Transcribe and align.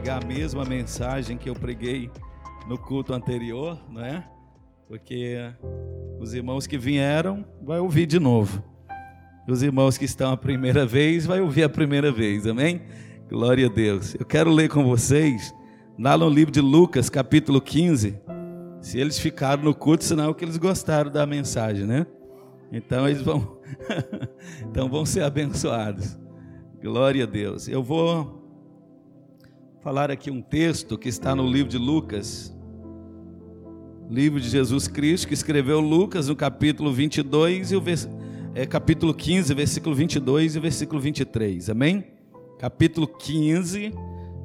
pregar 0.00 0.22
a 0.22 0.26
mesma 0.26 0.64
mensagem 0.64 1.36
que 1.36 1.50
eu 1.50 1.54
preguei 1.54 2.10
no 2.66 2.78
culto 2.78 3.12
anterior, 3.12 3.78
não 3.90 4.02
é? 4.02 4.26
Porque 4.88 5.36
os 6.18 6.32
irmãos 6.32 6.66
que 6.66 6.78
vieram 6.78 7.44
vai 7.62 7.80
ouvir 7.80 8.06
de 8.06 8.18
novo. 8.18 8.64
Os 9.46 9.62
irmãos 9.62 9.98
que 9.98 10.06
estão 10.06 10.32
a 10.32 10.38
primeira 10.38 10.86
vez 10.86 11.26
vai 11.26 11.42
ouvir 11.42 11.64
a 11.64 11.68
primeira 11.68 12.10
vez. 12.10 12.46
Amém? 12.46 12.80
Glória 13.28 13.66
a 13.66 13.68
Deus. 13.68 14.14
Eu 14.14 14.24
quero 14.24 14.50
ler 14.50 14.70
com 14.70 14.84
vocês 14.84 15.54
lá 15.98 16.16
no 16.16 16.30
livro 16.30 16.50
de 16.50 16.62
Lucas, 16.62 17.10
capítulo 17.10 17.60
15. 17.60 18.18
Se 18.80 18.98
eles 18.98 19.18
ficaram 19.18 19.64
no 19.64 19.74
culto, 19.74 20.02
sinal 20.02 20.34
que 20.34 20.42
eles 20.42 20.56
gostaram 20.56 21.10
da 21.10 21.26
mensagem, 21.26 21.84
né? 21.84 22.06
Então 22.72 23.06
eles 23.06 23.20
vão 23.20 23.58
então 24.64 24.88
vão 24.88 25.04
ser 25.04 25.24
abençoados. 25.24 26.18
Glória 26.82 27.24
a 27.24 27.26
Deus. 27.26 27.68
Eu 27.68 27.82
vou 27.82 28.39
falar 29.82 30.10
aqui 30.10 30.30
um 30.30 30.42
texto 30.42 30.98
que 30.98 31.08
está 31.08 31.34
no 31.34 31.46
livro 31.46 31.70
de 31.70 31.78
Lucas, 31.78 32.54
livro 34.10 34.38
de 34.38 34.46
Jesus 34.46 34.86
Cristo, 34.86 35.26
que 35.26 35.32
escreveu 35.32 35.80
Lucas 35.80 36.28
no 36.28 36.36
capítulo 36.36 36.92
22 36.92 37.72
e 37.72 37.76
o 37.76 37.80
vers... 37.80 38.06
é, 38.54 38.66
capítulo 38.66 39.14
15, 39.14 39.54
versículo 39.54 39.94
22 39.94 40.56
e 40.56 40.60
versículo 40.60 41.00
23. 41.00 41.70
Amém? 41.70 42.04
Capítulo 42.58 43.06
15, 43.06 43.94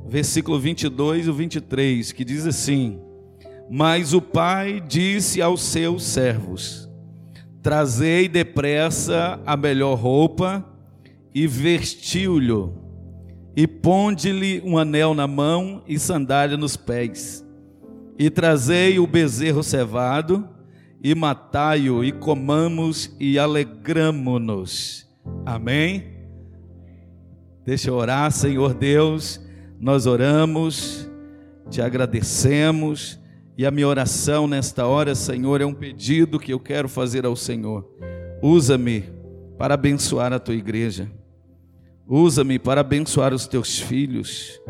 versículo 0.07 0.57
22 0.57 1.27
e 1.27 1.31
23, 1.31 2.11
que 2.13 2.23
diz 2.23 2.47
assim: 2.47 2.97
Mas 3.69 4.13
o 4.13 4.21
pai 4.21 4.79
disse 4.79 5.41
aos 5.41 5.61
seus 5.63 6.03
servos: 6.03 6.89
Trazei 7.61 8.29
depressa 8.29 9.41
a 9.45 9.57
melhor 9.57 9.95
roupa 9.95 10.65
e 11.33 11.45
vestiu-lhe, 11.45 12.84
e 13.55 13.65
ponde-lhe 13.65 14.61
um 14.65 14.77
anel 14.77 15.13
na 15.13 15.27
mão 15.27 15.81
e 15.87 15.97
sandália 15.97 16.57
nos 16.57 16.75
pés. 16.75 17.45
E 18.17 18.29
trazei 18.29 18.99
o 18.99 19.07
bezerro 19.07 19.63
cevado, 19.63 20.47
e 21.01 21.13
matai-o, 21.13 22.03
e 22.03 22.11
comamos 22.11 23.15
e 23.19 23.37
alegramo-nos. 23.37 25.07
Amém? 25.45 26.15
Deixa 27.65 27.89
eu 27.89 27.95
orar, 27.95 28.31
Senhor 28.31 28.73
Deus, 28.73 29.39
nós 29.79 30.05
oramos, 30.05 31.09
te 31.69 31.81
agradecemos, 31.81 33.19
e 33.57 33.65
a 33.65 33.71
minha 33.71 33.87
oração 33.87 34.47
nesta 34.47 34.85
hora, 34.85 35.15
Senhor, 35.15 35.61
é 35.61 35.65
um 35.65 35.73
pedido 35.73 36.39
que 36.39 36.51
eu 36.51 36.59
quero 36.59 36.89
fazer 36.89 37.25
ao 37.25 37.35
Senhor. 37.35 37.89
Usa-me 38.41 39.05
para 39.57 39.75
abençoar 39.75 40.33
a 40.33 40.39
tua 40.39 40.55
igreja. 40.55 41.09
Usa-me 42.07 42.59
para 42.59 42.81
abençoar 42.81 43.33
os 43.33 43.47
teus 43.47 43.79
filhos. 43.79 44.61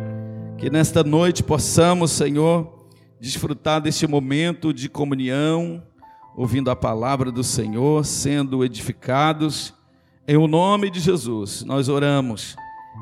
Que 0.57 0.69
nesta 0.69 1.03
noite 1.03 1.43
possamos, 1.43 2.11
Senhor, 2.11 2.87
desfrutar 3.19 3.81
deste 3.81 4.07
momento 4.07 4.73
de 4.73 4.87
comunhão, 4.87 5.83
ouvindo 6.33 6.71
a 6.71 6.75
palavra 6.77 7.29
do 7.33 7.43
Senhor, 7.43 8.05
sendo 8.05 8.63
edificados. 8.63 9.73
Em 10.25 10.37
o 10.37 10.47
nome 10.47 10.89
de 10.89 11.01
Jesus, 11.01 11.63
nós 11.63 11.89
oramos 11.89 12.55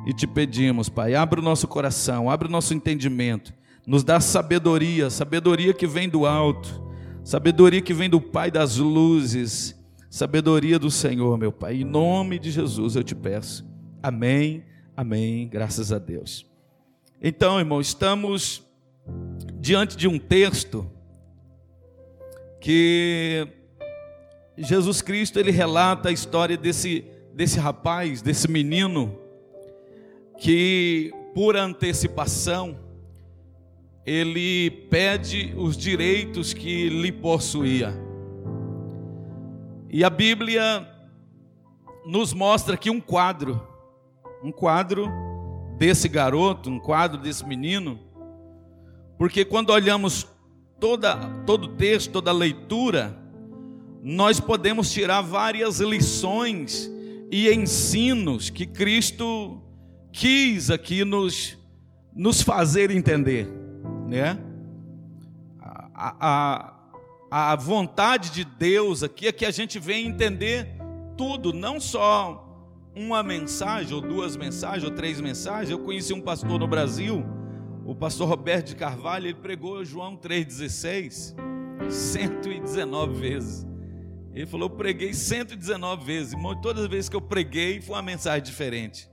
e 0.08 0.14
te 0.14 0.26
pedimos, 0.26 0.90
Pai, 0.90 1.14
abre 1.14 1.40
o 1.40 1.44
nosso 1.44 1.68
coração, 1.68 2.28
abre 2.28 2.48
o 2.48 2.52
nosso 2.52 2.74
entendimento, 2.74 3.54
nos 3.86 4.04
dá 4.04 4.20
sabedoria, 4.20 5.12
sabedoria 5.12 5.74
que 5.76 5.86
vem 5.86 6.10
do 6.10 6.26
alto, 6.26 6.84
sabedoria 7.24 7.82
que 7.82 7.94
vem 7.94 8.10
do 8.10 8.20
Pai 8.20 8.50
das 8.50 8.78
luzes, 8.78 9.80
sabedoria 10.10 10.80
do 10.80 10.90
Senhor, 10.90 11.38
meu 11.38 11.52
Pai. 11.52 11.82
Em 11.82 11.84
nome 11.84 12.40
de 12.40 12.50
Jesus 12.50 12.96
eu 12.96 13.04
te 13.04 13.14
peço. 13.14 13.73
Amém, 14.04 14.66
amém, 14.98 15.48
graças 15.48 15.94
a 15.94 15.98
Deus. 15.98 16.46
Então, 17.22 17.58
irmão, 17.58 17.80
estamos 17.80 18.62
diante 19.62 19.96
de 19.96 20.10
um 20.10 20.20
texto 20.20 20.92
que 22.60 23.48
Jesus 24.58 25.02
Cristo 25.02 25.40
ele 25.40 25.52
relata 25.52 26.10
a 26.10 26.12
história 26.12 26.58
desse, 26.58 27.06
desse 27.34 27.58
rapaz, 27.58 28.22
desse 28.22 28.52
menino, 28.52 29.18
que 30.38 31.14
por 31.34 31.56
antecipação 31.56 32.78
ele 34.06 34.70
pede 34.90 35.54
os 35.56 35.78
direitos 35.78 36.54
que 36.54 36.90
lhe 36.90 37.10
possuía. 37.14 37.94
E 39.90 40.04
a 40.04 40.10
Bíblia 40.10 40.86
nos 42.06 42.34
mostra 42.34 42.74
aqui 42.74 42.90
um 42.90 43.00
quadro 43.00 43.72
um 44.44 44.52
quadro 44.52 45.10
desse 45.78 46.10
garoto, 46.10 46.70
um 46.70 46.80
quadro 46.80 47.18
desse 47.18 47.46
menino, 47.46 47.98
porque 49.18 49.46
quando 49.46 49.70
olhamos 49.70 50.28
toda, 50.80 51.16
todo 51.46 51.66
o 51.66 51.76
texto, 51.76 52.12
toda 52.12 52.30
a 52.30 52.34
leitura, 52.34 53.18
nós 54.02 54.40
podemos 54.42 54.92
tirar 54.92 55.22
várias 55.22 55.80
lições 55.80 56.92
e 57.32 57.50
ensinos 57.50 58.50
que 58.50 58.66
Cristo 58.66 59.62
quis 60.12 60.70
aqui 60.70 61.06
nos, 61.06 61.58
nos 62.14 62.42
fazer 62.42 62.92
entender, 62.92 63.48
né? 64.08 64.38
A, 65.96 66.74
a, 67.32 67.52
a 67.52 67.56
vontade 67.56 68.30
de 68.32 68.44
Deus 68.44 69.04
aqui 69.04 69.28
é 69.28 69.32
que 69.32 69.46
a 69.46 69.52
gente 69.52 69.80
venha 69.80 70.08
entender 70.08 70.76
tudo, 71.18 71.54
não 71.54 71.80
só 71.80 72.43
uma 72.96 73.24
mensagem, 73.24 73.94
ou 73.94 74.02
duas 74.02 74.36
mensagens, 74.36 74.84
ou 74.84 74.92
três 74.92 75.20
mensagens. 75.20 75.70
Eu 75.70 75.80
conheci 75.80 76.14
um 76.14 76.22
pastor 76.22 76.60
no 76.60 76.68
Brasil, 76.68 77.24
o 77.86 77.94
pastor 77.94 78.28
Roberto 78.28 78.68
de 78.68 78.76
Carvalho, 78.76 79.28
ele 79.28 79.34
pregou 79.36 79.84
João 79.84 80.16
3,16 80.16 81.36
119 81.90 83.20
vezes. 83.20 83.68
Ele 84.34 84.46
falou: 84.46 84.70
Eu 84.70 84.76
preguei 84.76 85.14
119 85.14 86.06
vezes. 86.06 86.34
Todas 86.62 86.84
as 86.84 86.90
vezes 86.90 87.10
que 87.10 87.16
eu 87.16 87.22
preguei 87.22 87.82
foi 87.82 87.96
uma 87.96 88.02
mensagem 88.02 88.44
diferente. 88.44 89.10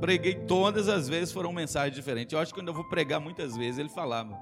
Preguei 0.00 0.34
todas 0.34 0.88
as 0.88 1.08
vezes 1.08 1.32
foram 1.32 1.52
mensagens 1.52 1.94
diferentes. 1.94 2.32
Eu 2.32 2.40
acho 2.40 2.52
que 2.52 2.60
quando 2.60 2.68
eu 2.68 2.74
vou 2.74 2.84
pregar 2.84 3.20
muitas 3.20 3.56
vezes, 3.56 3.78
ele 3.78 3.88
falava. 3.88 4.36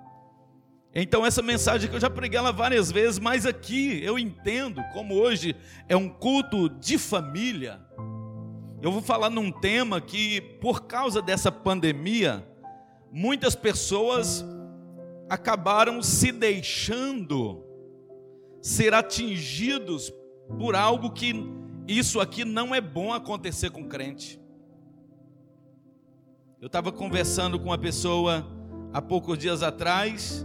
Então, 0.95 1.25
essa 1.25 1.43
mensagem 1.43 1.89
que 1.89 1.95
eu 1.95 2.01
já 2.01 2.11
preguei 2.11 2.39
ela 2.39 2.53
várias 2.53 2.91
vezes, 2.91 3.19
mas 3.19 3.47
aqui 3.47 4.03
eu 4.03 4.19
entendo 4.19 4.83
como 4.93 5.15
hoje 5.15 5.55
é 5.89 5.97
um 5.97 6.09
culto 6.09 6.69
de 6.69 6.99
família. 6.99 7.81
Eu 8.83 8.91
vou 8.91 9.03
falar 9.03 9.29
num 9.29 9.53
tema 9.53 10.01
que, 10.01 10.41
por 10.41 10.85
causa 10.85 11.21
dessa 11.21 11.53
pandemia, 11.53 12.47
muitas 13.13 13.55
pessoas 13.55 14.43
acabaram 15.29 16.03
se 16.03 16.33
deixando 16.33 17.63
ser 18.63 18.95
atingidos 18.95 20.11
por 20.59 20.75
algo 20.75 21.11
que 21.11 21.35
isso 21.87 22.21
aqui 22.21 22.43
não 22.43 22.75
é 22.75 22.81
bom 22.81 23.13
acontecer 23.13 23.71
com 23.71 23.87
crente. 23.87 24.41
Eu 26.59 26.67
estava 26.67 26.91
conversando 26.91 27.59
com 27.59 27.67
uma 27.67 27.79
pessoa 27.79 28.47
há 28.95 29.03
poucos 29.03 29.39
dias 29.39 29.63
atrás 29.63 30.45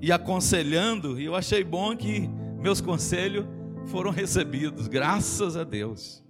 e 0.00 0.10
aconselhando, 0.10 1.20
e 1.20 1.26
eu 1.26 1.36
achei 1.36 1.62
bom 1.62 1.96
que 1.96 2.28
meus 2.58 2.80
conselhos 2.80 3.46
foram 3.86 4.10
recebidos, 4.10 4.88
graças 4.88 5.56
a 5.56 5.62
Deus. 5.62 6.24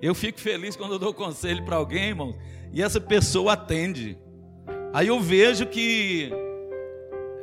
Eu 0.00 0.14
fico 0.14 0.38
feliz 0.38 0.76
quando 0.76 0.92
eu 0.92 0.98
dou 0.98 1.12
conselho 1.12 1.64
para 1.64 1.76
alguém, 1.76 2.08
irmão, 2.08 2.36
e 2.72 2.82
essa 2.82 3.00
pessoa 3.00 3.54
atende. 3.54 4.16
Aí 4.92 5.08
eu 5.08 5.20
vejo 5.20 5.66
que 5.66 6.30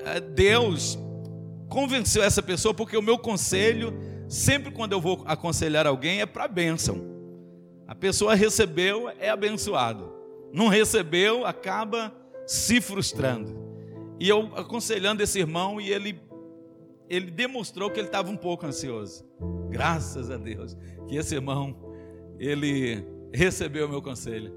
é, 0.06 0.20
Deus 0.22 0.98
convenceu 1.68 2.24
essa 2.24 2.42
pessoa, 2.42 2.74
porque 2.74 2.96
o 2.96 3.02
meu 3.02 3.18
conselho, 3.18 3.94
sempre 4.30 4.72
quando 4.72 4.94
eu 4.94 5.02
vou 5.02 5.24
aconselhar 5.26 5.86
alguém, 5.86 6.22
é 6.22 6.26
para 6.26 6.48
bênção. 6.48 7.02
A 7.88 7.94
pessoa 7.94 8.34
recebeu, 8.36 9.10
é 9.20 9.30
abençoado. 9.30 10.14
Não 10.54 10.70
recebeu, 10.70 11.46
acaba 11.46 12.16
se 12.48 12.80
frustrando. 12.80 13.54
E 14.18 14.30
eu 14.30 14.52
aconselhando 14.56 15.22
esse 15.22 15.40
irmão, 15.40 15.82
e 15.82 15.92
ele, 15.92 16.22
ele 17.10 17.30
demonstrou 17.30 17.92
que 17.92 18.00
ele 18.00 18.08
estava 18.08 18.30
um 18.32 18.38
pouco 18.38 18.66
ansioso. 18.66 19.26
Graças 19.70 20.32
a 20.32 20.38
Deus, 20.38 20.78
que 21.08 21.18
esse 21.18 21.36
irmão 21.36 21.85
ele 22.40 23.06
recebeu 23.34 23.86
o 23.86 23.90
meu 23.90 24.02
conselho, 24.02 24.54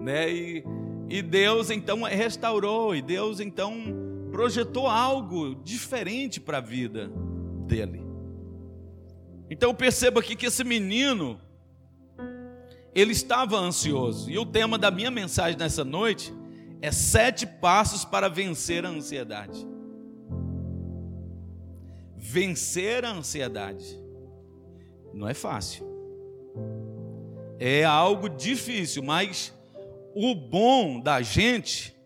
né? 0.00 0.30
E, 0.30 0.64
e 1.08 1.22
Deus 1.22 1.70
então 1.70 2.02
restaurou, 2.02 2.94
e 2.94 3.02
Deus 3.02 3.40
então 3.40 3.74
projetou 4.30 4.86
algo 4.86 5.54
diferente 5.54 6.40
para 6.40 6.58
a 6.58 6.60
vida 6.60 7.10
dele. 7.66 8.04
Então 9.50 9.74
perceba 9.74 10.20
aqui 10.20 10.36
que 10.36 10.46
esse 10.46 10.62
menino, 10.62 11.40
ele 12.94 13.12
estava 13.12 13.56
ansioso, 13.56 14.30
e 14.30 14.38
o 14.38 14.44
tema 14.44 14.76
da 14.76 14.90
minha 14.90 15.10
mensagem 15.10 15.58
nessa 15.58 15.84
noite 15.84 16.34
é 16.80 16.92
sete 16.92 17.46
passos 17.46 18.04
para 18.04 18.28
vencer 18.28 18.84
a 18.84 18.90
ansiedade. 18.90 19.66
Vencer 22.16 23.04
a 23.04 23.12
ansiedade 23.12 23.98
não 25.14 25.26
é 25.26 25.32
fácil 25.32 25.87
é 27.58 27.84
algo 27.84 28.28
difícil, 28.28 29.02
mas 29.02 29.52
o 30.14 30.34
bom 30.34 31.00
da 31.00 31.20
gente 31.20 31.96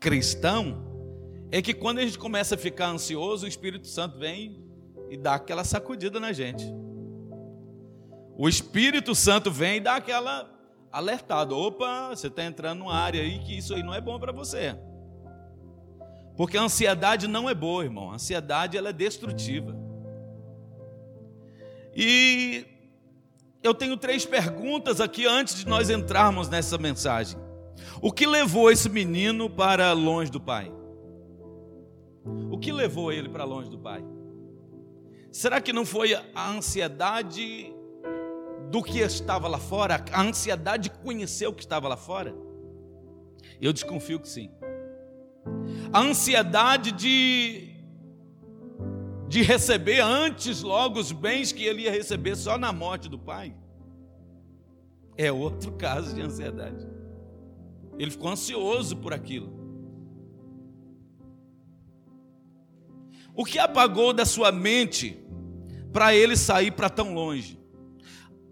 cristão 0.00 0.90
é 1.50 1.60
que 1.60 1.74
quando 1.74 1.98
a 1.98 2.02
gente 2.02 2.18
começa 2.18 2.54
a 2.54 2.58
ficar 2.58 2.88
ansioso, 2.88 3.44
o 3.44 3.48
Espírito 3.48 3.86
Santo 3.86 4.18
vem 4.18 4.64
e 5.10 5.16
dá 5.16 5.34
aquela 5.34 5.64
sacudida 5.64 6.18
na 6.18 6.32
gente. 6.32 6.64
O 8.36 8.48
Espírito 8.48 9.14
Santo 9.14 9.50
vem 9.50 9.76
e 9.76 9.80
dá 9.80 9.96
aquela 9.96 10.50
alertada: 10.90 11.54
opa, 11.54 12.08
você 12.08 12.28
está 12.28 12.44
entrando 12.44 12.78
numa 12.78 12.94
área 12.94 13.20
aí 13.20 13.38
que 13.40 13.56
isso 13.56 13.74
aí 13.74 13.82
não 13.82 13.94
é 13.94 14.00
bom 14.00 14.18
para 14.18 14.32
você. 14.32 14.74
Porque 16.36 16.56
a 16.56 16.62
ansiedade 16.62 17.28
não 17.28 17.48
é 17.48 17.54
boa, 17.54 17.84
irmão. 17.84 18.10
A 18.10 18.14
ansiedade 18.14 18.76
ela 18.76 18.88
é 18.88 18.92
destrutiva. 18.92 19.76
E 21.94 22.64
eu 23.62 23.72
tenho 23.72 23.96
três 23.96 24.26
perguntas 24.26 25.00
aqui 25.00 25.26
antes 25.26 25.54
de 25.54 25.68
nós 25.68 25.88
entrarmos 25.88 26.48
nessa 26.48 26.76
mensagem. 26.76 27.38
O 28.00 28.12
que 28.12 28.26
levou 28.26 28.70
esse 28.70 28.88
menino 28.88 29.48
para 29.48 29.92
longe 29.92 30.30
do 30.30 30.40
pai? 30.40 30.72
O 32.50 32.58
que 32.58 32.72
levou 32.72 33.12
ele 33.12 33.28
para 33.28 33.44
longe 33.44 33.70
do 33.70 33.78
pai? 33.78 34.04
Será 35.30 35.60
que 35.60 35.72
não 35.72 35.86
foi 35.86 36.14
a 36.14 36.50
ansiedade 36.50 37.72
do 38.70 38.82
que 38.82 38.98
estava 38.98 39.48
lá 39.48 39.58
fora, 39.58 40.04
a 40.12 40.22
ansiedade 40.22 40.84
de 40.84 40.90
conhecer 40.90 41.46
o 41.46 41.52
que 41.52 41.62
estava 41.62 41.88
lá 41.88 41.96
fora? 41.96 42.34
Eu 43.60 43.72
desconfio 43.72 44.18
que 44.20 44.28
sim. 44.28 44.50
A 45.92 46.00
ansiedade 46.00 46.92
de 46.92 47.71
de 49.32 49.40
receber 49.40 49.98
antes 50.00 50.60
logo 50.60 51.00
os 51.00 51.10
bens 51.10 51.52
que 51.52 51.64
ele 51.64 51.84
ia 51.84 51.90
receber 51.90 52.36
só 52.36 52.58
na 52.58 52.70
morte 52.70 53.08
do 53.08 53.18
pai. 53.18 53.56
É 55.16 55.32
outro 55.32 55.72
caso 55.80 56.14
de 56.14 56.20
ansiedade. 56.20 56.86
Ele 57.98 58.10
ficou 58.10 58.28
ansioso 58.28 58.94
por 58.94 59.14
aquilo. 59.14 59.50
O 63.34 63.42
que 63.42 63.58
apagou 63.58 64.12
da 64.12 64.26
sua 64.26 64.52
mente 64.52 65.18
para 65.94 66.14
ele 66.14 66.36
sair 66.36 66.70
para 66.70 66.90
tão 66.90 67.14
longe? 67.14 67.58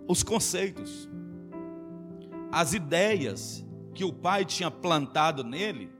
Os 0.08 0.22
conceitos, 0.22 1.10
as 2.50 2.72
ideias 2.72 3.62
que 3.92 4.02
o 4.02 4.14
pai 4.14 4.46
tinha 4.46 4.70
plantado 4.70 5.44
nele. 5.44 5.92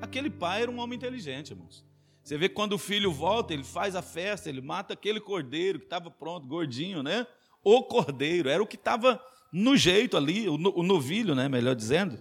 Aquele 0.00 0.30
pai 0.30 0.62
era 0.62 0.70
um 0.70 0.78
homem 0.78 0.96
inteligente, 0.96 1.50
irmãos. 1.50 1.91
Você 2.22 2.38
vê 2.38 2.48
que 2.48 2.54
quando 2.54 2.74
o 2.74 2.78
filho 2.78 3.10
volta, 3.10 3.52
ele 3.52 3.64
faz 3.64 3.96
a 3.96 4.02
festa, 4.02 4.48
ele 4.48 4.60
mata 4.60 4.94
aquele 4.94 5.20
cordeiro 5.20 5.78
que 5.78 5.86
estava 5.86 6.10
pronto, 6.10 6.46
gordinho, 6.46 7.02
né? 7.02 7.26
O 7.64 7.82
cordeiro, 7.82 8.48
era 8.48 8.62
o 8.62 8.66
que 8.66 8.76
estava 8.76 9.20
no 9.52 9.76
jeito 9.76 10.16
ali, 10.16 10.48
o 10.48 10.56
novilho, 10.82 11.34
né? 11.34 11.48
Melhor 11.48 11.74
dizendo. 11.74 12.18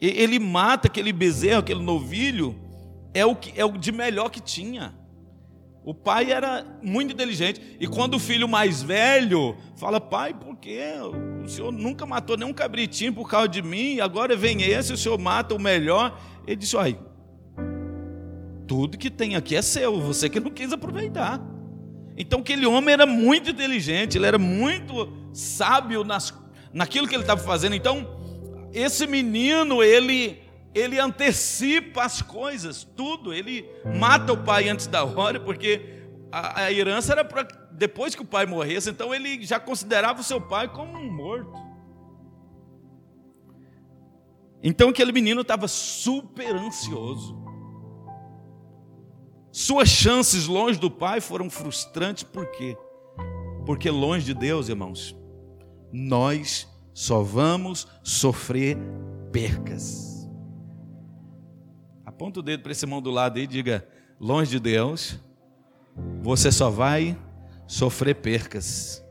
Ele 0.00 0.38
mata 0.38 0.88
aquele 0.88 1.12
bezerro, 1.12 1.60
aquele 1.60 1.82
novilho, 1.82 2.58
é 3.14 3.24
o, 3.24 3.36
que, 3.36 3.52
é 3.58 3.64
o 3.64 3.78
de 3.78 3.92
melhor 3.92 4.28
que 4.30 4.40
tinha. 4.40 4.92
O 5.84 5.94
pai 5.94 6.30
era 6.30 6.64
muito 6.82 7.12
inteligente. 7.12 7.76
E 7.78 7.86
quando 7.86 8.14
o 8.14 8.18
filho 8.18 8.48
mais 8.48 8.82
velho 8.82 9.56
fala, 9.76 10.00
pai, 10.00 10.34
por 10.34 10.56
que 10.56 10.80
o 11.44 11.48
senhor 11.48 11.72
nunca 11.72 12.06
matou 12.06 12.36
nenhum 12.36 12.52
cabritinho 12.52 13.12
por 13.12 13.28
causa 13.28 13.48
de 13.48 13.62
mim, 13.62 13.94
e 13.94 14.00
agora 14.00 14.36
vem 14.36 14.62
esse, 14.62 14.92
o 14.92 14.96
senhor 14.96 15.18
mata 15.18 15.54
o 15.54 15.60
melhor. 15.60 16.20
Ele 16.46 16.56
disse, 16.56 16.76
olha, 16.76 16.98
tudo 18.72 18.96
que 18.96 19.10
tem 19.10 19.36
aqui 19.36 19.54
é 19.54 19.60
seu, 19.60 20.00
você 20.00 20.30
que 20.30 20.40
não 20.40 20.50
quis 20.50 20.72
aproveitar. 20.72 21.38
Então 22.16 22.40
aquele 22.40 22.64
homem 22.64 22.94
era 22.94 23.04
muito 23.04 23.50
inteligente, 23.50 24.16
ele 24.16 24.24
era 24.24 24.38
muito 24.38 25.12
sábio 25.34 26.02
nas, 26.04 26.32
naquilo 26.72 27.06
que 27.06 27.14
ele 27.14 27.22
estava 27.22 27.42
fazendo. 27.42 27.74
Então, 27.74 28.18
esse 28.72 29.06
menino, 29.06 29.82
ele 29.82 30.40
ele 30.74 30.98
antecipa 30.98 32.02
as 32.02 32.22
coisas, 32.22 32.82
tudo. 32.82 33.34
Ele 33.34 33.68
mata 34.00 34.32
o 34.32 34.38
pai 34.38 34.70
antes 34.70 34.86
da 34.86 35.04
hora, 35.04 35.38
porque 35.38 36.06
a, 36.32 36.62
a 36.62 36.72
herança 36.72 37.12
era 37.12 37.26
para 37.26 37.46
depois 37.72 38.14
que 38.14 38.22
o 38.22 38.26
pai 38.26 38.46
morresse, 38.46 38.88
então 38.88 39.14
ele 39.14 39.44
já 39.44 39.60
considerava 39.60 40.22
o 40.22 40.24
seu 40.24 40.40
pai 40.40 40.66
como 40.66 40.96
um 40.96 41.12
morto. 41.12 41.52
Então 44.62 44.88
aquele 44.88 45.12
menino 45.12 45.42
estava 45.42 45.68
super 45.68 46.56
ansioso. 46.56 47.41
Suas 49.52 49.90
chances 49.90 50.46
longe 50.46 50.78
do 50.78 50.90
pai 50.90 51.20
foram 51.20 51.50
frustrantes, 51.50 52.24
por 52.24 52.46
quê? 52.46 52.74
Porque 53.66 53.90
longe 53.90 54.24
de 54.24 54.34
Deus, 54.34 54.70
irmãos, 54.70 55.14
nós 55.92 56.66
só 56.94 57.22
vamos 57.22 57.86
sofrer 58.02 58.78
percas. 59.30 60.28
Aponta 62.04 62.40
o 62.40 62.42
dedo 62.42 62.62
para 62.62 62.72
esse 62.72 62.84
irmão 62.84 63.02
do 63.02 63.10
lado 63.10 63.38
e 63.38 63.46
diga: 63.46 63.86
longe 64.18 64.52
de 64.52 64.58
Deus, 64.58 65.20
você 66.22 66.50
só 66.50 66.70
vai 66.70 67.16
sofrer 67.66 68.14
percas. 68.14 69.04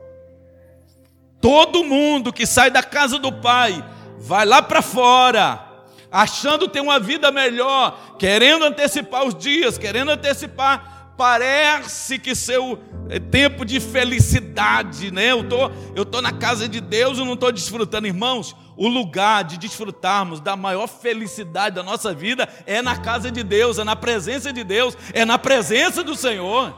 Todo 1.40 1.84
mundo 1.84 2.32
que 2.32 2.46
sai 2.46 2.70
da 2.70 2.82
casa 2.82 3.18
do 3.18 3.32
Pai 3.32 3.84
vai 4.18 4.44
lá 4.44 4.62
para 4.62 4.82
fora, 4.82 5.71
achando 6.12 6.68
ter 6.68 6.80
uma 6.80 7.00
vida 7.00 7.32
melhor, 7.32 8.16
querendo 8.18 8.64
antecipar 8.64 9.24
os 9.24 9.34
dias, 9.34 9.78
querendo 9.78 10.10
antecipar, 10.10 11.14
parece 11.16 12.18
que 12.18 12.34
seu 12.34 12.78
é 13.08 13.18
tempo 13.18 13.64
de 13.64 13.80
felicidade, 13.80 15.10
né? 15.10 15.32
Eu 15.32 15.48
tô, 15.48 15.70
eu 15.94 16.04
tô 16.04 16.20
na 16.20 16.32
casa 16.32 16.68
de 16.68 16.80
Deus, 16.80 17.18
eu 17.18 17.24
não 17.24 17.34
estou 17.34 17.50
desfrutando, 17.50 18.06
irmãos 18.06 18.54
o 18.76 18.88
lugar 18.88 19.44
de 19.44 19.58
desfrutarmos 19.58 20.40
da 20.40 20.56
maior 20.56 20.86
felicidade 20.86 21.76
da 21.76 21.82
nossa 21.82 22.14
vida 22.14 22.48
é 22.66 22.80
na 22.80 22.96
casa 22.96 23.30
de 23.30 23.42
Deus, 23.42 23.78
é 23.78 23.84
na 23.84 23.94
presença 23.94 24.52
de 24.52 24.64
Deus, 24.64 24.96
é 25.12 25.24
na 25.24 25.38
presença 25.38 26.02
do 26.02 26.16
Senhor. 26.16 26.74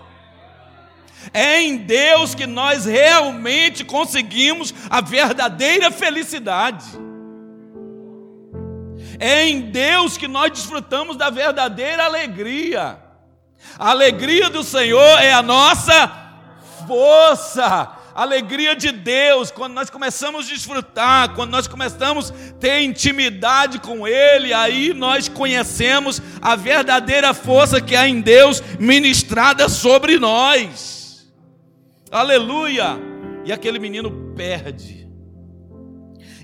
É 1.33 1.63
em 1.63 1.79
Deus 1.79 2.35
que 2.35 2.47
nós 2.47 2.85
realmente 2.85 3.85
conseguimos 3.85 4.75
a 4.91 5.01
verdadeira 5.01 5.91
felicidade. 5.91 6.85
É 9.19 9.47
em 9.47 9.61
Deus 9.63 10.17
que 10.17 10.29
nós 10.29 10.51
desfrutamos 10.51 11.17
da 11.17 11.31
verdadeira 11.31 12.05
alegria. 12.05 12.99
A 13.79 13.91
alegria 13.91 14.51
do 14.51 14.63
Senhor 14.63 15.19
é 15.21 15.33
a 15.33 15.43
nossa 15.43 16.11
força 16.87 17.99
alegria 18.15 18.77
de 18.77 18.93
Deus, 18.93 19.51
quando 19.51 19.75
nós 19.75 19.91
começamos 19.91 20.47
a 20.47 20.49
desfrutar, 20.49 21.35
quando 21.35 21.51
nós 21.51 21.67
começamos 21.67 22.31
a 22.31 22.53
ter 22.61 22.83
intimidade 22.83 23.81
com 23.81 24.07
Ele, 24.07 24.53
aí 24.53 24.95
nós 24.95 25.29
conhecemos 25.29 26.23
a 26.41 26.55
verdadeira 26.55 27.35
força 27.35 27.81
que 27.81 27.97
há 27.97 28.09
em 28.09 28.21
Deus 28.21 28.63
ministrada 28.79 29.69
sobre 29.69 30.19
nós. 30.19 31.27
Aleluia! 32.11 32.97
E 33.45 33.53
aquele 33.53 33.79
menino 33.79 34.33
perde. 34.37 35.04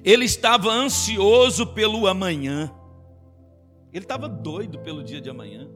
Ele 0.04 0.24
estava 0.24 0.70
ansioso 0.70 1.66
pelo 1.66 2.06
amanhã. 2.06 2.72
Ele 3.92 4.04
estava 4.04 4.28
doido 4.28 4.78
pelo 4.78 5.02
dia 5.02 5.20
de 5.20 5.28
amanhã. 5.28 5.68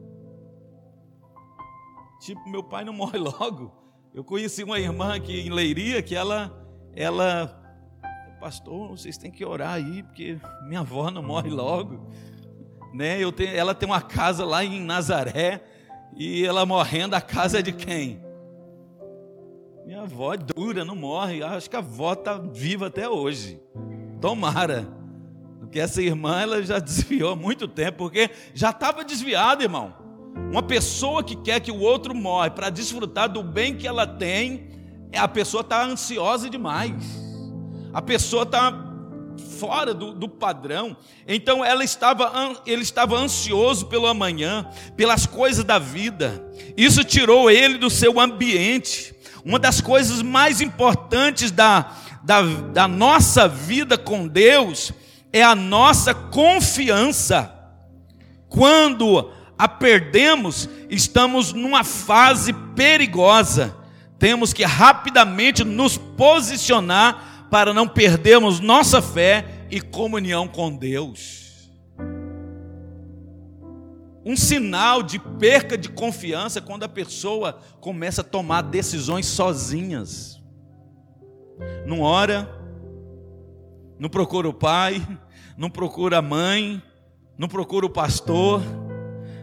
Tipo, 2.21 2.49
meu 2.49 2.63
pai 2.63 2.83
não 2.83 2.93
morre 2.93 3.17
logo. 3.17 3.71
Eu 4.13 4.23
conheci 4.23 4.63
uma 4.63 4.79
irmã 4.79 5.15
aqui 5.15 5.41
em 5.41 5.49
Leiria 5.49 6.01
que 6.01 6.15
ela, 6.15 6.51
ela, 6.95 7.61
pastor, 8.39 8.89
vocês 8.89 9.17
têm 9.17 9.29
que 9.29 9.43
orar 9.43 9.73
aí, 9.73 10.03
porque 10.03 10.39
minha 10.67 10.79
avó 10.79 11.11
não 11.11 11.21
morre 11.21 11.49
logo. 11.49 12.09
Né? 12.93 13.21
Eu 13.21 13.31
tenho, 13.31 13.53
ela 13.53 13.75
tem 13.75 13.87
uma 13.87 14.01
casa 14.01 14.45
lá 14.45 14.63
em 14.63 14.79
Nazaré, 14.79 15.61
e 16.15 16.45
ela 16.45 16.65
morrendo, 16.65 17.13
a 17.13 17.19
casa 17.19 17.59
é 17.59 17.61
de 17.61 17.73
quem? 17.73 18.23
Minha 19.85 20.03
avó 20.03 20.33
é 20.33 20.37
dura, 20.37 20.85
não 20.85 20.95
morre. 20.95 21.43
Acho 21.43 21.69
que 21.69 21.75
a 21.75 21.79
avó 21.79 22.13
está 22.13 22.37
viva 22.37 22.87
até 22.87 23.07
hoje. 23.07 23.61
Tomara. 24.19 24.87
Porque 25.59 25.79
essa 25.79 26.01
irmã 26.01 26.41
ela 26.41 26.63
já 26.63 26.77
desviou 26.79 27.31
há 27.31 27.35
muito 27.35 27.67
tempo, 27.67 27.97
porque 27.97 28.29
já 28.53 28.69
estava 28.69 29.03
desviada, 29.03 29.63
irmão. 29.63 29.93
Uma 30.51 30.63
pessoa 30.63 31.23
que 31.23 31.35
quer 31.35 31.59
que 31.59 31.71
o 31.71 31.79
outro 31.79 32.13
morre 32.13 32.49
para 32.49 32.69
desfrutar 32.69 33.29
do 33.29 33.41
bem 33.41 33.75
que 33.75 33.87
ela 33.87 34.05
tem, 34.05 34.69
a 35.13 35.27
pessoa 35.27 35.61
está 35.61 35.83
ansiosa 35.83 36.49
demais. 36.49 36.93
A 37.93 38.01
pessoa 38.01 38.43
está 38.43 38.85
fora 39.57 39.93
do, 39.93 40.13
do, 40.13 40.27
padrão. 40.27 40.95
Então 41.27 41.63
ela 41.63 41.83
estava, 41.83 42.61
ele 42.65 42.81
estava 42.81 43.17
ansioso 43.17 43.85
pelo 43.87 44.07
amanhã, 44.07 44.69
pelas 44.95 45.25
coisas 45.25 45.63
da 45.63 45.79
vida. 45.79 46.43
Isso 46.75 47.03
tirou 47.03 47.49
ele 47.49 47.77
do 47.77 47.89
seu 47.89 48.19
ambiente. 48.19 49.15
Uma 49.43 49.59
das 49.59 49.79
coisas 49.79 50.21
mais 50.21 50.59
importantes 50.59 51.51
da, 51.51 51.95
da, 52.25 52.41
da 52.41 52.87
nossa 52.87 53.47
vida 53.47 53.97
com 53.97 54.27
Deus 54.27 54.91
é 55.31 55.43
a 55.43 55.53
nossa 55.53 56.13
confiança. 56.13 57.53
Quando 58.49 59.31
a 59.57 59.67
perdemos, 59.67 60.67
estamos 60.89 61.53
numa 61.53 61.83
fase 61.83 62.51
perigosa. 62.75 63.75
Temos 64.17 64.53
que 64.53 64.63
rapidamente 64.63 65.63
nos 65.63 65.97
posicionar 65.97 67.47
para 67.51 67.73
não 67.73 67.87
perdermos 67.87 68.59
nossa 68.59 69.01
fé 69.01 69.45
e 69.69 69.79
comunhão 69.79 70.47
com 70.47 70.75
Deus. 70.75 71.69
Um 74.25 74.35
sinal 74.35 75.03
de 75.03 75.19
perca 75.19 75.77
de 75.77 75.89
confiança 75.89 76.57
é 76.57 76.61
quando 76.61 76.83
a 76.83 76.89
pessoa 76.89 77.59
começa 77.79 78.21
a 78.21 78.23
tomar 78.23 78.63
decisões 78.63 79.27
sozinhas. 79.27 80.34
Não 81.85 82.01
ora, 82.01 82.49
não 83.97 84.09
procura 84.09 84.49
o 84.49 84.53
pai, 84.53 85.05
não 85.57 85.69
procura 85.69 86.17
a 86.17 86.21
mãe, 86.21 86.81
não 87.37 87.47
procura 87.47 87.85
o 87.85 87.89
pastor, 87.89 88.61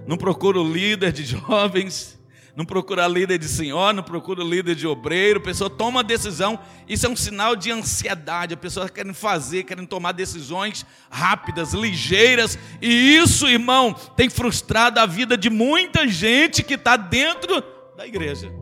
não 0.06 0.16
procura 0.16 0.60
o 0.60 0.72
líder 0.72 1.12
de 1.12 1.24
jovens, 1.24 2.20
não 2.54 2.66
procura 2.66 3.08
líder 3.08 3.38
de 3.38 3.48
senhor, 3.48 3.94
não 3.94 4.02
procura 4.02 4.44
líder 4.44 4.74
de 4.74 4.86
obreiro, 4.86 5.40
a 5.40 5.42
pessoa 5.42 5.70
toma 5.70 6.00
a 6.00 6.02
decisão, 6.02 6.58
isso 6.86 7.06
é 7.06 7.08
um 7.08 7.16
sinal 7.16 7.56
de 7.56 7.70
ansiedade, 7.70 8.52
a 8.52 8.58
pessoa 8.58 8.88
quer 8.88 9.10
fazer, 9.14 9.62
quer 9.62 9.86
tomar 9.86 10.12
decisões 10.12 10.84
rápidas, 11.10 11.72
ligeiras, 11.72 12.58
e 12.80 13.16
isso, 13.16 13.48
irmão, 13.48 13.94
tem 14.16 14.28
frustrado 14.28 15.00
a 15.00 15.06
vida 15.06 15.36
de 15.36 15.48
muita 15.48 16.06
gente 16.06 16.62
que 16.62 16.74
está 16.74 16.96
dentro 16.96 17.62
da 17.96 18.06
igreja. 18.06 18.61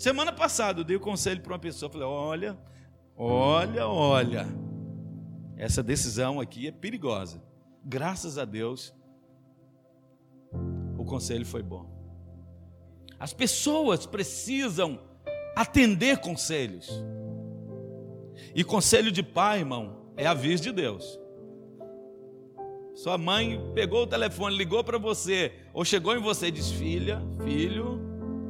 Semana 0.00 0.32
passada 0.32 0.80
eu 0.80 0.84
dei 0.84 0.96
o 0.96 0.98
um 0.98 1.02
conselho 1.02 1.42
para 1.42 1.52
uma 1.52 1.58
pessoa, 1.58 1.92
falei, 1.92 2.06
olha, 2.06 2.58
olha, 3.14 3.86
olha, 3.86 4.46
essa 5.58 5.82
decisão 5.82 6.40
aqui 6.40 6.66
é 6.66 6.72
perigosa. 6.72 7.42
Graças 7.84 8.38
a 8.38 8.46
Deus, 8.46 8.94
o 10.96 11.04
conselho 11.04 11.44
foi 11.44 11.62
bom. 11.62 11.84
As 13.18 13.34
pessoas 13.34 14.06
precisam 14.06 14.98
atender 15.54 16.16
conselhos. 16.16 16.88
E 18.54 18.64
conselho 18.64 19.12
de 19.12 19.22
pai, 19.22 19.58
irmão, 19.58 20.14
é 20.16 20.26
aviso 20.26 20.62
de 20.62 20.72
Deus. 20.72 21.20
Sua 22.94 23.18
mãe 23.18 23.60
pegou 23.74 24.04
o 24.04 24.06
telefone, 24.06 24.56
ligou 24.56 24.82
para 24.82 24.96
você, 24.96 25.52
ou 25.74 25.84
chegou 25.84 26.16
em 26.16 26.22
você 26.22 26.46
e 26.46 26.52
disse: 26.52 26.72
Filha, 26.72 27.20
filho, 27.44 28.00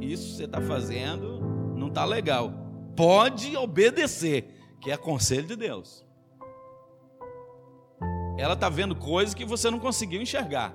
isso 0.00 0.37
você 0.37 0.45
está 0.45 0.61
fazendo 0.61 1.39
não 1.80 1.88
está 1.88 2.04
legal. 2.04 2.52
Pode 2.94 3.56
obedecer, 3.56 4.54
que 4.80 4.90
é 4.90 4.96
conselho 4.96 5.46
de 5.46 5.56
Deus. 5.56 6.04
Ela 8.38 8.54
está 8.54 8.68
vendo 8.68 8.94
coisas 8.94 9.34
que 9.34 9.44
você 9.44 9.70
não 9.70 9.78
conseguiu 9.78 10.20
enxergar. 10.22 10.75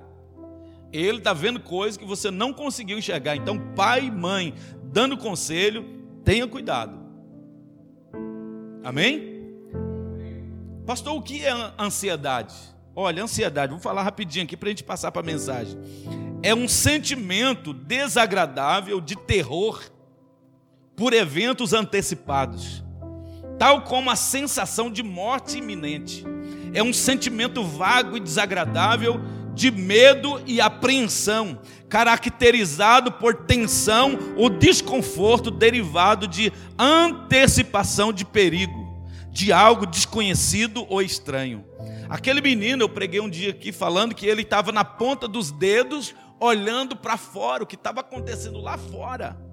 Ele 0.92 1.18
está 1.18 1.32
vendo 1.32 1.60
coisas 1.60 1.96
que 1.96 2.04
você 2.04 2.30
não 2.30 2.52
conseguiu 2.52 2.98
enxergar. 2.98 3.36
Então, 3.36 3.58
pai 3.74 4.06
e 4.06 4.10
mãe, 4.10 4.54
dando 4.84 5.16
conselho, 5.16 5.84
tenha 6.24 6.46
cuidado. 6.46 6.98
Amém? 8.84 9.36
Pastor, 10.86 11.16
o 11.16 11.22
que 11.22 11.44
é 11.44 11.52
ansiedade? 11.78 12.54
Olha, 12.94 13.22
ansiedade, 13.22 13.72
vou 13.72 13.80
falar 13.80 14.02
rapidinho 14.02 14.44
aqui 14.44 14.56
para 14.56 14.68
a 14.68 14.70
gente 14.70 14.84
passar 14.84 15.10
para 15.10 15.22
a 15.22 15.24
mensagem. 15.24 15.76
É 16.42 16.54
um 16.54 16.68
sentimento 16.68 17.74
desagradável 17.74 19.00
de 19.00 19.16
terror 19.16 19.90
por 20.96 21.12
eventos 21.12 21.72
antecipados, 21.74 22.82
tal 23.58 23.82
como 23.82 24.10
a 24.10 24.16
sensação 24.16 24.90
de 24.90 25.02
morte 25.02 25.58
iminente. 25.58 26.24
É 26.72 26.82
um 26.82 26.92
sentimento 26.92 27.62
vago 27.62 28.16
e 28.16 28.20
desagradável 28.20 29.20
de 29.54 29.70
medo 29.70 30.42
e 30.46 30.60
apreensão, 30.60 31.58
caracterizado 31.88 33.12
por 33.12 33.46
tensão 33.46 34.18
ou 34.36 34.50
desconforto 34.50 35.50
derivado 35.50 36.26
de 36.26 36.52
antecipação 36.78 38.12
de 38.12 38.24
perigo, 38.24 39.06
de 39.30 39.52
algo 39.52 39.86
desconhecido 39.86 40.84
ou 40.88 41.00
estranho. 41.00 41.64
Aquele 42.08 42.40
menino, 42.40 42.84
eu 42.84 42.88
preguei 42.88 43.20
um 43.20 43.30
dia 43.30 43.50
aqui 43.50 43.72
falando 43.72 44.14
que 44.14 44.26
ele 44.26 44.42
estava 44.42 44.70
na 44.72 44.84
ponta 44.84 45.26
dos 45.26 45.50
dedos, 45.50 46.14
olhando 46.38 46.94
para 46.94 47.16
fora, 47.16 47.64
o 47.64 47.66
que 47.66 47.74
estava 47.74 48.00
acontecendo 48.00 48.60
lá 48.60 48.76
fora. 48.76 49.45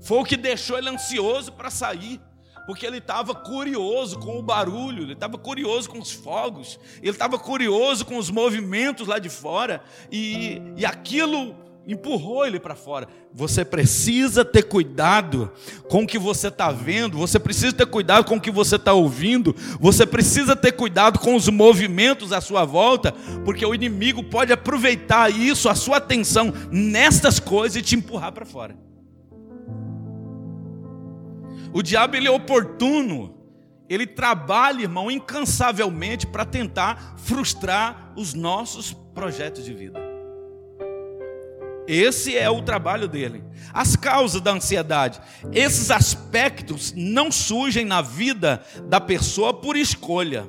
Foi 0.00 0.18
o 0.18 0.24
que 0.24 0.36
deixou 0.36 0.78
ele 0.78 0.88
ansioso 0.88 1.52
para 1.52 1.70
sair 1.70 2.20
porque 2.68 2.84
ele 2.84 2.98
estava 2.98 3.34
curioso 3.34 4.18
com 4.18 4.38
o 4.38 4.42
barulho, 4.42 5.04
ele 5.04 5.14
estava 5.14 5.38
curioso 5.38 5.88
com 5.88 5.98
os 5.98 6.12
fogos, 6.12 6.78
ele 7.00 7.12
estava 7.12 7.38
curioso 7.38 8.04
com 8.04 8.18
os 8.18 8.30
movimentos 8.30 9.08
lá 9.08 9.18
de 9.18 9.30
fora, 9.30 9.82
e, 10.12 10.60
e 10.76 10.84
aquilo 10.84 11.56
empurrou 11.86 12.44
ele 12.44 12.60
para 12.60 12.74
fora. 12.74 13.08
Você 13.32 13.64
precisa 13.64 14.44
ter 14.44 14.64
cuidado 14.64 15.50
com 15.88 16.02
o 16.02 16.06
que 16.06 16.18
você 16.18 16.48
está 16.48 16.70
vendo, 16.70 17.16
você 17.16 17.38
precisa 17.38 17.72
ter 17.72 17.86
cuidado 17.86 18.26
com 18.26 18.36
o 18.36 18.40
que 18.40 18.50
você 18.50 18.76
está 18.76 18.92
ouvindo, 18.92 19.56
você 19.80 20.04
precisa 20.04 20.54
ter 20.54 20.72
cuidado 20.72 21.18
com 21.18 21.34
os 21.34 21.48
movimentos 21.48 22.34
à 22.34 22.40
sua 22.42 22.66
volta, 22.66 23.12
porque 23.46 23.64
o 23.64 23.74
inimigo 23.74 24.22
pode 24.22 24.52
aproveitar 24.52 25.30
isso, 25.30 25.70
a 25.70 25.74
sua 25.74 25.96
atenção 25.96 26.52
nestas 26.70 27.40
coisas 27.40 27.76
e 27.76 27.82
te 27.82 27.96
empurrar 27.96 28.32
para 28.32 28.44
fora. 28.44 28.87
O 31.78 31.82
diabo 31.82 32.16
ele 32.16 32.26
é 32.26 32.30
oportuno. 32.32 33.38
Ele 33.88 34.04
trabalha, 34.04 34.82
irmão, 34.82 35.08
incansavelmente 35.08 36.26
para 36.26 36.44
tentar 36.44 37.14
frustrar 37.18 38.12
os 38.16 38.34
nossos 38.34 38.92
projetos 39.14 39.64
de 39.64 39.72
vida. 39.72 40.00
Esse 41.86 42.36
é 42.36 42.50
o 42.50 42.62
trabalho 42.62 43.06
dele. 43.06 43.44
As 43.72 43.94
causas 43.94 44.40
da 44.40 44.50
ansiedade. 44.50 45.20
Esses 45.52 45.92
aspectos 45.92 46.92
não 46.96 47.30
surgem 47.30 47.84
na 47.84 48.02
vida 48.02 48.60
da 48.88 49.00
pessoa 49.00 49.54
por 49.54 49.76
escolha. 49.76 50.48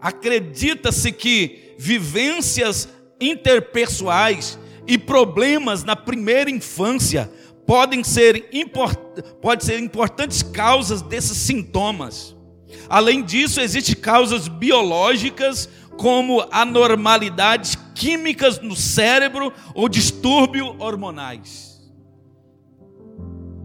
Acredita-se 0.00 1.12
que 1.12 1.74
vivências 1.78 2.88
interpessoais 3.20 4.58
e 4.86 4.96
problemas 4.96 5.84
na 5.84 5.94
primeira 5.94 6.50
infância 6.50 7.30
podem 7.72 8.04
ser, 8.04 8.50
import, 8.52 8.98
pode 9.40 9.64
ser 9.64 9.80
importantes 9.80 10.42
causas 10.42 11.00
desses 11.00 11.38
sintomas. 11.38 12.36
Além 12.86 13.24
disso, 13.24 13.62
existem 13.62 13.94
causas 13.94 14.46
biológicas, 14.46 15.70
como 15.96 16.46
anormalidades 16.50 17.74
químicas 17.94 18.60
no 18.60 18.76
cérebro 18.76 19.50
ou 19.74 19.88
distúrbios 19.88 20.68
hormonais. 20.78 21.80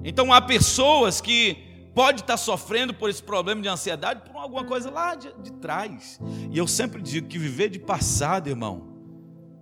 Então, 0.06 0.32
há 0.32 0.40
pessoas 0.40 1.20
que 1.20 1.58
podem 1.94 2.22
estar 2.22 2.38
sofrendo 2.38 2.94
por 2.94 3.10
esse 3.10 3.22
problema 3.22 3.62
de 3.62 3.68
ansiedade 3.68 4.22
por 4.22 4.38
alguma 4.38 4.64
coisa 4.64 4.90
lá 4.90 5.16
de, 5.16 5.34
de 5.44 5.52
trás. 5.52 6.18
E 6.50 6.58
eu 6.58 6.66
sempre 6.66 7.02
digo 7.02 7.28
que 7.28 7.38
viver 7.38 7.68
de 7.68 7.80
passado, 7.80 8.48
irmão, 8.48 8.88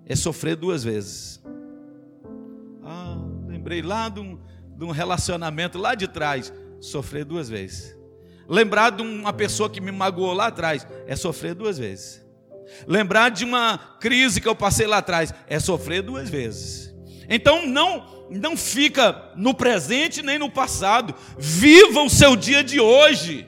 é 0.06 0.16
sofrer 0.16 0.56
duas 0.56 0.84
vezes 0.84 1.44
lembrei 3.66 3.82
lá 3.82 4.10
de 4.10 4.20
um, 4.20 4.38
de 4.78 4.86
um 4.86 4.92
relacionamento 4.92 5.80
lá 5.80 5.96
de 5.96 6.08
trás, 6.08 6.54
sofrer 6.80 7.26
duas 7.26 7.50
vezes. 7.50 7.98
Lembrar 8.48 8.92
de 8.92 9.02
uma 9.02 9.34
pessoa 9.34 9.68
que 9.68 9.82
me 9.82 9.92
magoou 9.92 10.34
lá 10.34 10.48
atrás, 10.48 10.86
é 11.08 11.16
sofrer 11.16 11.56
duas 11.56 11.80
vezes. 11.80 12.24
Lembrar 12.86 13.30
de 13.30 13.44
uma 13.44 13.80
crise 14.00 14.40
que 14.40 14.48
eu 14.48 14.56
passei 14.56 14.86
lá 14.86 14.98
atrás, 14.98 15.34
é 15.48 15.60
sofrer 15.60 16.04
duas 16.04 16.30
vezes. 16.30 16.94
Então 17.28 17.66
não 17.66 18.14
não 18.30 18.58
fica 18.58 19.32
no 19.36 19.54
presente 19.54 20.22
nem 20.22 20.38
no 20.38 20.50
passado. 20.52 21.16
Viva 21.36 22.02
o 22.02 22.10
seu 22.10 22.36
dia 22.36 22.64
de 22.64 22.80
hoje. 22.80 23.48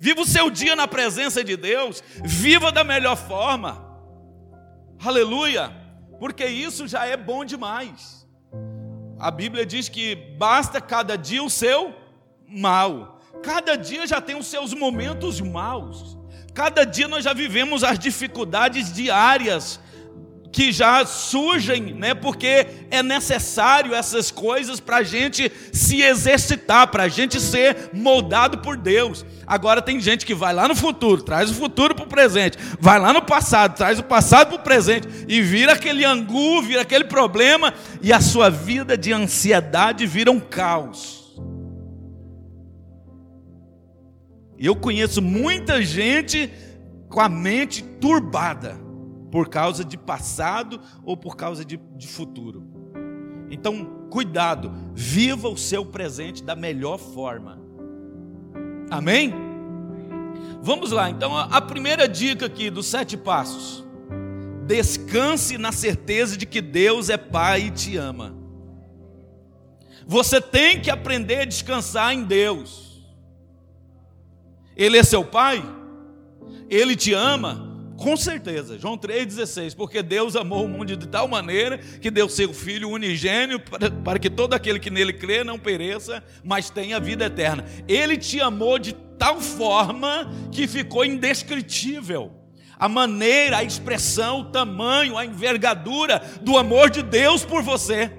Viva 0.00 0.20
o 0.20 0.26
seu 0.26 0.50
dia 0.50 0.74
na 0.74 0.88
presença 0.88 1.44
de 1.44 1.56
Deus. 1.56 2.02
Viva 2.24 2.72
da 2.72 2.82
melhor 2.82 3.16
forma. 3.16 3.88
Aleluia 5.04 5.79
porque 6.20 6.44
isso 6.44 6.86
já 6.86 7.06
é 7.06 7.16
bom 7.16 7.46
demais. 7.46 8.28
A 9.18 9.30
Bíblia 9.30 9.64
diz 9.64 9.88
que 9.88 10.14
basta 10.14 10.78
cada 10.78 11.16
dia 11.16 11.42
o 11.42 11.48
seu 11.48 11.94
mal. 12.46 13.20
Cada 13.42 13.74
dia 13.74 14.06
já 14.06 14.20
tem 14.20 14.36
os 14.36 14.46
seus 14.46 14.74
momentos 14.74 15.40
maus. 15.40 16.18
Cada 16.52 16.84
dia 16.84 17.08
nós 17.08 17.24
já 17.24 17.32
vivemos 17.32 17.82
as 17.82 17.98
dificuldades 17.98 18.92
diárias 18.92 19.80
que 20.52 20.72
já 20.72 21.06
surgem, 21.06 21.94
né? 21.94 22.12
Porque 22.12 22.66
é 22.90 23.02
necessário 23.02 23.94
essas 23.94 24.30
coisas 24.30 24.80
para 24.80 24.98
a 24.98 25.02
gente 25.02 25.50
se 25.72 26.02
exercitar, 26.02 26.88
para 26.88 27.04
a 27.04 27.08
gente 27.08 27.40
ser 27.40 27.90
moldado 27.92 28.58
por 28.58 28.76
Deus. 28.76 29.24
Agora 29.46 29.80
tem 29.80 30.00
gente 30.00 30.26
que 30.26 30.34
vai 30.34 30.52
lá 30.52 30.66
no 30.66 30.74
futuro, 30.74 31.22
traz 31.22 31.50
o 31.50 31.54
futuro 31.54 31.94
para 31.94 32.04
o 32.04 32.08
presente, 32.08 32.58
vai 32.80 32.98
lá 32.98 33.12
no 33.12 33.22
passado, 33.22 33.76
traz 33.76 33.98
o 33.98 34.04
passado 34.04 34.48
para 34.48 34.56
o 34.56 34.62
presente 34.62 35.08
e 35.28 35.40
vira 35.40 35.72
aquele 35.72 36.04
angu, 36.04 36.62
vira 36.62 36.82
aquele 36.82 37.04
problema 37.04 37.72
e 38.02 38.12
a 38.12 38.20
sua 38.20 38.50
vida 38.50 38.96
de 38.96 39.12
ansiedade 39.12 40.06
vira 40.06 40.30
um 40.30 40.40
caos. 40.40 41.20
Eu 44.58 44.76
conheço 44.76 45.22
muita 45.22 45.82
gente 45.82 46.50
com 47.08 47.20
a 47.20 47.28
mente 47.28 47.82
turbada 47.82 48.89
por 49.30 49.48
causa 49.48 49.84
de 49.84 49.96
passado 49.96 50.80
ou 51.04 51.16
por 51.16 51.36
causa 51.36 51.64
de, 51.64 51.76
de 51.96 52.08
futuro. 52.08 52.64
Então, 53.50 54.06
cuidado, 54.10 54.72
viva 54.94 55.48
o 55.48 55.56
seu 55.56 55.84
presente 55.84 56.42
da 56.42 56.54
melhor 56.56 56.98
forma. 56.98 57.60
Amém? 58.90 59.32
Vamos 60.62 60.90
lá, 60.90 61.08
então 61.08 61.36
a 61.36 61.60
primeira 61.60 62.06
dica 62.06 62.46
aqui 62.46 62.68
dos 62.70 62.86
sete 62.86 63.16
passos. 63.16 63.84
descanse 64.66 65.58
na 65.58 65.72
certeza 65.72 66.36
de 66.36 66.46
que 66.46 66.60
Deus 66.60 67.08
é 67.08 67.16
Pai 67.16 67.62
e 67.62 67.70
te 67.70 67.96
ama. 67.96 68.36
Você 70.06 70.40
tem 70.40 70.80
que 70.80 70.90
aprender 70.90 71.40
a 71.40 71.44
descansar 71.44 72.12
em 72.12 72.24
Deus. 72.24 73.02
Ele 74.76 74.98
é 74.98 75.02
seu 75.02 75.24
Pai? 75.24 75.62
Ele 76.68 76.94
te 76.94 77.12
ama? 77.12 77.69
Com 78.00 78.16
certeza, 78.16 78.78
João 78.78 78.96
3,16, 78.96 79.76
porque 79.76 80.02
Deus 80.02 80.34
amou 80.34 80.64
o 80.64 80.68
mundo 80.68 80.96
de 80.96 81.06
tal 81.06 81.28
maneira 81.28 81.76
que 81.76 82.10
deu 82.10 82.30
seu 82.30 82.54
Filho 82.54 82.88
unigênio 82.88 83.60
para, 83.60 83.90
para 83.90 84.18
que 84.18 84.30
todo 84.30 84.54
aquele 84.54 84.80
que 84.80 84.88
nele 84.88 85.12
crê 85.12 85.44
não 85.44 85.58
pereça, 85.58 86.24
mas 86.42 86.70
tenha 86.70 86.98
vida 86.98 87.26
eterna. 87.26 87.62
Ele 87.86 88.16
te 88.16 88.40
amou 88.40 88.78
de 88.78 88.94
tal 89.18 89.38
forma 89.38 90.32
que 90.50 90.66
ficou 90.66 91.04
indescritível. 91.04 92.32
A 92.78 92.88
maneira, 92.88 93.58
a 93.58 93.64
expressão, 93.64 94.40
o 94.40 94.44
tamanho, 94.46 95.18
a 95.18 95.26
envergadura 95.26 96.22
do 96.40 96.56
amor 96.56 96.88
de 96.88 97.02
Deus 97.02 97.44
por 97.44 97.62
você. 97.62 98.10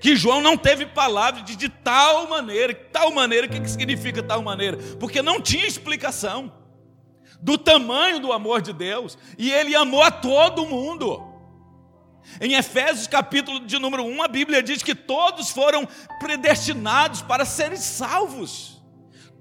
Que 0.00 0.16
João 0.16 0.40
não 0.40 0.56
teve 0.56 0.86
palavra 0.86 1.42
de, 1.42 1.56
de 1.56 1.68
tal 1.68 2.26
maneira, 2.30 2.74
tal 2.90 3.10
maneira, 3.10 3.46
o 3.46 3.50
que, 3.50 3.60
que 3.60 3.70
significa 3.70 4.22
tal 4.22 4.40
maneira? 4.40 4.78
Porque 4.98 5.20
não 5.20 5.42
tinha 5.42 5.66
explicação 5.66 6.63
do 7.44 7.58
tamanho 7.58 8.20
do 8.20 8.32
amor 8.32 8.62
de 8.62 8.72
Deus, 8.72 9.18
e 9.36 9.52
ele 9.52 9.76
amou 9.76 10.02
a 10.02 10.10
todo 10.10 10.64
mundo. 10.64 11.22
Em 12.40 12.54
Efésios 12.54 13.06
capítulo 13.06 13.60
de 13.60 13.78
número 13.78 14.02
1, 14.02 14.22
a 14.22 14.28
Bíblia 14.28 14.62
diz 14.62 14.82
que 14.82 14.94
todos 14.94 15.50
foram 15.50 15.86
predestinados 16.18 17.20
para 17.20 17.44
serem 17.44 17.76
salvos. 17.76 18.73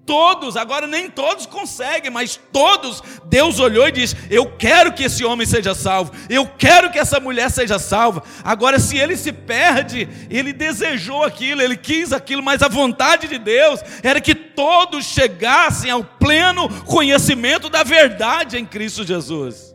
Todos, 0.05 0.57
agora 0.57 0.86
nem 0.86 1.10
todos 1.10 1.45
conseguem, 1.45 2.12
mas 2.12 2.38
todos, 2.51 3.01
Deus 3.25 3.57
olhou 3.57 3.88
e 3.88 3.91
disse: 3.91 4.17
Eu 4.29 4.51
quero 4.57 4.91
que 4.91 5.03
esse 5.03 5.24
homem 5.24 5.48
seja 5.48 5.74
salvo, 5.74 6.12
eu 6.29 6.45
quero 6.45 6.91
que 6.91 7.00
essa 7.00 7.22
mulher 7.22 7.50
seja 7.50 7.79
salva. 7.79 8.22
Agora, 8.43 8.79
se 8.79 8.98
ele 8.98 9.15
se 9.15 9.31
perde, 9.31 10.10
ele 10.29 10.51
desejou 10.51 11.24
aquilo, 11.24 11.62
ele 11.62 11.77
quis 11.77 12.12
aquilo, 12.12 12.43
mas 12.43 12.62
a 12.62 12.67
vontade 12.67 13.29
de 13.29 13.38
Deus 13.38 13.79
era 14.03 14.19
que 14.19 14.36
todos 14.36 15.05
chegassem 15.05 15.89
ao 15.89 16.03
pleno 16.03 16.67
conhecimento 16.83 17.69
da 17.69 17.83
verdade 17.83 18.57
em 18.57 18.65
Cristo 18.65 19.05
Jesus, 19.05 19.74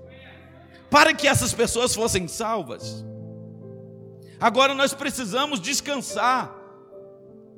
para 0.90 1.14
que 1.14 1.26
essas 1.26 1.54
pessoas 1.54 1.94
fossem 1.94 2.28
salvas. 2.28 3.02
Agora 4.38 4.74
nós 4.74 4.92
precisamos 4.92 5.58
descansar 5.58 6.57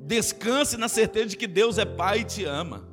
Descanse 0.01 0.77
na 0.77 0.87
certeza 0.87 1.27
de 1.27 1.37
que 1.37 1.47
Deus 1.47 1.77
é 1.77 1.85
Pai 1.85 2.19
e 2.19 2.25
te 2.25 2.43
ama. 2.43 2.87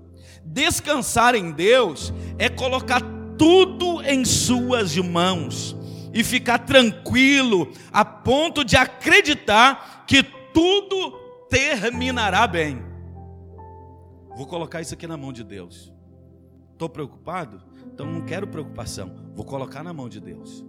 Descansar 0.45 1.35
em 1.35 1.51
Deus 1.51 2.13
é 2.39 2.49
colocar 2.49 3.03
tudo 3.37 4.03
em 4.03 4.25
Suas 4.25 4.97
mãos 4.97 5.77
e 6.13 6.25
ficar 6.25 6.59
tranquilo 6.61 7.73
a 7.93 8.05
ponto 8.05 8.65
de 8.65 8.77
acreditar 8.77 10.05
que 10.07 10.23
tudo 10.53 11.13
terminará 11.49 12.47
bem. 12.47 12.83
Vou 14.37 14.47
colocar 14.47 14.81
isso 14.81 14.95
aqui 14.95 15.07
na 15.07 15.17
mão 15.17 15.33
de 15.33 15.45
Deus. 15.45 15.93
Estou 16.73 16.89
preocupado? 16.89 17.61
Então 17.93 18.07
não 18.07 18.25
quero 18.25 18.47
preocupação. 18.47 19.33
Vou 19.35 19.45
colocar 19.45 19.83
na 19.83 19.93
mão 19.93 20.09
de 20.09 20.21
Deus. 20.21 20.65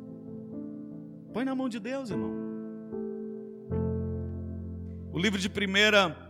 Põe 1.32 1.46
na 1.46 1.54
mão 1.54 1.70
de 1.70 1.80
Deus, 1.80 2.10
irmão. 2.10 2.32
O 5.12 5.20
livro 5.20 5.40
de 5.40 5.50
primeira 5.50 6.29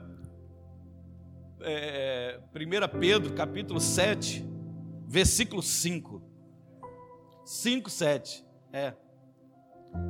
é, 1.62 2.39
1 2.56 3.00
Pedro, 3.00 3.34
capítulo 3.34 3.80
7, 3.80 4.48
versículo 5.08 5.62
5. 5.62 6.22
5, 7.45 7.89
7. 7.89 8.45
É. 8.72 8.93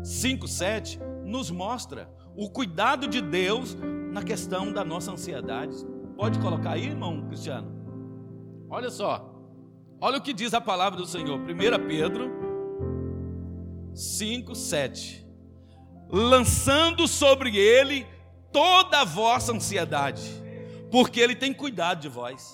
5, 0.04 0.48
7 0.48 1.00
nos 1.24 1.50
mostra 1.50 2.10
o 2.36 2.50
cuidado 2.50 3.08
de 3.08 3.22
Deus 3.22 3.76
na 4.12 4.22
questão 4.22 4.72
da 4.72 4.84
nossa 4.84 5.12
ansiedade. 5.12 5.76
Pode 6.16 6.40
colocar 6.40 6.72
aí, 6.72 6.86
irmão 6.86 7.26
Cristiano? 7.28 7.72
Olha 8.70 8.90
só. 8.90 9.34
Olha 10.02 10.18
o 10.18 10.22
que 10.22 10.34
diz 10.34 10.54
a 10.54 10.62
palavra 10.62 10.98
do 10.98 11.06
Senhor. 11.06 11.40
1 11.40 11.46
Pedro 11.88 12.30
5, 13.94 14.54
7. 14.56 15.28
Lançando 16.10 17.08
sobre 17.08 17.58
ele 17.58 18.06
toda 18.52 19.02
a 19.02 19.06
vossa 19.06 19.54
ansiedade 19.54 20.49
porque 20.92 21.20
Ele 21.20 21.36
tem 21.36 21.54
cuidado 21.54 22.02
de 22.02 22.08
vós. 22.08 22.54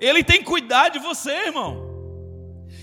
Ele 0.00 0.24
tem 0.24 0.42
cuidado 0.42 0.94
de 0.94 0.98
você, 0.98 1.30
irmão. 1.46 1.90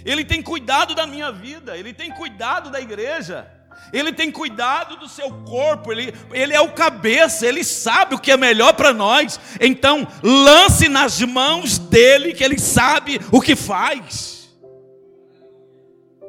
Ele 0.05 0.23
tem 0.23 0.41
cuidado 0.41 0.95
da 0.95 1.05
minha 1.05 1.31
vida. 1.31 1.77
Ele 1.77 1.93
tem 1.93 2.11
cuidado 2.11 2.69
da 2.69 2.79
igreja. 2.79 3.51
Ele 3.91 4.11
tem 4.13 4.31
cuidado 4.31 4.97
do 4.97 5.07
seu 5.07 5.31
corpo, 5.43 5.91
ele, 5.91 6.13
ele 6.31 6.53
é 6.53 6.61
o 6.61 6.73
cabeça, 6.73 7.47
ele 7.47 7.63
sabe 7.63 8.13
o 8.13 8.19
que 8.19 8.31
é 8.31 8.37
melhor 8.37 8.73
para 8.73 8.93
nós. 8.93 9.39
Então, 9.59 10.07
lance 10.21 10.87
nas 10.87 11.21
mãos 11.21 11.77
dele, 11.77 12.33
que 12.33 12.43
ele 12.43 12.59
sabe 12.59 13.19
o 13.31 13.41
que 13.41 13.55
faz. 13.55 14.49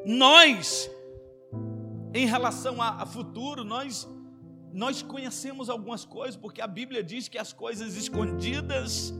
Nós, 0.07 0.91
em 2.15 2.27
relação 2.27 2.81
a, 2.81 3.03
a 3.03 3.07
futuro, 3.07 3.63
nós 3.63 4.09
nós 4.73 5.03
conhecemos 5.03 5.69
algumas 5.69 6.05
coisas, 6.05 6.37
porque 6.37 6.61
a 6.61 6.67
Bíblia 6.67 7.03
diz 7.03 7.29
que 7.29 7.39
as 7.39 7.53
coisas 7.53 7.97
escondidas 7.97 9.13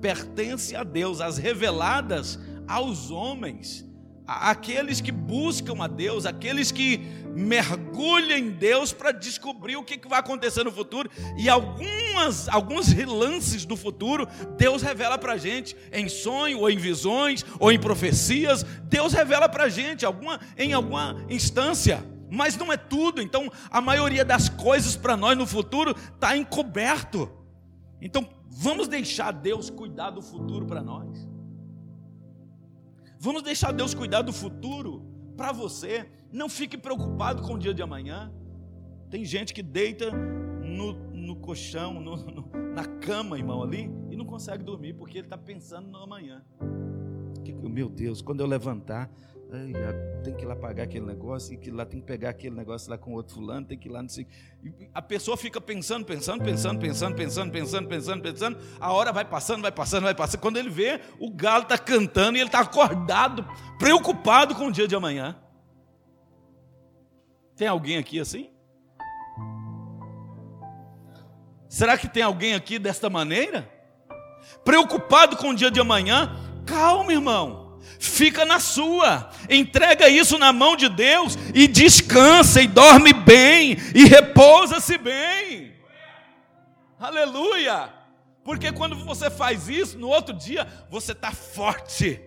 pertencem 0.00 0.76
a 0.76 0.84
Deus, 0.84 1.20
as 1.20 1.38
reveladas 1.38 2.38
aos 2.66 3.10
homens, 3.10 3.86
aqueles 4.26 5.00
que 5.00 5.12
buscam 5.12 5.82
a 5.82 5.86
Deus, 5.86 6.26
aqueles 6.26 6.72
que 6.72 6.98
mergulham 7.36 8.36
em 8.36 8.50
Deus 8.50 8.92
para 8.92 9.12
descobrir 9.12 9.76
o 9.76 9.84
que 9.84 10.00
vai 10.08 10.18
acontecer 10.18 10.64
no 10.64 10.72
futuro, 10.72 11.08
e 11.38 11.48
algumas, 11.48 12.48
alguns 12.48 12.88
relances 12.88 13.64
do 13.64 13.76
futuro, 13.76 14.26
Deus 14.56 14.82
revela 14.82 15.16
para 15.16 15.34
a 15.34 15.38
gente, 15.38 15.76
em 15.92 16.08
sonho, 16.08 16.58
ou 16.58 16.70
em 16.70 16.76
visões, 16.76 17.44
ou 17.60 17.70
em 17.70 17.78
profecias, 17.78 18.64
Deus 18.84 19.12
revela 19.12 19.48
para 19.48 19.64
a 19.64 19.68
gente 19.68 20.04
alguma, 20.04 20.40
em 20.58 20.72
alguma 20.72 21.24
instância. 21.28 22.15
Mas 22.30 22.56
não 22.56 22.72
é 22.72 22.76
tudo, 22.76 23.22
então 23.22 23.50
a 23.70 23.80
maioria 23.80 24.24
das 24.24 24.48
coisas 24.48 24.96
para 24.96 25.16
nós 25.16 25.36
no 25.36 25.46
futuro 25.46 25.90
está 25.92 26.36
encoberto. 26.36 27.30
Então 28.00 28.28
vamos 28.48 28.88
deixar 28.88 29.32
Deus 29.32 29.70
cuidar 29.70 30.10
do 30.10 30.22
futuro 30.22 30.66
para 30.66 30.82
nós. 30.82 31.28
Vamos 33.18 33.42
deixar 33.42 33.72
Deus 33.72 33.94
cuidar 33.94 34.22
do 34.22 34.32
futuro 34.32 35.04
para 35.36 35.52
você. 35.52 36.08
Não 36.32 36.48
fique 36.48 36.76
preocupado 36.76 37.42
com 37.42 37.54
o 37.54 37.58
dia 37.58 37.72
de 37.72 37.82
amanhã. 37.82 38.32
Tem 39.10 39.24
gente 39.24 39.54
que 39.54 39.62
deita 39.62 40.10
no, 40.10 40.92
no 41.12 41.36
colchão, 41.36 42.00
no, 42.00 42.16
no, 42.16 42.50
na 42.74 42.84
cama, 42.84 43.38
irmão, 43.38 43.62
ali, 43.62 43.90
e 44.10 44.16
não 44.16 44.24
consegue 44.24 44.62
dormir 44.62 44.94
porque 44.94 45.18
ele 45.18 45.26
está 45.26 45.38
pensando 45.38 45.88
no 45.88 45.98
amanhã. 45.98 46.44
Meu 47.62 47.88
Deus, 47.88 48.20
quando 48.22 48.40
eu 48.40 48.46
levantar, 48.46 49.10
Ai, 49.52 49.72
tem 50.24 50.34
que 50.34 50.44
ir 50.44 50.46
lá 50.46 50.56
pagar 50.56 50.82
aquele 50.82 51.06
negócio, 51.06 51.54
e 51.54 51.56
que 51.56 51.70
lá 51.70 51.86
tem 51.86 52.00
que 52.00 52.06
pegar 52.06 52.30
aquele 52.30 52.56
negócio 52.56 52.90
lá 52.90 52.98
com 52.98 53.12
outro 53.12 53.34
fulano, 53.34 53.64
tem 53.64 53.78
que 53.78 53.88
ir 53.88 53.92
lá, 53.92 54.02
não 54.02 54.08
sei. 54.08 54.26
E 54.62 54.90
a 54.92 55.00
pessoa 55.00 55.36
fica 55.36 55.60
pensando, 55.60 56.04
pensando, 56.04 56.42
pensando, 56.42 56.80
pensando, 56.80 57.14
pensando, 57.14 57.52
pensando, 57.52 57.88
pensando, 57.88 58.22
pensando. 58.22 58.58
A 58.80 58.92
hora 58.92 59.12
vai 59.12 59.24
passando, 59.24 59.62
vai 59.62 59.70
passando, 59.70 60.02
vai 60.02 60.14
passando. 60.14 60.40
Quando 60.40 60.56
ele 60.56 60.68
vê, 60.68 61.00
o 61.20 61.30
galo 61.30 61.62
está 61.62 61.78
cantando 61.78 62.36
e 62.36 62.40
ele 62.40 62.48
está 62.48 62.60
acordado, 62.60 63.46
preocupado 63.78 64.54
com 64.56 64.66
o 64.66 64.72
dia 64.72 64.88
de 64.88 64.96
amanhã. 64.96 65.38
Tem 67.54 67.68
alguém 67.68 67.98
aqui 67.98 68.18
assim? 68.18 68.50
Será 71.68 71.96
que 71.96 72.08
tem 72.08 72.22
alguém 72.22 72.54
aqui 72.54 72.80
desta 72.80 73.08
maneira? 73.08 73.70
Preocupado 74.64 75.36
com 75.36 75.50
o 75.50 75.54
dia 75.54 75.70
de 75.70 75.78
amanhã? 75.78 76.36
Calma, 76.66 77.12
irmão 77.12 77.65
fica 77.98 78.44
na 78.44 78.58
sua, 78.60 79.30
entrega 79.48 80.08
isso 80.08 80.38
na 80.38 80.52
mão 80.52 80.76
de 80.76 80.88
Deus 80.88 81.36
e 81.54 81.66
descansa 81.66 82.62
e 82.62 82.66
dorme 82.66 83.12
bem 83.12 83.76
e 83.94 84.04
repousa-se 84.04 84.98
bem. 84.98 85.74
Aleluia! 86.98 87.92
Porque 88.44 88.70
quando 88.70 88.96
você 88.96 89.28
faz 89.28 89.68
isso, 89.68 89.98
no 89.98 90.08
outro 90.08 90.32
dia 90.32 90.66
você 90.88 91.12
está 91.12 91.32
forte. 91.32 92.20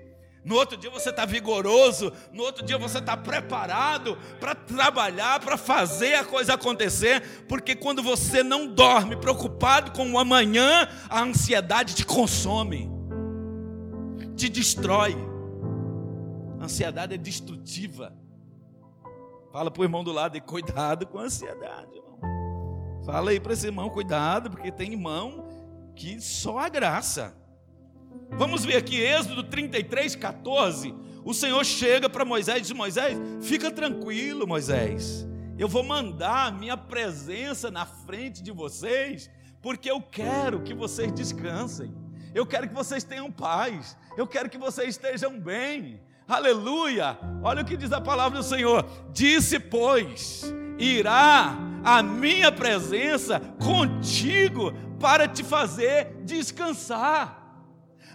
No 0.43 0.55
outro 0.55 0.77
dia 0.77 0.89
você 0.89 1.09
está 1.09 1.25
vigoroso, 1.25 2.11
no 2.33 2.43
outro 2.43 2.65
dia 2.65 2.77
você 2.77 2.97
está 2.97 3.15
preparado 3.15 4.17
para 4.39 4.55
trabalhar, 4.55 5.39
para 5.41 5.57
fazer 5.57 6.15
a 6.15 6.23
coisa 6.23 6.53
acontecer, 6.53 7.43
porque 7.47 7.75
quando 7.75 8.01
você 8.01 8.41
não 8.41 8.67
dorme 8.67 9.17
preocupado 9.17 9.91
com 9.91 10.11
o 10.11 10.17
amanhã, 10.17 10.87
a 11.09 11.21
ansiedade 11.21 11.93
te 11.93 12.05
consome, 12.05 12.89
te 14.35 14.47
destrói 14.49 15.28
ansiedade 16.69 17.15
é 17.15 17.17
destrutiva. 17.17 18.13
Fala 19.51 19.71
para 19.71 19.81
o 19.81 19.83
irmão 19.83 20.03
do 20.03 20.11
lado 20.11 20.37
e 20.37 20.41
cuidado 20.41 21.07
com 21.07 21.17
a 21.17 21.23
ansiedade, 21.23 21.95
irmão. 21.95 23.01
Fala 23.03 23.31
aí 23.31 23.39
para 23.39 23.53
esse 23.53 23.65
irmão, 23.65 23.89
cuidado, 23.89 24.51
porque 24.51 24.71
tem 24.71 24.91
irmão 24.91 25.47
que 25.95 26.21
só 26.21 26.59
a 26.59 26.69
graça. 26.69 27.35
Vamos 28.31 28.63
ver 28.63 28.77
aqui, 28.77 29.01
Êxodo 29.01 29.43
33, 29.43 30.15
14. 30.15 30.93
O 31.25 31.33
Senhor 31.33 31.65
chega 31.65 32.07
para 32.07 32.23
Moisés 32.23 32.59
e 32.59 32.61
diz: 32.61 32.71
Moisés, 32.71 33.17
fica 33.41 33.71
tranquilo, 33.71 34.47
Moisés. 34.47 35.27
Eu 35.57 35.67
vou 35.67 35.83
mandar 35.83 36.47
a 36.47 36.51
minha 36.51 36.77
presença 36.77 37.71
na 37.71 37.85
frente 37.85 38.43
de 38.43 38.51
vocês, 38.51 39.29
porque 39.61 39.89
eu 39.89 40.01
quero 40.01 40.61
que 40.61 40.73
vocês 40.73 41.11
descansem. 41.11 41.91
Eu 42.33 42.45
quero 42.45 42.69
que 42.69 42.75
vocês 42.75 43.03
tenham 43.03 43.31
paz. 43.31 43.97
Eu 44.15 44.27
quero 44.27 44.49
que 44.49 44.57
vocês 44.57 44.89
estejam 44.89 45.39
bem. 45.39 45.99
Aleluia! 46.29 47.17
Olha 47.41 47.63
o 47.63 47.65
que 47.65 47.75
diz 47.75 47.91
a 47.91 47.99
palavra 47.99 48.37
do 48.37 48.45
Senhor: 48.45 48.85
Disse, 49.11 49.59
pois, 49.59 50.43
irá 50.77 51.57
a 51.83 52.03
minha 52.03 52.51
presença 52.51 53.39
contigo 53.59 54.71
para 54.99 55.27
te 55.27 55.43
fazer 55.43 56.21
descansar. 56.23 57.37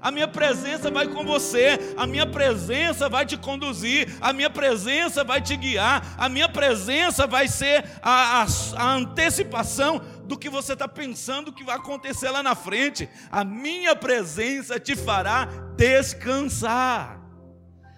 A 0.00 0.12
minha 0.12 0.28
presença 0.28 0.92
vai 0.92 1.08
com 1.08 1.24
você, 1.24 1.78
a 1.96 2.06
minha 2.06 2.26
presença 2.26 3.08
vai 3.08 3.26
te 3.26 3.36
conduzir, 3.36 4.06
a 4.20 4.32
minha 4.32 4.50
presença 4.50 5.24
vai 5.24 5.40
te 5.40 5.56
guiar, 5.56 6.14
a 6.16 6.28
minha 6.28 6.48
presença 6.48 7.26
vai 7.26 7.48
ser 7.48 7.84
a, 8.00 8.42
a, 8.42 8.46
a 8.76 8.92
antecipação 8.92 10.00
do 10.24 10.38
que 10.38 10.50
você 10.50 10.74
está 10.74 10.86
pensando 10.86 11.52
que 11.52 11.64
vai 11.64 11.76
acontecer 11.76 12.30
lá 12.30 12.44
na 12.44 12.54
frente. 12.54 13.08
A 13.32 13.42
minha 13.42 13.96
presença 13.96 14.78
te 14.78 14.94
fará 14.94 15.46
descansar. 15.74 17.23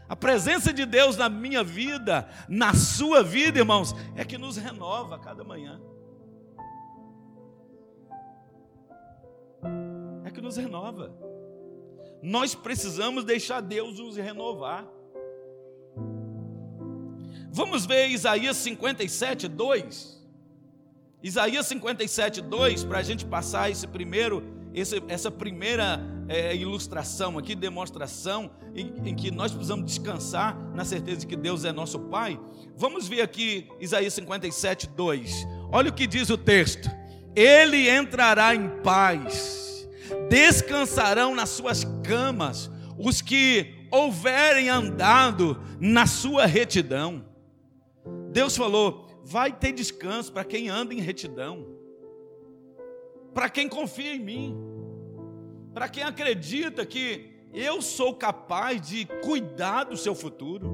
A 0.08 0.14
presença 0.14 0.72
de 0.72 0.86
Deus 0.86 1.16
na 1.16 1.28
minha 1.28 1.64
vida, 1.64 2.28
na 2.48 2.74
sua 2.74 3.22
vida, 3.22 3.58
irmãos, 3.58 3.94
é 4.14 4.24
que 4.24 4.38
nos 4.38 4.56
renova 4.56 5.16
a 5.16 5.18
cada 5.18 5.42
manhã. 5.42 5.80
É 10.24 10.30
que 10.30 10.40
nos 10.40 10.56
renova. 10.56 11.12
Nós 12.22 12.54
precisamos 12.54 13.24
deixar 13.24 13.60
Deus 13.60 13.98
nos 13.98 14.16
renovar. 14.16 14.86
Vamos 17.50 17.84
ver 17.84 18.08
Isaías 18.08 18.56
57, 18.58 19.48
2. 19.48 20.16
Isaías 21.22 21.66
57, 21.66 22.42
2, 22.42 22.84
para 22.84 22.98
a 22.98 23.02
gente 23.02 23.24
passar 23.24 23.70
esse 23.70 23.86
primeiro, 23.88 24.55
esse, 24.76 25.02
essa 25.08 25.30
primeira 25.30 25.98
é, 26.28 26.54
ilustração 26.54 27.38
aqui, 27.38 27.54
demonstração, 27.54 28.50
em, 28.74 28.92
em, 29.06 29.14
que 29.14 29.30
nós 29.30 29.50
precisamos 29.50 29.86
descansar 29.86 30.54
na 30.74 30.84
certeza 30.84 31.20
de 31.20 31.26
que 31.26 31.34
Deus 31.34 31.64
é 31.64 31.72
nosso 31.72 31.98
Pai. 31.98 32.38
Vamos 32.76 33.08
ver 33.08 33.22
aqui 33.22 33.66
Isaías 33.80 34.12
57, 34.12 34.88
2. 34.88 35.46
Olha 35.72 35.88
o 35.88 35.94
que 35.94 36.06
diz 36.06 36.28
o 36.28 36.36
texto: 36.36 36.90
Ele 37.34 37.88
entrará 37.88 38.54
em 38.54 38.68
paz, 38.82 39.88
descansarão 40.28 41.34
nas 41.34 41.48
suas 41.48 41.82
camas 42.04 42.70
os 42.98 43.22
que 43.22 43.88
houverem 43.90 44.68
andado 44.68 45.58
na 45.80 46.06
sua 46.06 46.44
retidão. 46.44 47.24
Deus 48.30 48.54
falou: 48.54 49.22
vai 49.24 49.50
ter 49.50 49.72
descanso 49.72 50.30
para 50.30 50.44
quem 50.44 50.68
anda 50.68 50.92
em 50.92 51.00
retidão, 51.00 51.66
para 53.36 53.50
quem 53.50 53.68
confia 53.68 54.14
em 54.14 54.18
mim, 54.18 54.56
para 55.74 55.90
quem 55.90 56.02
acredita 56.02 56.86
que 56.86 57.34
eu 57.52 57.82
sou 57.82 58.14
capaz 58.14 58.80
de 58.80 59.04
cuidar 59.22 59.84
do 59.84 59.94
seu 59.94 60.14
futuro. 60.14 60.66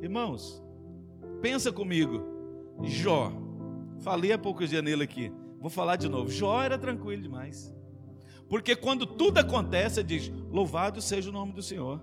Irmãos, 0.00 0.62
pensa 1.42 1.72
comigo, 1.72 2.22
Jó, 2.84 3.32
falei 3.98 4.30
há 4.30 4.38
poucos 4.38 4.70
dias 4.70 4.84
nele 4.84 5.02
aqui, 5.02 5.32
vou 5.58 5.68
falar 5.68 5.96
de 5.96 6.08
novo. 6.08 6.30
Jó 6.30 6.62
era 6.62 6.78
tranquilo 6.78 7.22
demais, 7.22 7.74
porque 8.48 8.76
quando 8.76 9.04
tudo 9.04 9.38
acontece, 9.38 10.04
diz: 10.04 10.30
Louvado 10.52 11.02
seja 11.02 11.30
o 11.30 11.32
nome 11.32 11.52
do 11.52 11.62
Senhor. 11.62 12.00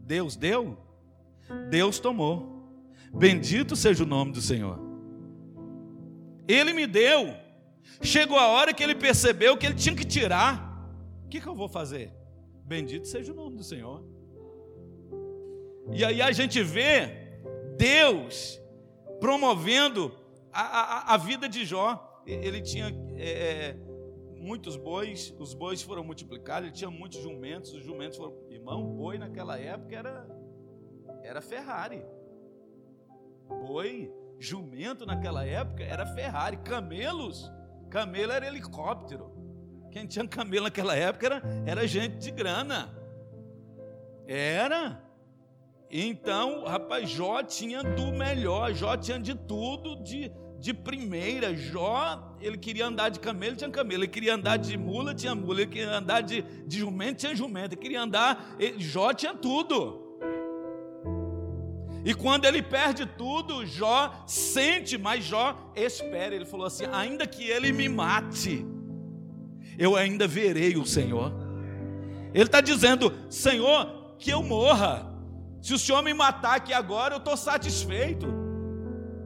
Deus 0.00 0.36
deu, 0.36 0.76
Deus 1.70 1.98
tomou. 1.98 2.58
Bendito 3.14 3.74
seja 3.74 4.04
o 4.04 4.06
nome 4.06 4.32
do 4.32 4.42
Senhor. 4.42 4.87
Ele 6.48 6.72
me 6.72 6.86
deu. 6.86 7.36
Chegou 8.02 8.38
a 8.38 8.48
hora 8.48 8.72
que 8.72 8.82
ele 8.82 8.94
percebeu 8.94 9.56
que 9.56 9.66
ele 9.66 9.74
tinha 9.74 9.94
que 9.94 10.04
tirar. 10.04 10.66
O 11.24 11.28
que, 11.28 11.40
que 11.40 11.46
eu 11.46 11.54
vou 11.54 11.68
fazer? 11.68 12.12
Bendito 12.64 13.06
seja 13.06 13.32
o 13.32 13.36
nome 13.36 13.56
do 13.56 13.64
Senhor. 13.64 14.02
E 15.92 16.04
aí 16.04 16.22
a 16.22 16.32
gente 16.32 16.62
vê 16.62 17.40
Deus 17.76 18.60
promovendo 19.20 20.12
a, 20.52 20.62
a, 20.62 21.14
a 21.14 21.16
vida 21.16 21.48
de 21.48 21.64
Jó. 21.64 22.22
Ele 22.26 22.60
tinha 22.60 22.94
é, 23.16 23.74
muitos 24.36 24.76
bois, 24.76 25.34
os 25.38 25.54
bois 25.54 25.82
foram 25.82 26.04
multiplicados, 26.04 26.68
ele 26.68 26.76
tinha 26.76 26.90
muitos 26.90 27.22
jumentos, 27.22 27.72
os 27.72 27.84
jumentos 27.84 28.18
foram. 28.18 28.34
Irmão, 28.50 28.84
boi 28.84 29.18
naquela 29.18 29.58
época 29.58 29.96
era 29.96 30.26
era 31.22 31.40
Ferrari. 31.40 32.02
Boi, 33.66 34.12
jumento 34.38 35.04
naquela 35.04 35.44
época 35.44 35.82
era 35.82 36.06
Ferrari. 36.06 36.56
Camelos, 36.58 37.50
camelo 37.90 38.32
era 38.32 38.46
helicóptero. 38.46 39.32
Quem 39.90 40.06
tinha 40.06 40.26
camelo 40.26 40.64
naquela 40.64 40.94
época 40.94 41.26
era, 41.26 41.42
era 41.66 41.86
gente 41.86 42.18
de 42.18 42.30
grana. 42.30 42.94
Era. 44.26 45.02
Então, 45.90 46.64
rapaz, 46.64 47.08
Jó 47.08 47.42
tinha 47.42 47.82
do 47.82 48.12
melhor, 48.12 48.74
Jó 48.74 48.96
tinha 48.96 49.18
de 49.18 49.34
tudo 49.34 49.96
de, 50.02 50.30
de 50.58 50.74
primeira. 50.74 51.54
Jó, 51.56 52.36
ele 52.40 52.58
queria 52.58 52.86
andar 52.86 53.08
de 53.08 53.18
camelo, 53.18 53.56
tinha 53.56 53.70
camelo. 53.70 54.02
Ele 54.02 54.08
queria 54.08 54.34
andar 54.34 54.58
de 54.58 54.76
mula, 54.76 55.14
tinha 55.14 55.34
mula. 55.34 55.62
Ele 55.62 55.70
queria 55.70 55.96
andar 55.96 56.20
de, 56.20 56.42
de 56.42 56.78
jumento, 56.78 57.20
tinha 57.20 57.34
jumento. 57.34 57.72
Ele 57.72 57.80
queria 57.80 58.02
andar, 58.02 58.54
ele, 58.58 58.78
Jó 58.78 59.14
tinha 59.14 59.34
tudo. 59.34 60.07
E 62.04 62.14
quando 62.14 62.44
ele 62.44 62.62
perde 62.62 63.06
tudo, 63.06 63.66
Jó 63.66 64.24
sente, 64.26 64.96
mas 64.96 65.24
Jó 65.24 65.72
espera. 65.74 66.34
Ele 66.34 66.44
falou 66.44 66.66
assim: 66.66 66.84
ainda 66.92 67.26
que 67.26 67.44
ele 67.44 67.72
me 67.72 67.88
mate, 67.88 68.64
eu 69.78 69.96
ainda 69.96 70.26
verei 70.26 70.76
o 70.76 70.86
Senhor. 70.86 71.32
Ele 72.32 72.44
está 72.44 72.60
dizendo: 72.60 73.12
Senhor, 73.28 74.14
que 74.18 74.30
eu 74.30 74.42
morra. 74.42 75.06
Se 75.60 75.74
o 75.74 75.78
Senhor 75.78 76.02
me 76.02 76.14
matar 76.14 76.56
aqui 76.56 76.72
agora, 76.72 77.14
eu 77.14 77.18
estou 77.18 77.36
satisfeito. 77.36 78.26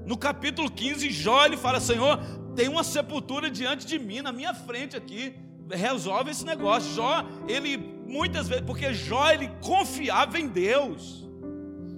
No 0.06 0.16
capítulo 0.16 0.70
15, 0.70 1.10
Jó 1.10 1.44
ele 1.44 1.56
fala: 1.56 1.78
Senhor, 1.78 2.18
tem 2.56 2.68
uma 2.68 2.84
sepultura 2.84 3.50
diante 3.50 3.86
de 3.86 3.98
mim, 3.98 4.22
na 4.22 4.32
minha 4.32 4.54
frente 4.54 4.96
aqui. 4.96 5.34
Resolve 5.70 6.30
esse 6.30 6.44
negócio. 6.44 6.92
Jó, 6.94 7.24
ele 7.48 7.76
muitas 8.06 8.48
vezes, 8.48 8.64
porque 8.64 8.92
Jó 8.92 9.30
ele 9.30 9.50
confiava 9.60 10.38
em 10.38 10.48
Deus. 10.48 11.22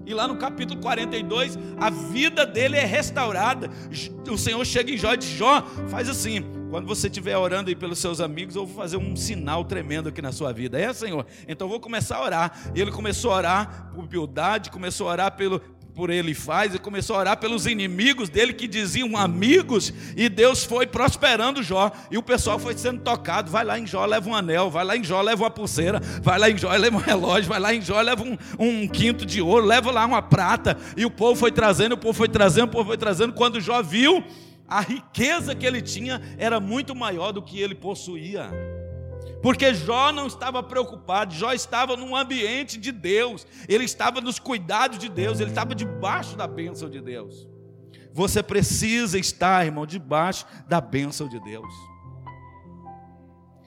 E 0.07 0.13
lá 0.13 0.29
no 0.29 0.37
capítulo 0.37 0.81
42, 0.81 1.59
a 1.79 1.91
vida 1.91 2.45
dele 2.45 2.77
é 2.77 2.85
restaurada. 2.85 3.71
O 4.31 4.37
Senhor 4.39 4.65
chega 4.65 4.91
em 4.91 4.97
Jó 4.97 5.15
e 5.15 5.17
diz: 5.17 5.31
Jó, 5.31 5.63
faz 5.89 6.09
assim. 6.09 6.45
Quando 6.71 6.89
você 6.89 7.07
estiver 7.07 7.37
orando 7.37 7.69
aí 7.69 7.77
pelos 7.77 8.01
seus 8.01 8.21
amigos, 8.21 8.57
eu 8.57 8.67
vou 8.67 8.75
fazer 8.75 8.97
um 8.97 9.15
sinal 9.15 9.65
tremendo 9.65 10.09
aqui 10.09 10.21
na 10.21 10.33
sua 10.33 10.53
vida. 10.53 10.77
É, 10.77 10.93
Senhor? 10.93 11.25
Então 11.47 11.67
eu 11.67 11.71
vou 11.71 11.79
começar 11.79 12.17
a 12.17 12.25
orar. 12.25 12.73
E 12.75 12.81
ele 12.81 12.91
começou 12.91 13.31
a 13.31 13.37
orar 13.37 13.93
por 13.95 14.09
piedade, 14.09 14.73
começou 14.73 15.09
a 15.09 15.13
orar 15.13 15.37
pelo, 15.37 15.61
por 15.95 16.11
ele 16.11 16.35
faz, 16.35 16.75
e 16.75 16.79
começou 16.79 17.17
a 17.17 17.21
orar 17.21 17.37
pelos 17.39 17.67
inimigos 17.67 18.29
dele 18.29 18.53
que 18.53 18.67
diziam 18.67 19.17
amigos, 19.17 19.93
e 20.17 20.29
Deus 20.29 20.65
foi 20.65 20.87
prosperando 20.87 21.63
Jó, 21.63 21.93
e 22.11 22.19
o 22.19 22.23
pessoal 22.23 22.59
foi 22.59 22.77
sendo 22.77 23.01
tocado. 23.01 23.51
Vai 23.51 23.65
lá 23.65 23.79
em 23.79 23.87
Jó, 23.87 24.05
leva 24.05 24.29
um 24.29 24.35
anel, 24.35 24.71
vai 24.71 24.85
lá 24.85 24.97
em 24.97 25.05
Jó, 25.05 25.21
leva 25.23 25.45
uma 25.45 25.51
pulseira, 25.51 26.01
vai 26.23 26.39
lá 26.39 26.51
em 26.51 26.59
Jó, 26.59 26.71
leva 26.73 26.97
um 26.97 27.01
relógio, 27.01 27.49
vai 27.49 27.61
lá 27.61 27.75
em 27.75 27.81
Jó, 27.81 28.01
leva 28.01 28.25
um, 28.25 28.37
um 28.59 28.89
quinto 28.89 29.25
de 29.25 29.41
ouro, 29.41 29.65
leva 29.65 29.91
lá 29.91 30.05
uma 30.05 30.21
prata, 30.21 30.77
e 30.97 31.05
o 31.05 31.11
povo 31.11 31.39
foi 31.39 31.53
trazendo, 31.53 31.93
o 31.93 31.99
povo 31.99 32.15
foi 32.15 32.29
trazendo, 32.29 32.65
o 32.65 32.73
povo 32.73 32.89
foi 32.89 32.99
trazendo. 32.99 33.33
Quando 33.33 33.61
Jó 33.61 33.83
viu, 33.83 34.25
a 34.67 34.81
riqueza 34.81 35.55
que 35.55 35.65
ele 35.65 35.81
tinha 35.81 36.21
era 36.39 36.59
muito 36.59 36.95
maior 36.95 37.33
do 37.33 37.43
que 37.43 37.61
ele 37.61 37.75
possuía. 37.75 38.51
Porque 39.45 39.75
Jó 39.75 40.11
não 40.11 40.27
estava 40.27 40.63
preocupado, 40.63 41.35
Jó 41.35 41.53
estava 41.53 41.99
num 41.99 42.17
ambiente 42.17 42.79
de 42.79 42.91
Deus, 42.91 43.47
ele 43.69 43.85
estava 43.85 44.23
nos 44.23 44.39
cuidados 44.39 44.99
de 44.99 45.07
Deus, 45.07 45.39
ele 45.39 45.51
estava 45.51 45.75
debaixo 45.75 46.35
da 46.35 46.47
bênção 46.47 46.89
de 46.89 46.99
Deus. 46.99 47.47
Você 48.11 48.43
precisa 48.43 49.19
estar, 49.19 49.67
irmão, 49.67 49.85
debaixo 49.85 50.47
da 50.67 50.81
bênção 50.81 51.29
de 51.29 51.39
Deus. 51.41 51.69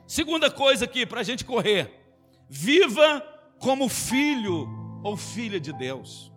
Segunda 0.08 0.50
coisa 0.50 0.86
aqui 0.86 1.06
para 1.06 1.20
a 1.20 1.24
gente 1.24 1.46
correr: 1.46 1.94
viva 2.50 3.22
como 3.60 3.88
filho 3.88 4.68
ou 5.04 5.16
filha 5.16 5.60
de 5.60 5.72
Deus. 5.72 6.34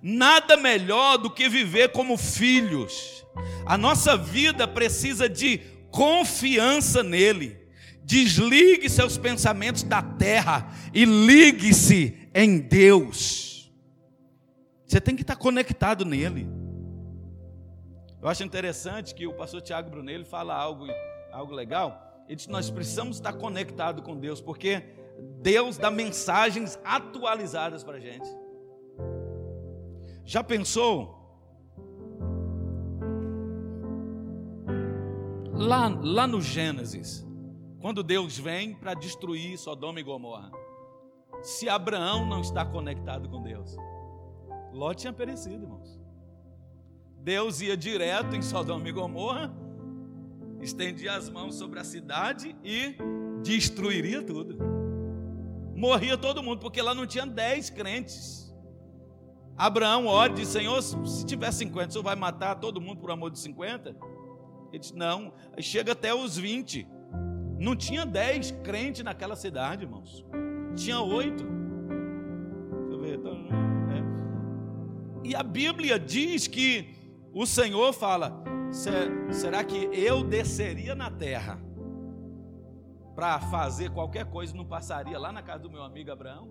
Nada 0.00 0.56
melhor 0.56 1.18
do 1.18 1.32
que 1.32 1.48
viver 1.48 1.90
como 1.90 2.16
filhos. 2.16 3.26
A 3.66 3.76
nossa 3.76 4.16
vida 4.16 4.68
precisa 4.68 5.28
de 5.28 5.58
confiança 5.90 7.02
nele. 7.02 7.59
Desligue 8.04 8.88
seus 8.88 9.16
pensamentos 9.16 9.82
da 9.82 10.02
terra 10.02 10.72
e 10.92 11.04
ligue-se 11.04 12.28
em 12.34 12.58
Deus. 12.58 13.70
Você 14.86 15.00
tem 15.00 15.14
que 15.14 15.22
estar 15.22 15.36
conectado 15.36 16.04
nele. 16.04 16.48
Eu 18.20 18.28
acho 18.28 18.42
interessante 18.42 19.14
que 19.14 19.26
o 19.26 19.32
pastor 19.32 19.62
Tiago 19.62 19.88
Brunelli 19.88 20.24
fala 20.24 20.54
algo, 20.54 20.86
algo 21.32 21.52
legal. 21.52 22.24
Ele 22.26 22.36
diz: 22.36 22.46
Nós 22.48 22.70
precisamos 22.70 23.16
estar 23.16 23.32
conectados 23.32 24.04
com 24.04 24.18
Deus, 24.18 24.40
porque 24.40 24.82
Deus 25.40 25.78
dá 25.78 25.90
mensagens 25.90 26.78
atualizadas 26.84 27.82
para 27.82 27.96
a 27.96 28.00
gente. 28.00 28.28
Já 30.24 30.44
pensou? 30.44 31.18
Lá, 35.52 35.88
lá 35.88 36.26
no 36.26 36.40
Gênesis, 36.40 37.26
quando 37.80 38.02
Deus 38.02 38.38
vem 38.38 38.74
para 38.74 38.94
destruir 38.94 39.58
Sodoma 39.58 40.00
e 40.00 40.02
Gomorra, 40.02 40.52
se 41.42 41.68
Abraão 41.68 42.26
não 42.26 42.40
está 42.40 42.64
conectado 42.64 43.28
com 43.28 43.42
Deus, 43.42 43.76
Ló 44.72 44.94
tinha 44.94 45.12
perecido, 45.12 45.64
irmãos. 45.64 45.98
Deus 47.18 47.60
ia 47.60 47.76
direto 47.76 48.36
em 48.36 48.42
Sodoma 48.42 48.88
e 48.88 48.92
Gomorra, 48.92 49.52
estendia 50.60 51.14
as 51.14 51.28
mãos 51.28 51.54
sobre 51.54 51.80
a 51.80 51.84
cidade 51.84 52.54
e 52.62 52.96
destruiria 53.42 54.22
tudo. 54.22 54.58
Morria 55.74 56.16
todo 56.16 56.42
mundo, 56.42 56.60
porque 56.60 56.82
lá 56.82 56.94
não 56.94 57.06
tinha 57.06 57.26
dez 57.26 57.70
crentes. 57.70 58.54
Abraão 59.56 60.06
ora 60.06 60.32
e 60.32 60.36
diz: 60.36 60.48
Senhor, 60.48 60.80
se 60.82 61.24
tiver 61.24 61.50
50, 61.50 61.88
o 61.88 61.92
senhor 61.92 62.04
vai 62.04 62.16
matar 62.16 62.56
todo 62.56 62.80
mundo 62.80 63.00
por 63.00 63.10
amor 63.10 63.30
de 63.30 63.38
50? 63.38 63.96
Ele 64.70 64.78
diz: 64.78 64.92
Não, 64.92 65.32
chega 65.58 65.92
até 65.92 66.14
os 66.14 66.36
20. 66.36 66.86
Não 67.60 67.76
tinha 67.76 68.06
10 68.06 68.52
crentes 68.64 69.04
naquela 69.04 69.36
cidade, 69.36 69.84
irmãos. 69.84 70.24
Tinha 70.74 70.98
oito. 71.02 71.44
Deixa 71.44 72.94
eu 72.94 73.00
ver. 73.00 73.18
Então, 73.18 73.36
é. 75.22 75.28
E 75.28 75.36
a 75.36 75.42
Bíblia 75.42 75.98
diz 75.98 76.46
que 76.46 76.96
o 77.34 77.44
Senhor 77.44 77.92
fala: 77.92 78.42
será 79.30 79.62
que 79.62 79.90
eu 79.92 80.24
desceria 80.24 80.94
na 80.94 81.10
terra 81.10 81.60
para 83.14 83.38
fazer 83.38 83.90
qualquer 83.90 84.24
coisa 84.24 84.56
não 84.56 84.64
passaria 84.64 85.18
lá 85.18 85.30
na 85.30 85.42
casa 85.42 85.58
do 85.58 85.70
meu 85.70 85.82
amigo 85.82 86.10
Abraão? 86.10 86.48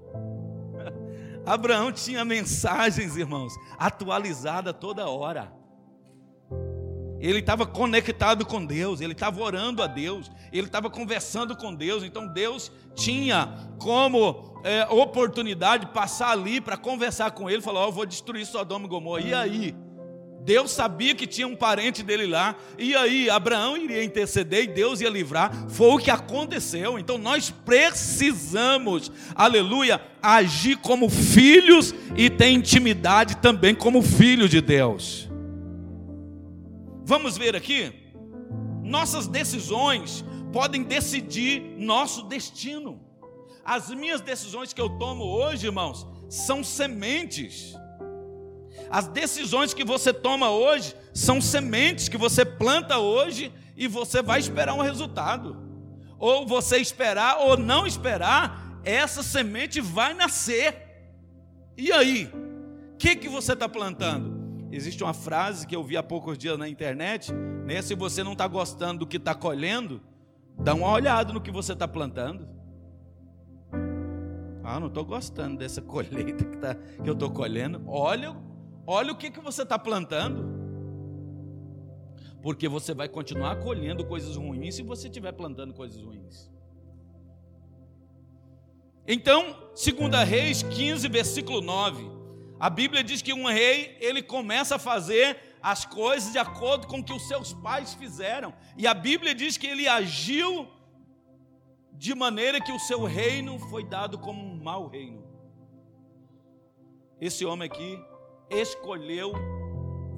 Abraão 1.44 1.92
tinha 1.92 2.24
mensagens, 2.24 3.18
irmãos, 3.18 3.56
atualizada 3.80 4.72
toda 4.72 5.10
hora. 5.10 5.59
Ele 7.20 7.40
estava 7.40 7.66
conectado 7.66 8.46
com 8.46 8.66
Deus, 8.66 9.02
ele 9.02 9.14
estava 9.14 9.42
orando 9.42 9.84
a 9.84 9.88
Deus, 9.88 10.32
ele 10.52 10.68
estava 10.68 10.90
conversando 10.90 11.56
com 11.56 11.74
Deus. 11.74 12.04
Então 12.04 12.28
Deus 12.28 12.72
tinha 12.96 13.70
como 13.78 14.62
é, 14.64 14.86
oportunidade 14.90 15.88
passar 15.88 16.32
ali 16.32 16.62
para 16.62 16.78
conversar 16.78 17.32
com 17.32 17.50
ele. 17.50 17.62
Falou: 17.62 17.84
oh, 17.84 17.88
Eu 17.88 17.92
vou 17.92 18.06
destruir 18.06 18.46
Sodoma 18.46 18.86
e 18.86 18.90
Gomorra. 18.90 19.22
E 19.22 19.34
aí? 19.34 19.76
Deus 20.42 20.72
sabia 20.72 21.14
que 21.14 21.28
tinha 21.28 21.48
um 21.48 21.56
parente 21.56 22.02
dele 22.02 22.26
lá, 22.26 22.56
e 22.78 22.96
aí 22.96 23.30
Abraão 23.30 23.78
iria 23.78 24.04
interceder 24.04 24.64
e 24.64 24.68
Deus 24.68 25.02
ia 25.02 25.10
livrar. 25.10 25.54
Foi 25.70 25.90
o 25.90 25.98
que 25.98 26.10
aconteceu. 26.10 26.98
Então 26.98 27.18
nós 27.18 27.52
precisamos, 27.52 29.12
aleluia, 29.36 30.02
agir 30.22 30.78
como 30.78 31.10
filhos 31.10 31.94
e 32.16 32.30
ter 32.30 32.50
intimidade 32.50 33.38
também 33.38 33.76
como 33.76 34.02
filho 34.02 34.48
de 34.48 34.62
Deus. 34.62 35.29
Vamos 37.10 37.38
ver 37.38 37.56
aqui? 37.56 37.92
Nossas 38.84 39.26
decisões 39.28 40.24
podem 40.54 40.84
decidir 40.84 41.60
nosso 41.78 42.24
destino. 42.24 43.02
As 43.66 43.90
minhas 43.90 44.22
decisões 44.22 44.74
que 44.74 44.82
eu 44.82 44.90
tomo 44.98 45.24
hoje, 45.24 45.66
irmãos, 45.66 46.08
são 46.30 46.64
sementes 46.64 47.76
as 48.90 49.08
decisões 49.08 49.74
que 49.74 49.84
você 49.84 50.14
toma 50.14 50.50
hoje 50.50 50.96
são 51.14 51.40
sementes 51.42 52.10
que 52.10 52.18
você 52.18 52.44
planta 52.44 52.98
hoje 52.98 53.52
e 53.76 53.88
você 53.88 54.22
vai 54.22 54.40
esperar 54.40 54.74
um 54.74 54.82
resultado. 54.82 55.58
Ou 56.18 56.46
você 56.46 56.78
esperar 56.78 57.38
ou 57.40 57.58
não 57.58 57.86
esperar, 57.86 58.80
essa 58.84 59.22
semente 59.22 59.80
vai 59.80 60.14
nascer. 60.14 60.76
E 61.78 61.92
aí? 61.92 62.32
O 62.94 62.98
que, 62.98 63.16
que 63.16 63.30
você 63.30 63.54
está 63.54 63.70
plantando? 63.70 64.39
Existe 64.72 65.04
uma 65.04 65.14
frase 65.14 65.66
que 65.66 65.76
eu 65.76 65.84
vi 65.84 65.98
há 65.98 66.04
poucos 66.04 66.38
dias 66.38 66.58
na 66.58 66.70
internet, 66.70 67.34
né? 67.34 67.82
Se 67.82 67.96
você 67.96 68.24
não 68.24 68.34
está 68.34 68.48
gostando 68.48 69.00
do 69.00 69.08
que 69.08 69.18
está 69.18 69.34
colhendo, 69.34 70.02
dá 70.58 70.74
uma 70.74 70.92
olhada 70.92 71.34
no 71.34 71.42
que 71.42 71.52
você 71.52 71.74
está 71.74 71.88
plantando. 71.88 72.48
Ah, 74.64 74.80
não 74.80 74.88
estou 74.88 75.04
gostando 75.04 75.58
dessa 75.58 75.82
colheita 75.84 76.46
que, 76.46 76.58
tá, 76.58 76.76
que 76.76 77.10
eu 77.10 77.14
estou 77.14 77.32
colhendo. 77.32 77.82
Olha 77.88 78.36
Olha 78.92 79.12
o 79.12 79.16
que, 79.16 79.30
que 79.30 79.40
você 79.40 79.62
está 79.62 79.78
plantando. 79.78 80.50
Porque 82.42 82.68
você 82.68 82.92
vai 82.92 83.08
continuar 83.08 83.58
colhendo 83.58 84.04
coisas 84.04 84.36
ruins 84.36 84.74
se 84.74 84.82
você 84.82 85.08
estiver 85.08 85.32
plantando 85.32 85.76
coisas 85.76 86.02
ruins. 86.02 86.50
Então, 89.08 89.70
2 89.76 90.28
Reis 90.28 90.64
15, 90.64 91.08
versículo 91.08 91.62
9. 91.62 92.19
A 92.60 92.70
Bíblia 92.70 93.04
diz 93.04 93.22
que 93.22 93.34
um 93.34 93.48
rei, 93.48 93.98
ele 94.02 94.22
começa 94.22 94.76
a 94.76 94.80
fazer 94.80 95.38
as 95.62 95.86
coisas 95.86 96.32
de 96.32 96.38
acordo 96.38 96.88
com 96.88 97.00
o 97.00 97.04
que 97.04 97.14
os 97.14 97.28
seus 97.28 97.54
pais 97.54 97.94
fizeram. 97.94 98.54
E 98.78 98.86
a 98.86 98.94
Bíblia 98.94 99.34
diz 99.34 99.58
que 99.58 99.68
ele 99.68 99.88
agiu 99.88 100.68
de 101.94 102.14
maneira 102.14 102.60
que 102.62 102.72
o 102.72 102.80
seu 102.80 103.04
reino 103.06 103.60
foi 103.70 103.84
dado 103.84 104.18
como 104.18 104.42
um 104.42 104.62
mau 104.62 104.88
reino. 104.88 105.24
Esse 107.20 107.46
homem 107.46 107.70
aqui 107.70 107.98
escolheu 108.50 109.34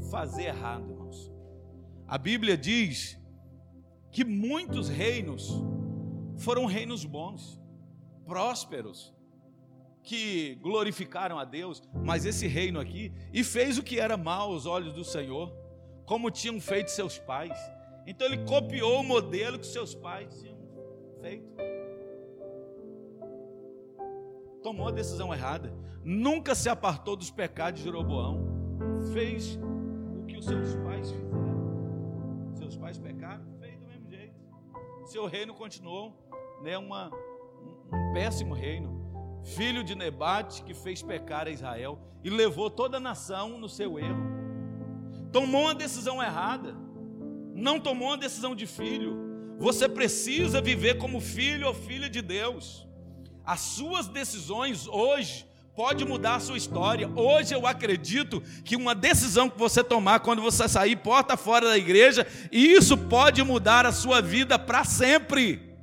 fazer 0.09 0.45
errado, 0.45 0.89
irmãos. 0.89 1.31
A 2.07 2.17
Bíblia 2.17 2.57
diz 2.57 3.19
que 4.11 4.23
muitos 4.23 4.89
reinos 4.89 5.49
foram 6.37 6.65
reinos 6.65 7.05
bons, 7.05 7.59
prósperos, 8.25 9.13
que 10.03 10.55
glorificaram 10.55 11.37
a 11.37 11.45
Deus, 11.45 11.81
mas 11.93 12.25
esse 12.25 12.47
reino 12.47 12.79
aqui, 12.79 13.13
e 13.33 13.43
fez 13.43 13.77
o 13.77 13.83
que 13.83 13.99
era 13.99 14.17
mal 14.17 14.51
aos 14.51 14.65
olhos 14.65 14.93
do 14.93 15.03
Senhor, 15.03 15.53
como 16.05 16.31
tinham 16.31 16.59
feito 16.59 16.91
seus 16.91 17.17
pais. 17.17 17.57
Então 18.05 18.27
ele 18.27 18.43
copiou 18.45 19.01
o 19.01 19.03
modelo 19.03 19.59
que 19.59 19.67
seus 19.67 19.93
pais 19.93 20.39
tinham 20.39 20.57
feito. 21.21 21.45
Tomou 24.63 24.87
a 24.87 24.91
decisão 24.91 25.33
errada 25.33 25.73
nunca 26.03 26.55
se 26.55 26.69
apartou 26.69 27.15
dos 27.15 27.31
pecados 27.31 27.79
de 27.79 27.85
Jeroboão, 27.85 28.39
fez 29.13 29.59
o 30.17 30.25
que 30.25 30.37
os 30.37 30.45
seus 30.45 30.75
pais 30.75 31.11
fizeram. 31.11 31.31
Seus 32.55 32.77
pais 32.77 32.97
pecaram, 32.97 33.45
fez 33.59 33.79
do 33.79 33.87
mesmo 33.87 34.09
jeito. 34.09 34.35
Seu 35.05 35.25
reino 35.25 35.53
continuou, 35.53 36.13
né, 36.61 36.77
uma, 36.77 37.09
um, 37.09 37.95
um 37.95 38.13
péssimo 38.13 38.53
reino. 38.53 39.00
Filho 39.43 39.83
de 39.83 39.95
Nebate 39.95 40.63
que 40.63 40.73
fez 40.73 41.01
pecar 41.01 41.47
a 41.47 41.51
Israel 41.51 41.99
e 42.23 42.29
levou 42.29 42.69
toda 42.69 42.97
a 42.97 42.99
nação 42.99 43.57
no 43.57 43.67
seu 43.67 43.97
erro. 43.97 44.41
Tomou 45.31 45.63
uma 45.63 45.75
decisão 45.75 46.21
errada, 46.21 46.75
não 47.55 47.79
tomou 47.79 48.09
uma 48.09 48.17
decisão 48.17 48.55
de 48.55 48.67
filho. 48.67 49.55
Você 49.57 49.87
precisa 49.87 50.61
viver 50.61 50.97
como 50.97 51.19
filho 51.19 51.67
ou 51.67 51.73
filha 51.73 52.09
de 52.09 52.21
Deus. 52.21 52.87
As 53.45 53.59
suas 53.59 54.07
decisões 54.07 54.87
hoje 54.87 55.45
pode 55.75 56.05
mudar 56.05 56.35
a 56.35 56.39
sua 56.39 56.57
história. 56.57 57.09
Hoje 57.15 57.53
eu 57.53 57.65
acredito 57.65 58.41
que 58.63 58.75
uma 58.75 58.93
decisão 58.93 59.49
que 59.49 59.57
você 59.57 59.83
tomar 59.83 60.19
quando 60.19 60.41
você 60.41 60.67
sair 60.67 60.95
porta 60.97 61.37
fora 61.37 61.67
da 61.67 61.77
igreja, 61.77 62.27
isso 62.51 62.97
pode 62.97 63.41
mudar 63.43 63.85
a 63.85 63.91
sua 63.91 64.21
vida 64.21 64.59
para 64.59 64.83
sempre, 64.83 65.75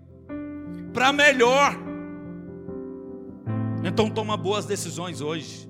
para 0.92 1.12
melhor. 1.12 1.88
Então 3.85 4.11
toma 4.11 4.37
boas 4.37 4.67
decisões 4.67 5.21
hoje. 5.21 5.69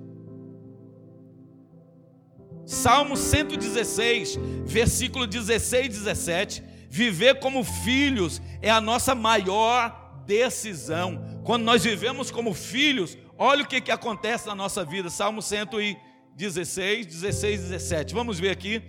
Salmo 2.66 3.16
116, 3.16 4.38
versículo 4.64 5.26
16 5.26 5.86
e 5.86 5.88
17. 5.88 6.62
Viver 6.90 7.38
como 7.38 7.64
filhos 7.64 8.40
é 8.60 8.70
a 8.70 8.80
nossa 8.80 9.14
maior 9.14 10.22
decisão. 10.26 11.40
Quando 11.44 11.64
nós 11.64 11.84
vivemos 11.84 12.30
como 12.30 12.52
filhos, 12.52 13.16
Olha 13.40 13.62
o 13.62 13.66
que, 13.66 13.80
que 13.80 13.92
acontece 13.92 14.48
na 14.48 14.54
nossa 14.54 14.84
vida. 14.84 15.08
Salmo 15.08 15.40
116, 15.40 17.06
16, 17.06 17.60
17. 17.60 18.12
Vamos 18.12 18.40
ver 18.40 18.50
aqui. 18.50 18.82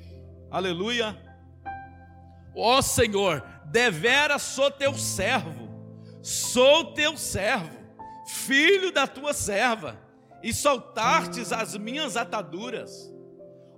Aleluia. 0.50 1.16
Ó 2.56 2.82
Senhor, 2.82 3.44
devera 3.68 4.40
sou 4.40 4.72
teu 4.72 4.96
servo, 4.96 5.70
sou 6.20 6.94
teu 6.94 7.16
servo, 7.16 7.79
filho 8.30 8.92
da 8.92 9.08
tua 9.08 9.34
serva, 9.34 10.00
e 10.42 10.54
soltastes 10.54 11.52
as 11.52 11.76
minhas 11.78 12.16
ataduras. 12.16 13.14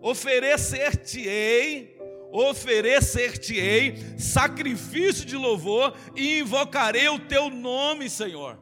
Oferecer-te-ei, 0.02 1.98
oferecer-te-ei 2.32 4.18
sacrifício 4.18 5.26
de 5.26 5.36
louvor 5.36 5.94
e 6.16 6.40
invocarei 6.40 7.10
o 7.10 7.20
teu 7.20 7.50
nome, 7.50 8.10
Senhor 8.10 8.60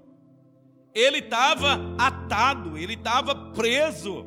ele 0.93 1.19
estava 1.19 1.95
atado, 1.97 2.77
ele 2.77 2.93
estava 2.93 3.35
preso, 3.51 4.25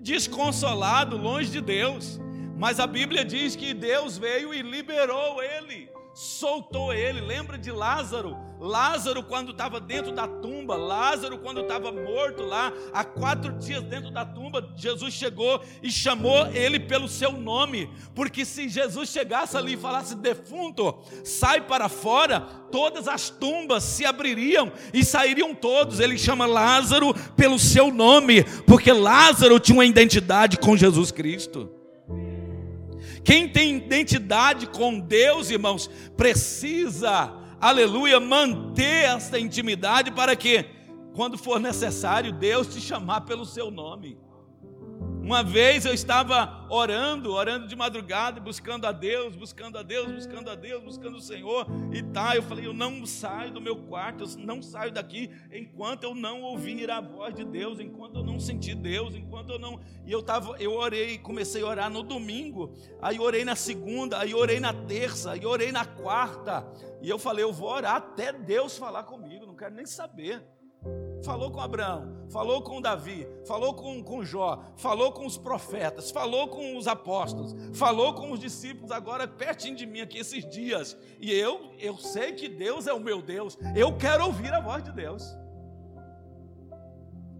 desconsolado, 0.00 1.16
longe 1.16 1.50
de 1.50 1.60
Deus. 1.60 2.20
Mas 2.56 2.78
a 2.78 2.86
Bíblia 2.86 3.24
diz 3.24 3.56
que 3.56 3.74
Deus 3.74 4.16
veio 4.16 4.54
e 4.54 4.62
liberou 4.62 5.42
ele, 5.42 5.90
soltou 6.14 6.92
ele. 6.92 7.20
Lembra 7.20 7.58
de 7.58 7.70
Lázaro? 7.70 8.36
Lázaro, 8.60 9.22
quando 9.24 9.50
estava 9.50 9.80
dentro 9.80 10.12
da 10.12 10.26
tumba, 10.26 10.76
Lázaro, 10.76 11.38
quando 11.38 11.60
estava 11.60 11.90
morto 11.90 12.42
lá, 12.42 12.72
há 12.92 13.04
quatro 13.04 13.52
dias 13.58 13.82
dentro 13.82 14.10
da 14.10 14.24
tumba, 14.24 14.72
Jesus 14.76 15.12
chegou 15.12 15.60
e 15.82 15.90
chamou 15.90 16.46
ele 16.46 16.78
pelo 16.78 17.08
seu 17.08 17.32
nome, 17.32 17.90
porque 18.14 18.44
se 18.44 18.68
Jesus 18.68 19.10
chegasse 19.10 19.56
ali 19.56 19.74
e 19.74 19.76
falasse, 19.76 20.14
defunto, 20.14 21.02
sai 21.24 21.60
para 21.60 21.88
fora, 21.88 22.40
todas 22.70 23.08
as 23.08 23.28
tumbas 23.28 23.82
se 23.82 24.06
abririam 24.06 24.72
e 24.92 25.04
sairiam 25.04 25.54
todos. 25.54 26.00
Ele 26.00 26.16
chama 26.16 26.46
Lázaro 26.46 27.12
pelo 27.36 27.58
seu 27.58 27.92
nome, 27.92 28.44
porque 28.66 28.92
Lázaro 28.92 29.58
tinha 29.58 29.76
uma 29.76 29.84
identidade 29.84 30.58
com 30.58 30.76
Jesus 30.76 31.10
Cristo. 31.10 31.73
Quem 33.24 33.48
tem 33.48 33.76
identidade 33.76 34.66
com 34.66 35.00
Deus, 35.00 35.48
irmãos, 35.48 35.88
precisa, 36.16 37.32
aleluia, 37.58 38.20
manter 38.20 39.04
essa 39.04 39.38
intimidade 39.38 40.10
para 40.10 40.36
que, 40.36 40.66
quando 41.14 41.38
for 41.38 41.58
necessário, 41.58 42.32
Deus 42.32 42.66
te 42.66 42.80
chamar 42.80 43.22
pelo 43.22 43.46
seu 43.46 43.70
nome. 43.70 44.18
Uma 45.24 45.42
vez 45.42 45.86
eu 45.86 45.94
estava 45.94 46.66
orando, 46.68 47.32
orando 47.32 47.66
de 47.66 47.74
madrugada, 47.74 48.38
buscando 48.38 48.86
a 48.86 48.92
Deus, 48.92 49.34
buscando 49.34 49.78
a 49.78 49.82
Deus, 49.82 50.12
buscando 50.12 50.50
a 50.50 50.54
Deus, 50.54 50.84
buscando 50.84 51.16
o 51.16 51.20
Senhor 51.20 51.66
e 51.90 52.02
tá. 52.02 52.36
Eu 52.36 52.42
falei, 52.42 52.66
eu 52.66 52.74
não 52.74 53.06
saio 53.06 53.50
do 53.50 53.58
meu 53.58 53.74
quarto, 53.74 54.24
eu 54.24 54.44
não 54.44 54.60
saio 54.60 54.92
daqui 54.92 55.30
enquanto 55.50 56.04
eu 56.04 56.14
não 56.14 56.42
ouvir 56.42 56.90
a 56.90 57.00
voz 57.00 57.34
de 57.34 57.42
Deus, 57.42 57.80
enquanto 57.80 58.16
eu 58.16 58.22
não 58.22 58.38
sentir 58.38 58.74
Deus, 58.74 59.14
enquanto 59.14 59.48
eu 59.48 59.58
não. 59.58 59.80
E 60.04 60.12
eu 60.12 60.22
tava, 60.22 60.56
eu 60.60 60.74
orei, 60.74 61.16
comecei 61.16 61.62
a 61.62 61.68
orar 61.68 61.90
no 61.90 62.02
domingo, 62.02 62.74
aí 63.00 63.18
orei 63.18 63.46
na 63.46 63.56
segunda, 63.56 64.18
aí 64.18 64.34
orei 64.34 64.60
na 64.60 64.74
terça, 64.74 65.32
aí 65.32 65.46
orei 65.46 65.72
na 65.72 65.86
quarta. 65.86 66.70
E 67.00 67.08
eu 67.08 67.18
falei, 67.18 67.42
eu 67.42 67.52
vou 67.52 67.70
orar 67.70 67.96
até 67.96 68.30
Deus 68.30 68.76
falar 68.76 69.04
comigo, 69.04 69.46
não 69.46 69.56
quero 69.56 69.74
nem 69.74 69.86
saber. 69.86 70.42
Falou 71.24 71.50
com 71.50 71.58
Abraão, 71.58 72.26
falou 72.28 72.60
com 72.60 72.82
Davi, 72.82 73.26
falou 73.46 73.72
com, 73.72 74.04
com 74.04 74.22
Jó, 74.22 74.62
falou 74.76 75.10
com 75.10 75.24
os 75.24 75.38
profetas, 75.38 76.10
falou 76.10 76.48
com 76.48 76.76
os 76.76 76.86
apóstolos, 76.86 77.54
falou 77.72 78.12
com 78.12 78.30
os 78.30 78.38
discípulos, 78.38 78.90
agora 78.90 79.26
pertinho 79.26 79.74
de 79.74 79.86
mim 79.86 80.00
aqui 80.00 80.18
esses 80.18 80.46
dias. 80.46 80.94
E 81.18 81.32
eu, 81.32 81.72
eu 81.78 81.96
sei 81.96 82.32
que 82.32 82.46
Deus 82.46 82.86
é 82.86 82.92
o 82.92 83.00
meu 83.00 83.22
Deus, 83.22 83.56
eu 83.74 83.96
quero 83.96 84.26
ouvir 84.26 84.52
a 84.52 84.60
voz 84.60 84.84
de 84.84 84.92
Deus. 84.92 85.34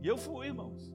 E 0.03 0.07
eu 0.07 0.17
fui, 0.17 0.47
irmãos. 0.47 0.91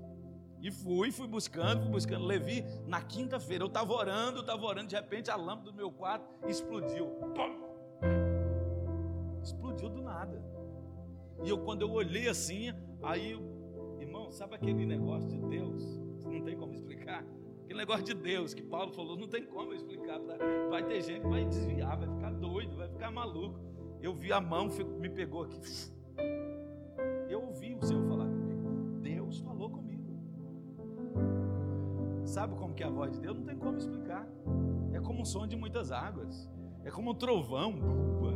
E 0.60 0.72
fui, 0.72 1.12
fui 1.12 1.28
buscando, 1.28 1.84
fui 1.84 1.92
buscando. 1.92 2.26
Levi, 2.26 2.66
na 2.88 3.02
quinta-feira, 3.02 3.64
eu 3.64 3.68
estava 3.68 3.94
orando, 3.94 4.40
estava 4.40 4.66
orando, 4.66 4.88
de 4.88 4.96
repente 4.96 5.30
a 5.30 5.36
lâmpada 5.36 5.72
do 5.72 5.78
meu 5.78 5.92
quarto 5.92 6.26
explodiu. 6.48 7.06
Pum! 7.36 7.70
Explodiu 9.44 9.90
do 9.90 10.02
nada. 10.02 10.59
E 11.44 11.50
eu, 11.50 11.58
quando 11.60 11.82
eu 11.84 11.92
olhei 11.92 12.28
assim, 12.28 12.74
aí, 13.02 13.40
irmão, 14.00 14.32
sabe 14.32 14.56
aquele 14.56 14.86
negócio 14.86 15.30
de 15.30 15.40
Deus? 15.40 16.00
Não 16.26 16.42
tem 16.42 16.58
como 16.58 16.74
explicar. 16.74 17.26
Aquele 17.64 17.80
negócio 17.80 18.04
de 18.04 18.14
Deus 18.14 18.54
que 18.54 18.64
Paulo 18.64 18.92
falou, 18.92 19.18
não 19.18 19.28
tem 19.28 19.46
como 19.46 19.74
explicar. 19.74 20.20
Vai 20.70 20.84
ter 20.86 21.02
gente 21.02 21.22
que 21.22 21.28
vai 21.28 21.46
desviar, 21.46 21.98
vai 21.98 22.10
ficar 22.10 22.32
doido, 22.32 22.76
vai 22.76 22.90
ficar 22.90 23.12
maluco. 23.12 23.60
Eu 24.02 24.14
vi 24.14 24.32
a 24.32 24.42
mão, 24.42 24.70
me 25.00 25.10
pegou 25.10 25.44
aqui. 25.44 25.60
Eu 27.30 27.44
ouvi 27.44 27.76
o 27.76 27.86
Senhor 27.86 28.08
falar 28.08 28.26
comigo. 28.26 29.00
Deus 29.02 29.40
falou 29.40 29.70
comigo. 29.70 30.20
Sabe 32.26 32.56
como 32.56 32.74
que 32.74 32.84
é 32.84 32.88
a 32.88 32.90
voz 32.90 33.12
de 33.12 33.20
Deus? 33.20 33.38
Não 33.38 33.46
tem 33.46 33.58
como 33.58 33.78
explicar. 33.78 34.28
É 34.94 35.00
como 35.00 35.22
um 35.22 35.26
som 35.26 35.48
de 35.48 35.56
muitas 35.56 35.92
águas. 35.92 36.50
É 36.84 36.92
como 36.92 37.12
um 37.12 37.14
trovão, 37.14 37.76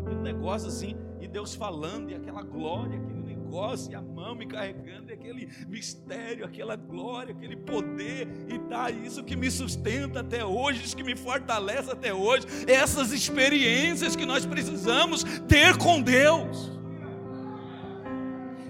aquele 0.01 0.21
negócio 0.21 0.67
assim, 0.67 0.95
e 1.19 1.27
Deus 1.27 1.55
falando, 1.55 2.11
e 2.11 2.15
aquela 2.15 2.43
glória, 2.43 2.99
aquele 2.99 3.21
negócio, 3.21 3.91
e 3.91 3.95
a 3.95 4.01
mão 4.01 4.35
me 4.35 4.45
carregando, 4.45 5.09
e 5.09 5.13
aquele 5.13 5.49
mistério, 5.67 6.45
aquela 6.45 6.75
glória, 6.75 7.33
aquele 7.33 7.55
poder, 7.55 8.27
e 8.49 8.59
tá 8.59 8.89
isso 8.91 9.23
que 9.23 9.35
me 9.35 9.49
sustenta 9.49 10.19
até 10.19 10.43
hoje, 10.43 10.83
isso 10.83 10.97
que 10.97 11.03
me 11.03 11.15
fortalece 11.15 11.89
até 11.89 12.13
hoje, 12.13 12.45
essas 12.67 13.11
experiências 13.11 14.15
que 14.15 14.25
nós 14.25 14.45
precisamos 14.45 15.23
ter 15.47 15.77
com 15.77 16.01
Deus. 16.01 16.71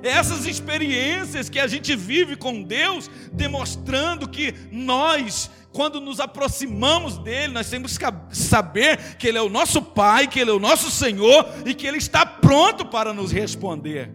Essas 0.03 0.45
experiências 0.45 1.49
que 1.49 1.59
a 1.59 1.65
gente 1.65 1.95
vive 1.95 2.36
com 2.36 2.62
Deus, 2.62 3.09
demonstrando 3.31 4.27
que 4.27 4.53
nós 4.69 5.49
quando 5.73 5.99
nos 5.99 6.19
aproximamos 6.19 7.17
dele, 7.17 7.51
nós 7.51 7.69
temos 7.69 7.97
que 7.97 8.05
saber 8.31 9.15
que 9.17 9.27
ele 9.27 9.39
é 9.39 9.41
o 9.41 9.49
nosso 9.49 9.81
Pai, 9.81 10.27
que 10.27 10.39
ele 10.39 10.51
é 10.51 10.53
o 10.53 10.59
nosso 10.59 10.91
Senhor 10.91 11.45
e 11.65 11.73
que 11.73 11.88
ele 11.88 11.97
está 11.97 12.25
pronto 12.25 12.86
para 12.86 13.12
nos 13.12 13.31
responder. 13.31 14.13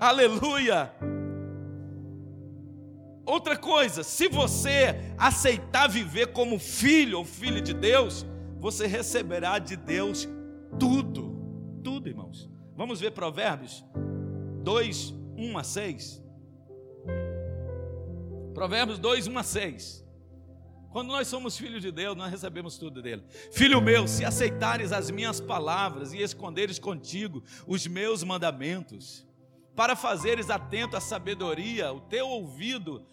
Aleluia! 0.00 0.92
Outra 3.26 3.56
coisa, 3.56 4.02
se 4.02 4.28
você 4.28 4.96
aceitar 5.18 5.88
viver 5.88 6.28
como 6.28 6.58
filho 6.58 7.18
ou 7.18 7.24
filha 7.24 7.60
de 7.60 7.74
Deus, 7.74 8.26
você 8.58 8.86
receberá 8.86 9.58
de 9.58 9.76
Deus 9.76 10.28
tudo. 10.78 11.34
Tudo, 11.82 12.08
irmãos. 12.08 12.50
Vamos 12.74 12.98
ver 12.98 13.12
Provérbios 13.12 13.84
2, 14.62 15.14
1 15.36 15.58
a 15.58 15.62
6. 15.62 16.22
Provérbios 18.54 18.98
2, 18.98 19.26
1 19.26 19.38
a 19.38 19.42
6. 19.42 20.03
Quando 20.94 21.08
nós 21.08 21.26
somos 21.26 21.58
filhos 21.58 21.82
de 21.82 21.90
Deus, 21.90 22.16
nós 22.16 22.30
recebemos 22.30 22.78
tudo 22.78 23.02
dele. 23.02 23.24
Filho 23.50 23.80
meu, 23.80 24.06
se 24.06 24.24
aceitares 24.24 24.92
as 24.92 25.10
minhas 25.10 25.40
palavras 25.40 26.12
e 26.12 26.22
esconderes 26.22 26.78
contigo 26.78 27.42
os 27.66 27.84
meus 27.84 28.22
mandamentos, 28.22 29.26
para 29.74 29.96
fazeres 29.96 30.50
atento 30.50 30.96
à 30.96 31.00
sabedoria, 31.00 31.92
o 31.92 32.00
teu 32.02 32.28
ouvido, 32.28 33.04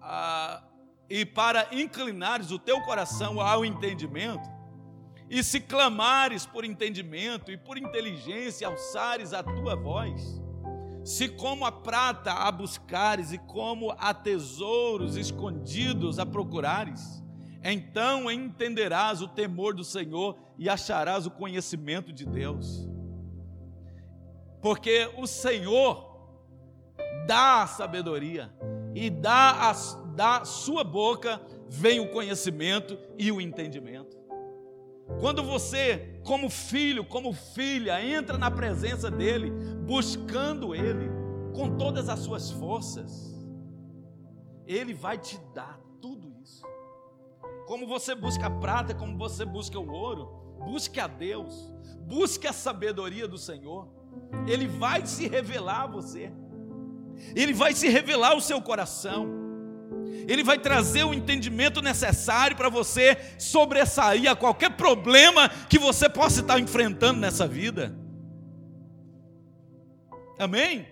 a, 0.00 0.62
e 1.10 1.26
para 1.26 1.66
inclinares 1.72 2.52
o 2.52 2.58
teu 2.58 2.80
coração 2.82 3.40
ao 3.40 3.64
entendimento, 3.64 4.48
e 5.28 5.42
se 5.42 5.58
clamares 5.58 6.46
por 6.46 6.64
entendimento 6.64 7.50
e 7.50 7.56
por 7.56 7.76
inteligência 7.76 8.68
alçares 8.68 9.32
a 9.32 9.42
tua 9.42 9.74
voz, 9.74 10.40
se 11.02 11.28
como 11.30 11.66
a 11.66 11.72
prata 11.72 12.32
a 12.32 12.52
buscares 12.52 13.32
e 13.32 13.38
como 13.38 13.90
a 13.98 14.14
tesouros 14.14 15.16
escondidos 15.16 16.20
a 16.20 16.24
procurares, 16.24 17.23
então 17.72 18.30
entenderás 18.30 19.22
o 19.22 19.28
temor 19.28 19.74
do 19.74 19.82
Senhor 19.82 20.36
e 20.58 20.68
acharás 20.68 21.26
o 21.26 21.30
conhecimento 21.30 22.12
de 22.12 22.26
Deus. 22.26 22.86
Porque 24.60 25.10
o 25.16 25.26
Senhor 25.26 26.14
dá 27.26 27.62
a 27.62 27.66
sabedoria 27.66 28.52
e 28.94 29.08
dá 29.08 29.70
a, 29.70 29.72
da 30.14 30.44
sua 30.44 30.84
boca 30.84 31.40
vem 31.68 32.00
o 32.00 32.10
conhecimento 32.10 32.98
e 33.18 33.32
o 33.32 33.40
entendimento. 33.40 34.16
Quando 35.20 35.42
você, 35.42 36.20
como 36.24 36.48
filho, 36.48 37.04
como 37.04 37.32
filha, 37.32 38.02
entra 38.02 38.38
na 38.38 38.50
presença 38.50 39.10
dele, 39.10 39.50
buscando 39.86 40.74
ele 40.74 41.10
com 41.54 41.76
todas 41.76 42.08
as 42.08 42.20
suas 42.20 42.50
forças, 42.50 43.34
ele 44.66 44.94
vai 44.94 45.18
te 45.18 45.38
dar 45.54 45.83
como 47.66 47.86
você 47.86 48.14
busca 48.14 48.46
a 48.46 48.50
prata, 48.50 48.94
como 48.94 49.16
você 49.16 49.44
busca 49.44 49.78
o 49.78 49.90
ouro, 49.90 50.26
busque 50.64 51.00
a 51.00 51.06
Deus, 51.06 51.72
busque 52.00 52.46
a 52.46 52.52
sabedoria 52.52 53.26
do 53.26 53.38
Senhor. 53.38 53.88
Ele 54.46 54.66
vai 54.66 55.06
se 55.06 55.26
revelar 55.26 55.82
a 55.82 55.86
você. 55.86 56.32
Ele 57.34 57.52
vai 57.52 57.72
se 57.72 57.88
revelar 57.88 58.32
ao 58.32 58.40
seu 58.40 58.60
coração. 58.60 59.28
Ele 60.26 60.42
vai 60.42 60.58
trazer 60.58 61.04
o 61.04 61.14
entendimento 61.14 61.82
necessário 61.82 62.56
para 62.56 62.68
você 62.68 63.16
sobressair 63.38 64.30
a 64.30 64.36
qualquer 64.36 64.70
problema 64.76 65.48
que 65.48 65.78
você 65.78 66.08
possa 66.08 66.40
estar 66.40 66.58
enfrentando 66.58 67.20
nessa 67.20 67.46
vida. 67.46 67.96
Amém? 70.38 70.86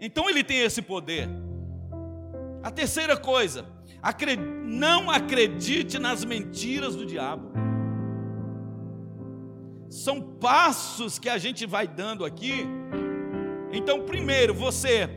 Então 0.00 0.28
ele 0.28 0.44
tem 0.44 0.58
esse 0.58 0.82
poder. 0.82 1.28
A 2.62 2.70
terceira 2.70 3.16
coisa, 3.16 3.66
não 4.64 5.10
acredite 5.10 5.98
nas 5.98 6.24
mentiras 6.24 6.94
do 6.94 7.06
diabo. 7.06 7.52
São 9.90 10.20
passos 10.20 11.18
que 11.18 11.28
a 11.28 11.38
gente 11.38 11.66
vai 11.66 11.88
dando 11.88 12.24
aqui. 12.24 12.66
Então, 13.72 14.02
primeiro, 14.02 14.54
você 14.54 15.08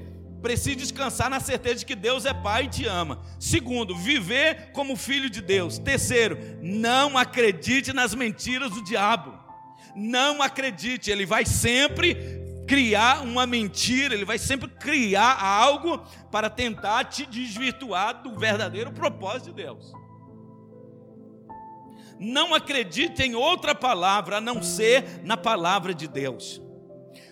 precisa 0.42 0.76
descansar 0.76 1.30
na 1.30 1.40
certeza 1.40 1.76
de 1.76 1.86
que 1.86 1.96
Deus 1.96 2.26
é 2.26 2.34
Pai 2.34 2.64
e 2.64 2.70
te 2.70 2.86
ama. 2.86 3.22
Segundo, 3.40 3.96
viver 3.96 4.72
como 4.72 4.96
filho 4.96 5.30
de 5.30 5.42
Deus. 5.42 5.78
Terceiro, 5.78 6.38
não 6.62 7.18
acredite 7.18 7.94
nas 7.94 8.16
mentiras 8.16 8.72
do 8.72 8.84
diabo. 8.84 9.40
Não 9.96 10.42
acredite, 10.42 11.12
ele 11.12 11.26
vai 11.26 11.46
sempre 11.46 12.41
criar 12.72 13.22
uma 13.22 13.46
mentira, 13.46 14.14
ele 14.14 14.24
vai 14.24 14.38
sempre 14.38 14.70
criar 14.70 15.44
algo 15.44 16.02
para 16.32 16.50
tentar 16.50 17.04
te 17.04 17.26
desvirtuar 17.26 18.24
do 18.24 18.40
verdadeiro 18.40 18.94
propósito 18.94 19.48
de 19.48 19.64
Deus. 19.64 19.92
não 22.18 22.54
acredite 22.54 23.24
em 23.24 23.36
outra 23.36 23.74
palavra 23.74 24.38
a 24.38 24.42
não 24.42 24.62
ser 24.62 25.22
na 25.24 25.36
palavra 25.36 25.94
de 25.94 26.08
Deus. 26.08 26.62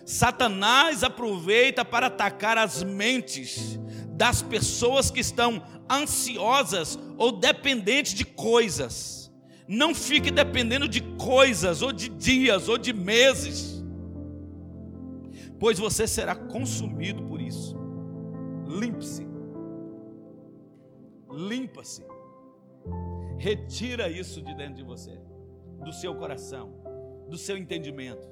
Satanás 0.04 1.04
aproveita 1.04 1.84
para 1.84 2.08
atacar 2.08 2.58
as 2.58 2.82
mentes 2.82 3.78
das 4.08 4.42
pessoas 4.42 5.10
que 5.10 5.20
estão 5.20 5.62
ansiosas 5.88 6.98
ou 7.16 7.30
dependentes 7.30 8.12
de 8.12 8.24
coisas. 8.24 9.32
Não 9.68 9.94
fique 9.94 10.32
dependendo 10.32 10.88
de 10.88 11.00
coisas, 11.00 11.80
ou 11.80 11.92
de 11.92 12.08
dias, 12.08 12.68
ou 12.68 12.76
de 12.76 12.92
meses, 12.92 13.69
pois 15.60 15.78
você 15.78 16.08
será 16.08 16.34
consumido 16.34 17.22
por 17.22 17.40
isso. 17.40 17.76
Limpe-se, 18.66 19.28
limpa-se, 21.30 22.02
retira 23.36 24.08
isso 24.08 24.40
de 24.40 24.54
dentro 24.54 24.76
de 24.76 24.82
você, 24.82 25.20
do 25.84 25.92
seu 25.92 26.14
coração, 26.14 26.72
do 27.28 27.36
seu 27.36 27.58
entendimento. 27.58 28.26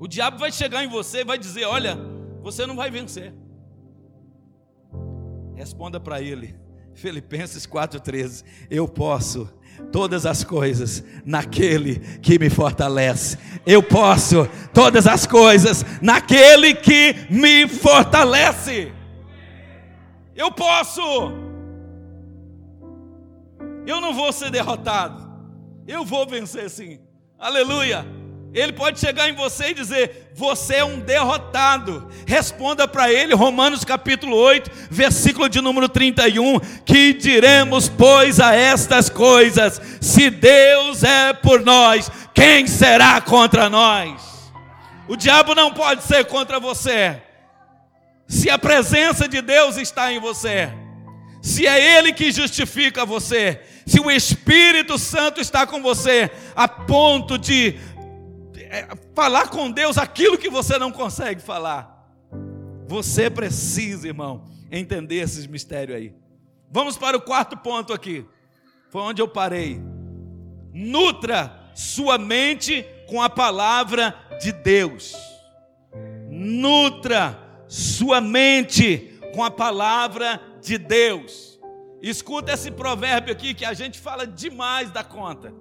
O 0.00 0.08
diabo 0.08 0.38
vai 0.38 0.50
chegar 0.50 0.84
em 0.84 0.88
você 0.88 1.20
e 1.20 1.24
vai 1.24 1.38
dizer: 1.38 1.64
Olha, 1.64 1.96
você 2.42 2.66
não 2.66 2.74
vai 2.74 2.90
vencer. 2.90 3.32
Responda 5.54 6.00
para 6.00 6.20
ele, 6.20 6.58
Filipenses 6.94 7.66
4,13: 7.66 8.44
Eu 8.70 8.88
posso 8.88 9.48
todas 9.92 10.26
as 10.26 10.44
coisas 10.44 11.02
naquele 11.24 11.96
que 12.20 12.38
me 12.38 12.50
fortalece. 12.50 13.38
Eu 13.66 13.82
posso 13.82 14.48
todas 14.72 15.06
as 15.06 15.26
coisas 15.26 15.84
naquele 16.00 16.74
que 16.74 17.14
me 17.30 17.68
fortalece. 17.68 18.92
Eu 20.34 20.52
posso. 20.52 21.02
Eu 23.86 24.00
não 24.00 24.12
vou 24.14 24.32
ser 24.32 24.50
derrotado. 24.50 25.26
Eu 25.86 26.04
vou 26.04 26.26
vencer 26.26 26.68
sim. 26.68 27.00
Aleluia. 27.38 28.17
Ele 28.52 28.72
pode 28.72 28.98
chegar 28.98 29.28
em 29.28 29.34
você 29.34 29.68
e 29.70 29.74
dizer: 29.74 30.30
Você 30.34 30.76
é 30.76 30.84
um 30.84 31.00
derrotado. 31.00 32.08
Responda 32.26 32.88
para 32.88 33.12
ele, 33.12 33.34
Romanos 33.34 33.84
capítulo 33.84 34.36
8, 34.36 34.70
versículo 34.90 35.48
de 35.48 35.60
número 35.60 35.88
31. 35.88 36.58
Que 36.84 37.12
diremos, 37.12 37.88
pois, 37.88 38.40
a 38.40 38.54
estas 38.54 39.10
coisas: 39.10 39.80
Se 40.00 40.30
Deus 40.30 41.02
é 41.02 41.32
por 41.32 41.60
nós, 41.60 42.10
quem 42.34 42.66
será 42.66 43.20
contra 43.20 43.68
nós? 43.68 44.50
O 45.06 45.16
diabo 45.16 45.54
não 45.54 45.72
pode 45.72 46.02
ser 46.02 46.24
contra 46.24 46.58
você. 46.58 47.20
Se 48.26 48.50
a 48.50 48.58
presença 48.58 49.26
de 49.26 49.40
Deus 49.40 49.76
está 49.78 50.12
em 50.12 50.20
você, 50.20 50.70
se 51.40 51.66
é 51.66 51.98
Ele 51.98 52.12
que 52.12 52.30
justifica 52.30 53.06
você, 53.06 53.60
se 53.86 53.98
o 54.00 54.10
Espírito 54.10 54.98
Santo 54.98 55.40
está 55.40 55.66
com 55.66 55.80
você, 55.80 56.30
a 56.54 56.68
ponto 56.68 57.38
de 57.38 57.74
é, 58.70 58.88
falar 59.14 59.48
com 59.48 59.70
Deus 59.70 59.98
aquilo 59.98 60.38
que 60.38 60.50
você 60.50 60.78
não 60.78 60.92
consegue 60.92 61.40
falar. 61.40 61.98
Você 62.86 63.28
precisa, 63.28 64.08
irmão, 64.08 64.44
entender 64.70 65.16
esses 65.16 65.46
mistérios 65.46 65.96
aí. 65.96 66.14
Vamos 66.70 66.96
para 66.96 67.16
o 67.16 67.20
quarto 67.20 67.56
ponto 67.56 67.92
aqui. 67.92 68.24
Foi 68.90 69.02
onde 69.02 69.20
eu 69.20 69.28
parei. 69.28 69.80
Nutra 70.72 71.70
sua 71.74 72.18
mente 72.18 72.84
com 73.08 73.22
a 73.22 73.28
palavra 73.28 74.14
de 74.40 74.52
Deus. 74.52 75.14
Nutra 76.30 77.38
sua 77.66 78.20
mente 78.20 79.18
com 79.34 79.42
a 79.44 79.50
palavra 79.50 80.40
de 80.62 80.78
Deus. 80.78 81.58
Escuta 82.00 82.52
esse 82.52 82.70
provérbio 82.70 83.32
aqui 83.32 83.54
que 83.54 83.64
a 83.64 83.74
gente 83.74 83.98
fala 83.98 84.26
demais 84.26 84.90
da 84.90 85.02
conta. 85.02 85.52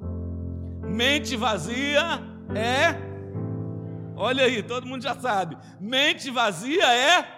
Mente 0.84 1.36
vazia 1.36 2.37
é. 2.56 2.95
Olha 4.16 4.45
aí, 4.45 4.64
todo 4.64 4.88
mundo 4.88 5.04
já 5.04 5.16
sabe. 5.16 5.58
Mente 5.80 6.32
vazia 6.32 6.93
é. 6.93 7.38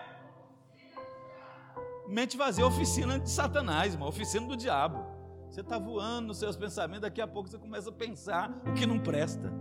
Mente 2.07 2.37
vazia 2.37 2.63
é 2.63 2.67
oficina 2.67 3.19
de 3.19 3.29
Satanás, 3.29 3.95
uma 3.95 4.07
oficina 4.07 4.47
do 4.47 4.55
diabo. 4.55 5.05
Você 5.49 5.61
está 5.61 5.77
voando 5.77 6.27
nos 6.27 6.37
seus 6.37 6.55
pensamentos, 6.55 7.01
daqui 7.01 7.21
a 7.21 7.27
pouco 7.27 7.49
você 7.49 7.57
começa 7.57 7.89
a 7.89 7.93
pensar 7.93 8.49
o 8.65 8.73
que 8.73 8.85
não 8.85 8.99
presta. 8.99 9.51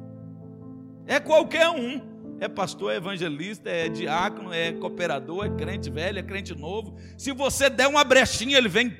É 1.07 1.19
qualquer 1.19 1.69
um. 1.69 2.19
É 2.41 2.47
pastor, 2.47 2.93
é 2.93 2.97
evangelista, 2.97 3.69
é 3.69 3.89
diácono, 3.89 4.53
é 4.53 4.73
cooperador, 4.73 5.45
é 5.45 5.51
crente 5.51 5.91
velho, 5.91 6.21
é 6.21 6.23
crente 6.23 6.55
novo. 6.55 6.95
Se 7.17 7.33
você 7.33 7.69
der 7.69 7.89
uma 7.89 8.05
brechinha, 8.05 8.57
ele 8.57 8.69
vem, 8.69 8.97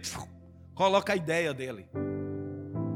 coloca 0.75 1.13
a 1.13 1.17
ideia 1.17 1.55
dele. 1.55 1.89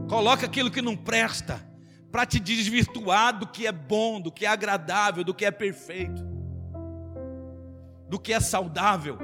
Coloca 0.09 0.47
aquilo 0.47 0.71
que 0.71 0.83
não 0.83 0.97
presta 0.97 1.72
para 2.13 2.27
te 2.27 2.39
desvirtuar 2.39 3.39
do 3.39 3.47
que 3.47 3.67
é 3.67 3.73
bom, 3.73 4.21
do 4.21 4.31
que 4.31 4.45
é 4.45 4.49
agradável, 4.49 5.25
do 5.25 5.33
que 5.33 5.47
é 5.47 5.51
perfeito, 5.51 6.23
do 8.07 8.19
que 8.19 8.35
é 8.35 8.39
saudável, 8.39 9.19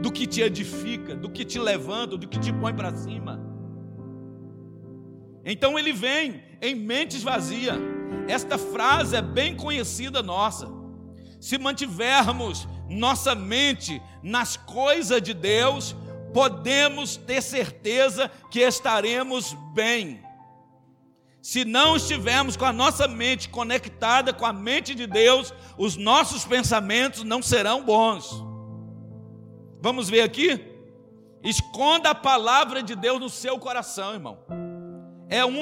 do 0.00 0.10
que 0.10 0.26
te 0.26 0.40
edifica, 0.40 1.14
do 1.14 1.28
que 1.28 1.44
te 1.44 1.58
levanta, 1.58 2.16
do 2.16 2.26
que 2.26 2.40
te 2.40 2.50
põe 2.50 2.74
para 2.74 2.96
cima. 2.96 3.38
Então 5.44 5.78
ele 5.78 5.92
vem 5.92 6.42
em 6.62 6.74
mentes 6.74 7.22
vazias. 7.22 7.76
Esta 8.26 8.56
frase 8.56 9.14
é 9.14 9.22
bem 9.22 9.54
conhecida 9.54 10.22
nossa. 10.22 10.66
Se 11.38 11.58
mantivermos 11.58 12.66
nossa 12.88 13.34
mente 13.34 14.00
nas 14.22 14.56
coisas 14.56 15.20
de 15.20 15.34
Deus, 15.34 15.94
podemos 16.32 17.16
ter 17.18 17.42
certeza 17.42 18.30
que 18.50 18.60
estaremos 18.60 19.54
bem. 19.74 20.26
Se 21.48 21.64
não 21.64 21.96
estivermos 21.96 22.58
com 22.58 22.66
a 22.66 22.74
nossa 22.74 23.08
mente 23.08 23.48
conectada 23.48 24.34
com 24.34 24.44
a 24.44 24.52
mente 24.52 24.94
de 24.94 25.06
Deus, 25.06 25.50
os 25.78 25.96
nossos 25.96 26.44
pensamentos 26.44 27.24
não 27.24 27.40
serão 27.40 27.82
bons. 27.82 28.44
Vamos 29.80 30.10
ver 30.10 30.20
aqui? 30.20 30.60
Esconda 31.42 32.10
a 32.10 32.14
palavra 32.14 32.82
de 32.82 32.94
Deus 32.94 33.18
no 33.18 33.30
seu 33.30 33.58
coração, 33.58 34.12
irmão. 34.12 34.38
É 35.30 35.42
um 35.42 35.60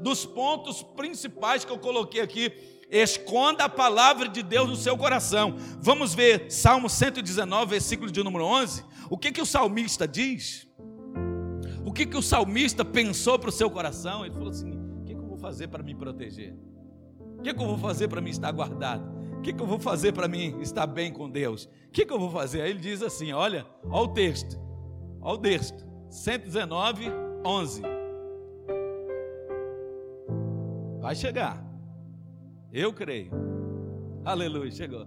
dos 0.00 0.24
pontos 0.24 0.82
principais 0.82 1.66
que 1.66 1.70
eu 1.70 1.78
coloquei 1.78 2.22
aqui. 2.22 2.50
Esconda 2.90 3.64
a 3.64 3.68
palavra 3.68 4.26
de 4.26 4.42
Deus 4.42 4.70
no 4.70 4.76
seu 4.76 4.96
coração. 4.96 5.54
Vamos 5.82 6.14
ver 6.14 6.50
Salmo 6.50 6.88
119, 6.88 7.66
versículo 7.66 8.10
de 8.10 8.22
número 8.22 8.46
11. 8.46 8.82
O 9.10 9.18
que, 9.18 9.30
que 9.30 9.42
o 9.42 9.46
salmista 9.46 10.08
diz? 10.08 10.66
O 11.84 11.92
que, 11.92 12.06
que 12.06 12.16
o 12.16 12.22
salmista 12.22 12.86
pensou 12.86 13.38
para 13.38 13.50
o 13.50 13.52
seu 13.52 13.70
coração? 13.70 14.24
Ele 14.24 14.32
falou 14.32 14.48
assim: 14.48 14.79
fazer 15.40 15.68
para 15.68 15.82
me 15.82 15.94
proteger? 15.94 16.54
O 17.38 17.42
que, 17.42 17.54
que 17.54 17.62
eu 17.62 17.66
vou 17.66 17.78
fazer 17.78 18.08
para 18.08 18.20
me 18.20 18.30
estar 18.30 18.52
guardado? 18.52 19.20
O 19.38 19.40
que, 19.40 19.52
que 19.54 19.62
eu 19.62 19.66
vou 19.66 19.80
fazer 19.80 20.12
para 20.12 20.28
mim 20.28 20.60
estar 20.60 20.86
bem 20.86 21.10
com 21.10 21.28
Deus? 21.28 21.64
O 21.64 21.90
que, 21.90 22.04
que 22.04 22.12
eu 22.12 22.18
vou 22.18 22.30
fazer? 22.30 22.60
Aí 22.60 22.70
ele 22.70 22.78
diz 22.78 23.02
assim: 23.02 23.32
olha, 23.32 23.66
olha 23.84 24.04
o 24.04 24.08
texto, 24.08 24.60
olha 25.22 25.34
o 25.34 25.38
texto, 25.38 25.86
119, 26.10 27.06
11. 27.44 27.82
Vai 31.00 31.14
chegar, 31.14 31.64
eu 32.70 32.92
creio. 32.92 33.30
Aleluia, 34.22 34.70
chegou. 34.70 35.06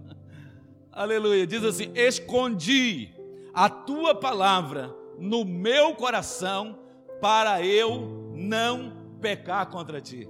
Aleluia, 0.90 1.46
diz 1.46 1.62
assim: 1.62 1.92
Escondi 1.94 3.14
a 3.54 3.70
tua 3.70 4.14
palavra 4.16 4.92
no 5.16 5.44
meu 5.44 5.94
coração 5.94 6.78
para 7.20 7.64
eu 7.64 8.32
não 8.34 9.03
pecar 9.24 9.70
contra 9.70 10.02
ti. 10.02 10.28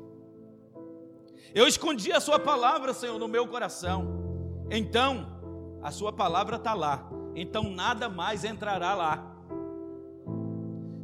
Eu 1.53 1.67
escondi 1.67 2.13
a 2.13 2.21
Sua 2.21 2.39
palavra, 2.39 2.95
Senhor, 2.95 3.19
no 3.19 3.27
meu 3.27 3.49
coração. 3.49 4.67
Então, 4.71 5.81
a 5.83 5.91
Sua 5.91 6.13
palavra 6.13 6.57
está 6.57 6.75
lá. 6.75 7.11
Então, 7.35 7.65
nada 7.65 8.09
mais 8.09 8.45
entrará 8.45 8.95
lá. 8.95 9.35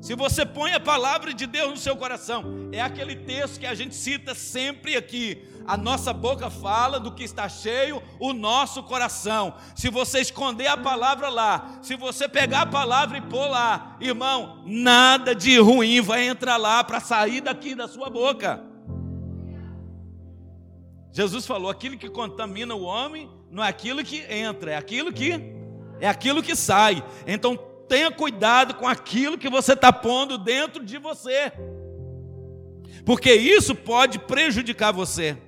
Se 0.01 0.15
você 0.15 0.47
põe 0.47 0.73
a 0.73 0.79
palavra 0.79 1.35
de 1.35 1.47
Deus 1.47 1.71
no 1.71 1.77
seu 1.77 1.97
coração, 1.97 2.45
é 2.71 2.81
aquele 2.81 3.17
texto 3.17 3.59
que 3.59 3.67
a 3.67 3.75
gente 3.75 3.95
cita 3.95 4.37
sempre 4.37 4.97
aqui. 4.97 5.45
A 5.71 5.77
nossa 5.77 6.13
boca 6.13 6.51
fala 6.51 6.99
do 6.99 7.13
que 7.13 7.23
está 7.23 7.49
cheio 7.49 8.03
o 8.19 8.33
nosso 8.33 8.83
coração. 8.83 9.55
Se 9.77 9.89
você 9.89 10.21
esconder 10.21 10.67
a 10.67 10.77
palavra 10.77 11.29
lá, 11.29 11.79
se 11.81 11.95
você 11.95 12.29
pegar 12.29 12.63
a 12.63 12.67
palavra 12.67 13.19
e 13.19 13.21
pôr 13.21 13.47
lá, 13.47 13.97
irmão, 14.01 14.65
nada 14.67 15.33
de 15.33 15.61
ruim 15.61 16.01
vai 16.01 16.27
entrar 16.27 16.57
lá 16.57 16.83
para 16.83 16.99
sair 16.99 17.41
daqui 17.41 17.77
da 17.77 17.87
sua 17.87 18.11
boca. 18.11 18.61
Jesus 21.13 21.47
falou: 21.47 21.71
aquilo 21.71 21.97
que 21.97 22.11
contamina 22.11 22.75
o 22.75 22.83
homem 22.83 23.31
não 23.49 23.63
é 23.63 23.69
aquilo 23.69 24.03
que 24.03 24.25
entra, 24.29 24.73
é 24.73 24.77
aquilo 24.77 25.13
que 25.13 25.41
é 26.01 26.09
aquilo 26.09 26.43
que 26.43 26.57
sai. 26.57 27.01
Então 27.25 27.57
tenha 27.89 28.11
cuidado 28.11 28.75
com 28.75 28.89
aquilo 28.89 29.39
que 29.39 29.49
você 29.49 29.75
está 29.75 29.93
pondo 29.93 30.37
dentro 30.37 30.85
de 30.85 30.99
você, 30.99 31.53
porque 33.07 33.33
isso 33.33 33.73
pode 33.73 34.19
prejudicar 34.19 34.93
você. 34.93 35.39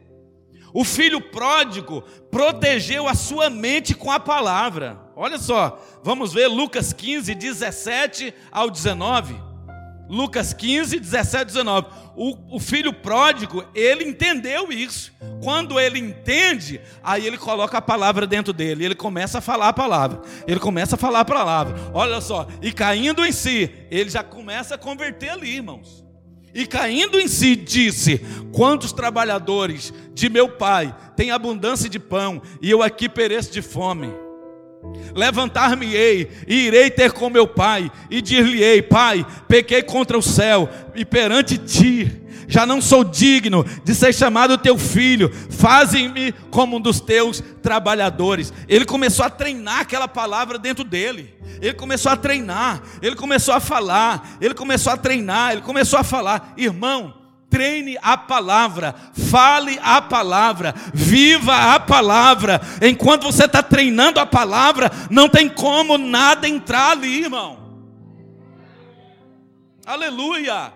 O 0.75 0.85
filho 0.85 1.20
pródigo 1.20 2.03
protegeu 2.31 3.07
a 3.07 3.14
sua 3.14 3.51
mente 3.51 3.95
com 3.95 4.11
a 4.11 4.18
palavra. 4.18 4.99
Olha 5.14 5.39
só, 5.39 5.81
vamos 6.03 6.33
ver 6.33 6.47
Lucas 6.47 6.93
15, 6.93 7.35
17 7.35 8.35
ao 8.51 8.70
19. 8.70 9.53
Lucas 10.09 10.53
15, 10.53 10.99
17, 10.99 11.47
19. 11.47 11.87
O, 12.14 12.57
o, 12.57 12.61
filho 12.61 12.93
pródigo, 12.93 13.64
ele 13.75 14.05
entendeu 14.05 14.70
isso. 14.70 15.12
Quando 15.43 15.81
ele 15.81 15.99
entende, 15.99 16.81
aí 17.03 17.27
ele 17.27 17.39
coloca 17.39 17.79
a 17.79 17.83
palavra 17.83 18.27
dentro 18.27 18.53
dele. 18.53 18.85
Ele 18.85 18.95
começa 18.95 19.39
a 19.39 19.41
falar 19.41 19.68
a 19.68 19.73
palavra. 19.73 20.20
Ele 20.47 20.61
começa 20.61 20.97
a 20.97 20.99
falar 20.99 21.20
a 21.20 21.25
palavra. 21.25 21.75
Olha 21.95 22.20
só. 22.20 22.47
E 22.61 22.73
caindo 22.73 23.25
em 23.25 23.33
si, 23.33 23.70
ele 23.91 24.11
já 24.11 24.23
começa 24.23 24.75
a 24.75 24.79
converter 24.79 25.31
ali, 25.31 25.57
irmãos. 25.57 26.05
E 26.55 26.66
caindo 26.66 27.18
em 27.18 27.26
si, 27.26 27.57
disse: 27.57 28.20
Quantos 28.53 28.92
trabalhadores 28.92 29.92
de 30.12 30.28
meu 30.28 30.48
pai 30.48 30.94
têm 31.16 31.30
abundância 31.30 31.88
de 31.88 31.98
pão, 31.98 32.42
e 32.61 32.70
eu 32.70 32.82
aqui 32.82 33.09
pereço 33.09 33.50
de 33.53 33.62
fome? 33.62 34.12
Levantar-me-ei 35.14 36.30
e 36.46 36.66
irei 36.66 36.90
ter 36.90 37.12
com 37.12 37.30
meu 37.30 37.46
pai, 37.46 37.90
e 38.11 38.20
dir-lhe-ei: 38.20 38.82
Pai, 38.82 39.24
pequei 39.48 39.82
contra 39.82 40.18
o 40.18 40.22
céu 40.22 40.68
e 40.94 41.05
perante 41.05 41.57
ti, 41.57 42.22
já 42.49 42.66
não 42.66 42.80
sou 42.80 43.05
digno 43.05 43.64
de 43.84 43.95
ser 43.95 44.14
chamado 44.14 44.59
teu 44.59 44.78
filho, 44.78 45.32
fazem-me 45.51 46.32
como 46.51 46.76
um 46.76 46.80
dos 46.80 47.01
teus 47.01 47.43
trabalhadores. 47.62 48.53
Ele 48.68 48.84
começou 48.84 49.24
a 49.24 49.30
treinar 49.30 49.80
aquela 49.80 50.09
palavra 50.09 50.59
dentro 50.59 50.84
dele, 50.84 51.34
ele 51.61 51.74
começou 51.74 52.12
a 52.12 52.16
treinar, 52.16 52.82
ele 53.01 53.16
começou 53.16 53.55
a 53.55 53.61
falar, 53.61 54.36
ele 54.40 54.55
começou 54.55 54.93
a 54.93 54.97
treinar, 54.97 55.53
ele 55.53 55.62
começou 55.62 55.99
a 55.99 56.05
falar, 56.05 56.55
irmão 56.57 57.22
treine 57.53 57.99
a 58.01 58.16
palavra, 58.16 58.95
fale 59.12 59.78
a 59.82 60.01
palavra, 60.01 60.74
viva 60.95 61.74
a 61.74 61.78
palavra. 61.78 62.59
Enquanto 62.80 63.24
você 63.24 63.45
está 63.45 63.62
treinando 63.62 64.18
a 64.18 64.24
palavra, 64.24 64.90
não 65.11 65.28
tem 65.28 65.51
como 65.51 65.99
nada 65.99 66.49
entrar 66.49 66.93
ali, 66.93 67.24
irmão. 67.24 67.59
Aleluia! 69.84 70.72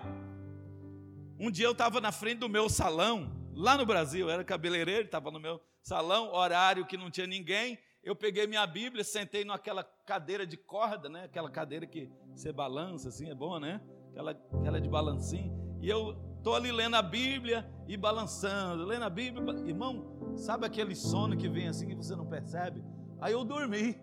Um 1.39 1.51
dia 1.51 1.65
eu 1.65 1.71
estava 1.71 2.01
na 2.01 2.11
frente 2.11 2.39
do 2.39 2.49
meu 2.49 2.67
salão, 2.69 3.31
lá 3.53 3.77
no 3.77 3.85
Brasil, 3.85 4.29
era 4.29 4.43
cabeleireiro, 4.43 5.05
estava 5.05 5.29
no 5.31 5.39
meu 5.39 5.61
salão, 5.81 6.33
horário 6.33 6.85
que 6.85 6.97
não 6.97 7.11
tinha 7.11 7.27
ninguém. 7.27 7.77
Eu 8.03 8.15
peguei 8.15 8.47
minha 8.47 8.65
Bíblia, 8.65 9.03
sentei 9.03 9.43
naquela 9.43 9.83
cadeira 9.83 10.47
de 10.47 10.57
corda, 10.57 11.09
né? 11.09 11.25
Aquela 11.25 11.49
cadeira 11.49 11.85
que 11.85 12.09
você 12.33 12.51
balança, 12.51 13.09
assim, 13.09 13.29
é 13.29 13.35
bom, 13.35 13.59
né? 13.59 13.81
Aquela, 14.11 14.31
aquela 14.31 14.81
de 14.81 14.89
balancinho. 14.89 15.77
E 15.81 15.89
eu 15.89 16.15
Estou 16.47 16.55
ali 16.55 16.71
lendo 16.71 16.95
a 16.95 17.01
Bíblia 17.01 17.69
e 17.89 17.97
balançando, 17.97 18.85
lendo 18.85 19.03
a 19.03 19.09
Bíblia. 19.09 19.43
Irmão, 19.67 20.33
sabe 20.37 20.65
aquele 20.65 20.95
sono 20.95 21.35
que 21.35 21.49
vem 21.49 21.67
assim 21.67 21.87
que 21.89 21.95
você 21.95 22.15
não 22.15 22.25
percebe? 22.25 22.81
Aí 23.19 23.33
eu 23.33 23.43
dormi. 23.43 23.99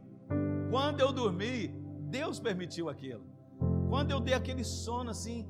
Quando 0.70 1.01
eu 1.01 1.11
dormi, 1.11 1.68
Deus 2.11 2.39
permitiu 2.39 2.91
aquilo. 2.91 3.24
Quando 3.89 4.11
eu 4.11 4.20
dei 4.20 4.35
aquele 4.35 4.62
sono 4.62 5.09
assim, 5.09 5.49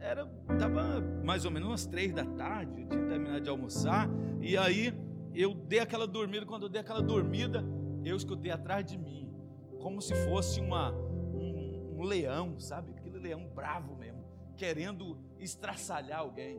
era 0.00 0.30
estava 0.50 1.00
mais 1.24 1.44
ou 1.44 1.50
menos 1.50 1.68
umas 1.68 1.86
três 1.86 2.12
da 2.12 2.24
tarde, 2.24 2.82
eu 2.82 2.88
tinha 2.88 3.06
terminado 3.06 3.40
de 3.40 3.50
almoçar, 3.50 4.08
e 4.40 4.56
aí 4.56 4.92
eu 5.34 5.54
dei 5.54 5.78
aquela 5.78 6.06
dormida. 6.06 6.46
Quando 6.46 6.64
eu 6.64 6.68
dei 6.68 6.80
aquela 6.80 7.02
dormida, 7.02 7.64
eu 8.04 8.16
escutei 8.16 8.50
atrás 8.50 8.84
de 8.84 8.98
mim, 8.98 9.32
como 9.80 10.00
se 10.00 10.14
fosse 10.26 10.60
uma, 10.60 10.92
um, 10.92 11.96
um 11.98 12.02
leão, 12.02 12.58
sabe? 12.58 12.92
Aquele 12.92 13.18
leão 13.18 13.48
bravo 13.54 13.96
mesmo, 13.96 14.24
querendo 14.56 15.18
estraçalhar 15.38 16.20
alguém. 16.20 16.58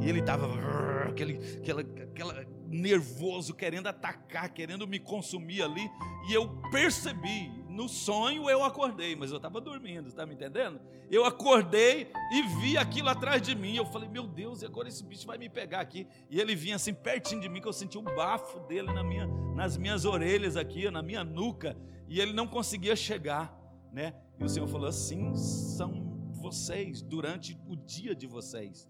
E 0.00 0.08
ele 0.08 0.20
estava 0.20 0.46
aquele, 1.08 1.38
aquela, 1.58 1.80
aquela 1.80 2.46
nervoso, 2.68 3.54
querendo 3.54 3.86
atacar, 3.86 4.48
querendo 4.52 4.86
me 4.86 4.98
consumir 4.98 5.62
ali. 5.62 5.90
E 6.28 6.34
eu 6.34 6.48
percebi, 6.70 7.50
no 7.76 7.88
sonho 7.90 8.48
eu 8.48 8.64
acordei, 8.64 9.14
mas 9.14 9.30
eu 9.30 9.36
estava 9.36 9.60
dormindo, 9.60 10.08
está 10.08 10.24
me 10.24 10.34
entendendo? 10.34 10.80
Eu 11.10 11.26
acordei 11.26 12.10
e 12.32 12.42
vi 12.60 12.78
aquilo 12.78 13.10
atrás 13.10 13.42
de 13.42 13.54
mim. 13.54 13.76
Eu 13.76 13.84
falei, 13.84 14.08
meu 14.08 14.26
Deus, 14.26 14.64
agora 14.64 14.88
esse 14.88 15.04
bicho 15.04 15.26
vai 15.26 15.36
me 15.36 15.48
pegar 15.48 15.80
aqui. 15.80 16.08
E 16.30 16.40
ele 16.40 16.56
vinha 16.56 16.76
assim 16.76 16.94
pertinho 16.94 17.42
de 17.42 17.48
mim, 17.50 17.60
que 17.60 17.68
eu 17.68 17.72
senti 17.74 17.98
o 17.98 18.02
bafo 18.02 18.60
dele 18.60 18.90
na 18.92 19.04
minha, 19.04 19.26
nas 19.54 19.76
minhas 19.76 20.06
orelhas 20.06 20.56
aqui, 20.56 20.90
na 20.90 21.02
minha 21.02 21.22
nuca. 21.22 21.76
E 22.08 22.18
ele 22.18 22.32
não 22.32 22.46
conseguia 22.46 22.96
chegar, 22.96 23.54
né? 23.92 24.14
E 24.40 24.44
o 24.44 24.48
Senhor 24.48 24.66
falou 24.66 24.88
assim: 24.88 25.34
são 25.36 26.16
vocês 26.32 27.02
durante 27.02 27.60
o 27.68 27.76
dia 27.76 28.14
de 28.14 28.26
vocês. 28.26 28.88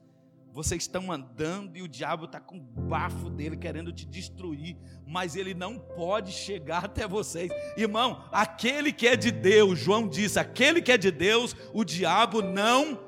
Vocês 0.57 0.85
estão 0.85 1.13
andando 1.13 1.77
e 1.77 1.83
o 1.83 1.89
diabo 1.89 2.25
está 2.25 2.41
com 2.41 2.57
o 2.57 2.61
bafo 2.61 3.29
dele 3.29 3.59
querendo 3.59 3.93
te 3.93 4.07
destruir, 4.07 4.75
mas 5.07 5.37
ele 5.37 5.53
não 5.53 5.79
pode 5.79 6.33
chegar 6.33 6.87
até 6.87 7.07
vocês. 7.07 7.53
Irmão, 7.77 8.25
aquele 8.33 8.91
que 8.91 9.07
é 9.07 9.17
de 9.17 9.31
Deus, 9.31 9.79
João 9.79 10.09
disse: 10.09 10.39
aquele 10.39 10.81
que 10.81 10.91
é 10.91 10.97
de 10.97 11.11
Deus, 11.11 11.55
o 11.75 11.85
diabo 11.85 12.41
não 12.41 12.99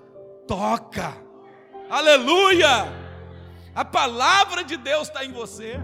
toca. 0.47 1.17
Aleluia! 1.89 2.93
A 3.75 3.83
palavra 3.83 4.63
de 4.63 4.77
Deus 4.77 5.09
está 5.09 5.25
em 5.25 5.33
você. 5.33 5.81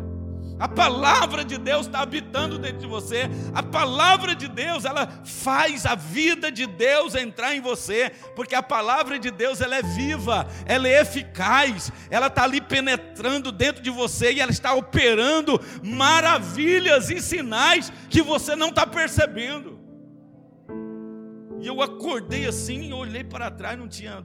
A 0.59 0.69
palavra 0.69 1.45
de 1.45 1.59
Deus 1.59 1.87
está 1.87 2.01
habitando 2.01 2.59
dentro 2.59 2.79
de 2.79 2.87
você. 2.87 3.29
A 3.53 3.63
palavra 3.63 4.35
de 4.35 4.47
Deus, 4.47 4.85
ela 4.85 5.09
faz 5.25 5.85
a 5.85 5.95
vida 5.95 6.51
de 6.51 6.67
Deus 6.67 7.15
entrar 7.15 7.55
em 7.55 7.61
você, 7.61 8.11
porque 8.37 8.55
a 8.55 8.63
palavra 8.63 9.19
de 9.19 9.31
Deus 9.31 9.61
ela 9.61 9.77
é 9.77 9.83
viva, 9.83 10.47
ela 10.65 10.89
é 10.89 11.01
eficaz, 11.01 11.91
ela 12.09 12.29
está 12.29 12.45
ali 12.45 12.61
penetrando 12.61 13.51
dentro 13.51 13.83
de 13.83 13.91
você 13.91 14.33
e 14.33 14.41
ela 14.41 14.53
está 14.53 14.75
operando 14.75 15.61
maravilhas 15.83 17.11
e 17.11 17.21
sinais 17.21 17.93
que 18.09 18.23
você 18.23 18.55
não 18.55 18.69
está 18.69 18.87
percebendo. 18.87 19.81
E 21.61 21.67
eu 21.67 21.83
acordei 21.83 22.47
assim, 22.47 22.93
olhei 22.93 23.25
para 23.25 23.51
trás, 23.51 23.79
não 23.79 23.89
tinha 23.89 24.25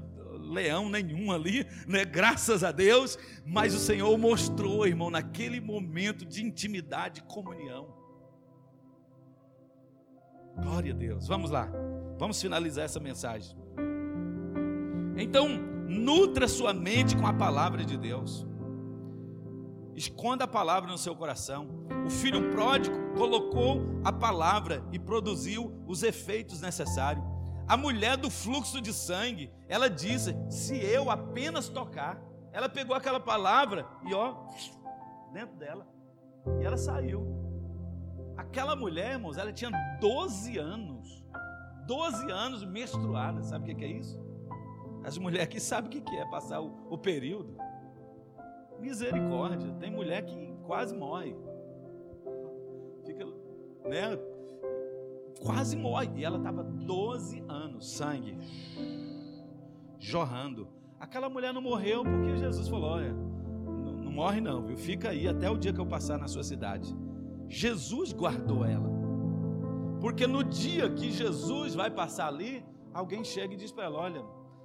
leão 0.50 0.90
nenhum 0.90 1.32
ali, 1.32 1.66
né? 1.88 2.04
Graças 2.04 2.64
a 2.64 2.72
Deus, 2.72 3.18
mas 3.46 3.74
o 3.74 3.80
Senhor 3.80 4.18
mostrou, 4.18 4.88
irmão, 4.88 5.10
naquele 5.10 5.62
momento 5.62 6.26
de 6.26 6.44
intimidade 6.44 7.22
e 7.22 7.24
comunhão. 7.24 7.94
Glória 10.62 10.94
a 10.94 10.96
Deus. 10.96 11.28
Vamos 11.28 11.52
lá. 11.52 11.70
Vamos 12.18 12.42
finalizar 12.42 12.86
essa 12.86 13.00
mensagem. 13.00 13.56
Então, 15.18 15.48
nutra 15.88 16.48
sua 16.48 16.74
mente 16.74 17.16
com 17.16 17.28
a 17.28 17.34
palavra 17.34 17.86
de 17.86 17.98
Deus. 17.98 18.46
Esconda 19.96 20.46
a 20.46 20.48
palavra 20.48 20.90
no 20.90 20.98
seu 20.98 21.16
coração. 21.16 21.68
O 22.06 22.10
filho 22.10 22.52
pródigo 22.52 22.96
colocou 23.16 23.82
a 24.04 24.12
palavra 24.12 24.84
e 24.92 25.00
produziu 25.00 25.74
os 25.86 26.04
efeitos 26.04 26.62
necessários. 26.62 27.24
A 27.70 27.78
mulher 27.78 28.18
do 28.18 28.32
fluxo 28.32 28.82
de 28.82 28.92
sangue, 28.92 29.54
ela 29.68 29.88
disse: 29.88 30.36
se 30.50 30.76
eu 30.76 31.12
apenas 31.12 31.70
tocar, 31.70 32.20
ela 32.52 32.68
pegou 32.68 32.96
aquela 32.96 33.20
palavra 33.20 33.86
e 34.08 34.12
ó, 34.12 34.36
dentro 35.32 35.56
dela, 35.56 35.88
e 36.60 36.66
ela 36.66 36.78
saiu. 36.78 37.28
Aquela 38.36 38.76
mulher, 38.76 39.12
irmãos, 39.12 39.38
ela 39.38 39.54
tinha 39.54 39.70
12 40.02 40.58
anos, 40.58 41.24
12 41.86 42.32
anos 42.32 42.66
menstruada, 42.66 43.44
sabe 43.44 43.72
o 43.72 43.76
que 43.76 43.86
é 43.86 43.88
isso? 43.88 44.20
As 45.04 45.20
mulheres 45.20 45.46
aqui 45.46 45.60
sabem 45.60 46.00
o 46.00 46.04
que 46.04 46.16
é 46.16 46.26
passar 46.26 46.60
o, 46.62 46.88
o 46.90 46.98
período. 46.98 47.56
Misericórdia, 48.80 49.72
tem 49.74 49.92
mulher 49.92 50.26
que 50.26 50.54
quase 50.66 50.96
morre. 50.96 51.36
Fica, 53.06 53.26
né? 53.86 54.18
Quase 55.40 55.76
morre. 55.76 56.10
E 56.16 56.24
ela 56.24 56.38
estava 56.38 56.64
12 56.64 57.44
anos, 57.48 57.92
sangue 57.92 58.38
jorrando. 60.00 60.68
Aquela 61.00 61.30
mulher 61.30 61.54
não 61.54 61.62
morreu 61.62 62.04
porque 62.04 62.38
Jesus 62.38 62.68
falou: 62.68 62.92
olha, 62.92 63.14
não, 63.14 63.94
não 63.94 64.12
morre 64.12 64.42
não, 64.42 64.64
viu? 64.64 64.78
Fica 64.78 65.10
aí 65.10 65.28
até 65.28 65.50
o 65.50 65.58
dia 65.58 65.74
que 65.74 65.80
eu 65.80 65.86
passar 65.86 66.18
na 66.18 66.28
sua 66.28 66.44
cidade. 66.44 66.96
Jesus 67.48 68.14
guardou 68.14 68.66
ela. 68.66 68.90
Porque 70.00 70.26
no 70.26 70.44
dia 70.44 70.90
que 70.90 71.12
Jesus 71.12 71.76
vai 71.76 71.92
passar 71.92 72.28
ali, 72.28 72.64
alguém 72.94 73.24
chega 73.24 73.54
e 73.54 73.58
diz 73.58 73.72
para 73.72 73.86
ela: 73.86 74.00
olha, 74.00 74.24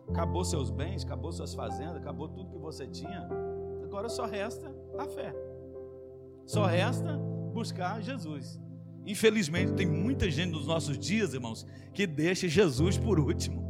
acabou 0.09 0.45
seus 0.45 0.71
bens, 0.71 1.05
acabou 1.05 1.33
suas 1.33 1.55
fazendas, 1.55 1.97
acabou 1.97 2.29
tudo 2.29 2.51
que 2.51 2.59
você 2.59 2.87
tinha. 2.87 3.29
Agora 3.83 4.09
só 4.09 4.25
resta 4.25 4.75
a 4.99 5.07
fé. 5.07 5.35
Só 6.47 6.65
resta 6.67 7.17
buscar 7.53 8.03
Jesus. 8.03 8.61
Infelizmente, 9.07 9.73
tem 9.73 9.87
muita 9.87 10.31
gente 10.31 10.53
nos 10.53 10.67
nossos 10.67 10.99
dias, 10.99 11.35
irmãos, 11.35 11.67
que 11.93 12.07
deixa 12.07 12.49
Jesus 12.49 12.97
por 12.97 13.21
último. 13.21 13.63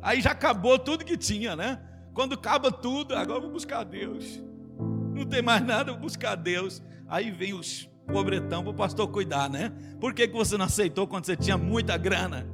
Aí 0.00 0.20
já 0.20 0.30
acabou 0.30 0.78
tudo 0.78 1.04
que 1.04 1.16
tinha, 1.16 1.56
né? 1.56 1.80
Quando 2.12 2.34
acaba 2.34 2.70
tudo, 2.70 3.14
agora 3.16 3.40
vou 3.40 3.50
buscar 3.50 3.84
Deus. 3.84 4.40
Não 5.14 5.24
tem 5.24 5.42
mais 5.42 5.64
nada, 5.64 5.92
vou 5.92 6.02
buscar 6.02 6.36
Deus. 6.36 6.82
Aí 7.08 7.30
vem 7.30 7.54
os 7.54 7.88
pobretão 8.06 8.62
para 8.62 8.70
o 8.70 8.74
pastor 8.74 9.08
cuidar, 9.08 9.50
né? 9.50 9.72
Por 9.98 10.14
que, 10.14 10.28
que 10.28 10.34
você 10.34 10.56
não 10.56 10.66
aceitou 10.66 11.06
quando 11.06 11.24
você 11.24 11.36
tinha 11.36 11.58
muita 11.58 11.96
grana? 11.96 12.46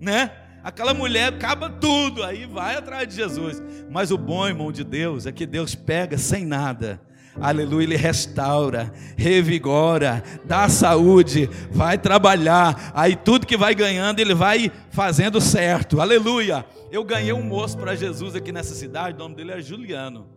Né? 0.00 0.30
Aquela 0.62 0.94
mulher 0.94 1.32
acaba 1.32 1.68
tudo, 1.68 2.22
aí 2.22 2.46
vai 2.46 2.76
atrás 2.76 3.08
de 3.08 3.14
Jesus. 3.14 3.62
Mas 3.90 4.10
o 4.10 4.16
bom, 4.16 4.46
irmão 4.46 4.72
de 4.72 4.84
Deus, 4.84 5.26
é 5.26 5.32
que 5.32 5.46
Deus 5.46 5.74
pega 5.74 6.16
sem 6.16 6.46
nada 6.46 7.00
aleluia, 7.40 7.84
ele 7.84 7.96
restaura, 7.96 8.92
revigora, 9.16 10.22
dá 10.44 10.68
saúde, 10.68 11.48
vai 11.70 11.98
trabalhar, 11.98 12.92
aí 12.94 13.16
tudo 13.16 13.46
que 13.46 13.56
vai 13.56 13.74
ganhando, 13.74 14.20
ele 14.20 14.34
vai 14.34 14.70
fazendo 14.90 15.40
certo, 15.40 16.00
aleluia. 16.00 16.64
Eu 16.90 17.04
ganhei 17.04 17.32
um 17.32 17.42
moço 17.42 17.76
para 17.76 17.94
Jesus 17.94 18.34
aqui 18.34 18.52
nessa 18.52 18.74
cidade, 18.74 19.16
o 19.16 19.18
nome 19.18 19.34
dele 19.34 19.52
é 19.52 19.60
Juliano. 19.60 20.28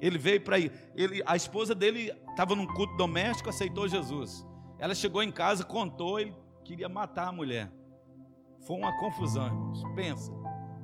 Ele 0.00 0.18
veio 0.18 0.40
para 0.40 0.58
ele, 0.58 1.22
a 1.24 1.36
esposa 1.36 1.74
dele 1.74 2.12
estava 2.30 2.54
num 2.54 2.66
culto 2.66 2.96
doméstico, 2.96 3.48
aceitou 3.48 3.88
Jesus. 3.88 4.46
Ela 4.78 4.94
chegou 4.94 5.22
em 5.22 5.32
casa, 5.32 5.64
contou, 5.64 6.20
ele 6.20 6.34
queria 6.64 6.88
matar 6.88 7.28
a 7.28 7.32
mulher. 7.32 7.72
Foi 8.66 8.76
uma 8.76 8.96
confusão, 8.98 9.46
irmãos. 9.46 9.82
Pensa, 9.94 10.32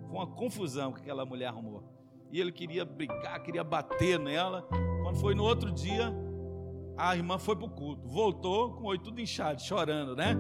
foi 0.06 0.16
uma 0.16 0.26
confusão 0.26 0.92
que 0.92 1.00
aquela 1.00 1.26
mulher 1.26 1.48
arrumou. 1.48 1.82
E 2.33 2.41
ele 2.41 2.51
queria 2.51 2.83
brigar, 2.83 3.43
queria 3.43 3.62
bater 3.62 4.18
nela. 4.18 4.66
Quando 5.03 5.16
foi 5.16 5.35
no 5.35 5.45
outro 5.45 5.70
dia, 5.70 6.11
a 6.97 7.14
irmã 7.14 7.39
foi 7.39 7.55
para 7.55 7.66
o 7.66 7.70
culto, 7.70 8.09
voltou 8.09 8.72
com 8.72 8.85
o 8.85 8.87
olho 8.87 8.99
tudo 8.99 9.20
inchado, 9.20 9.61
chorando, 9.61 10.16
né? 10.16 10.35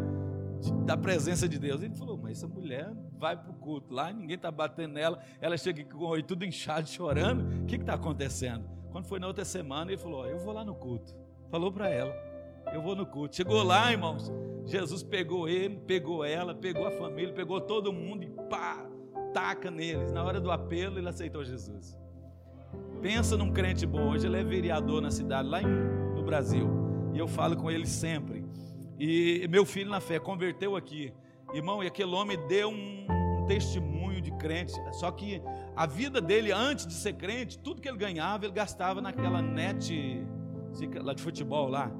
Da 0.86 0.96
presença 0.96 1.46
de 1.46 1.58
Deus. 1.58 1.82
Ele 1.82 1.94
falou: 1.94 2.16
Mas 2.16 2.38
essa 2.38 2.48
mulher 2.48 2.90
vai 3.18 3.36
para 3.36 3.50
o 3.50 3.54
culto 3.54 3.92
lá, 3.92 4.10
ninguém 4.10 4.36
está 4.36 4.50
batendo 4.50 4.94
nela. 4.94 5.22
Ela 5.38 5.58
chega 5.58 5.84
com 5.84 5.98
o 5.98 6.06
olho 6.06 6.22
tudo 6.22 6.46
inchado, 6.46 6.88
chorando. 6.88 7.62
O 7.62 7.66
que 7.66 7.76
está 7.76 7.94
acontecendo? 7.94 8.64
Quando 8.90 9.04
foi 9.04 9.18
na 9.18 9.26
outra 9.26 9.44
semana, 9.44 9.90
ele 9.90 10.00
falou: 10.00 10.26
Eu 10.26 10.38
vou 10.38 10.54
lá 10.54 10.64
no 10.64 10.74
culto. 10.74 11.14
Falou 11.50 11.70
para 11.70 11.90
ela: 11.90 12.14
Eu 12.72 12.80
vou 12.80 12.96
no 12.96 13.04
culto. 13.04 13.36
Chegou 13.36 13.62
lá, 13.62 13.92
irmãos. 13.92 14.32
Jesus 14.64 15.02
pegou 15.02 15.46
ele, 15.46 15.76
pegou 15.80 16.24
ela, 16.24 16.54
pegou 16.54 16.86
a 16.86 16.92
família, 16.92 17.34
pegou 17.34 17.60
todo 17.60 17.92
mundo 17.92 18.22
e 18.22 18.28
pá, 18.48 18.86
taca 19.32 19.70
neles. 19.70 20.12
Na 20.12 20.22
hora 20.22 20.40
do 20.40 20.50
apelo, 20.50 20.98
ele 20.98 21.08
aceitou 21.08 21.44
Jesus. 21.44 21.98
Pensa 23.00 23.36
num 23.36 23.52
crente 23.52 23.86
bom. 23.86 24.10
Hoje 24.10 24.26
ele 24.26 24.38
é 24.38 24.44
vereador 24.44 25.00
na 25.00 25.10
cidade, 25.10 25.48
lá 25.48 25.62
em, 25.62 25.66
no 26.14 26.22
Brasil. 26.22 26.68
E 27.12 27.18
eu 27.18 27.26
falo 27.26 27.56
com 27.56 27.70
ele 27.70 27.86
sempre. 27.86 28.44
E 28.98 29.46
meu 29.48 29.64
filho 29.64 29.90
na 29.90 30.00
fé 30.00 30.18
converteu 30.18 30.76
aqui. 30.76 31.12
Irmão, 31.52 31.82
e 31.82 31.86
aquele 31.86 32.14
homem 32.14 32.38
deu 32.46 32.70
um, 32.70 33.06
um 33.10 33.46
testemunho 33.46 34.20
de 34.20 34.30
crente. 34.32 34.72
Só 34.92 35.10
que 35.10 35.42
a 35.74 35.86
vida 35.86 36.20
dele, 36.20 36.52
antes 36.52 36.86
de 36.86 36.94
ser 36.94 37.14
crente, 37.14 37.58
tudo 37.58 37.80
que 37.80 37.88
ele 37.88 37.98
ganhava, 37.98 38.44
ele 38.44 38.54
gastava 38.54 39.00
naquela 39.00 39.42
net 39.42 40.24
lá 41.02 41.12
de 41.12 41.22
futebol 41.22 41.68
lá. 41.68 41.90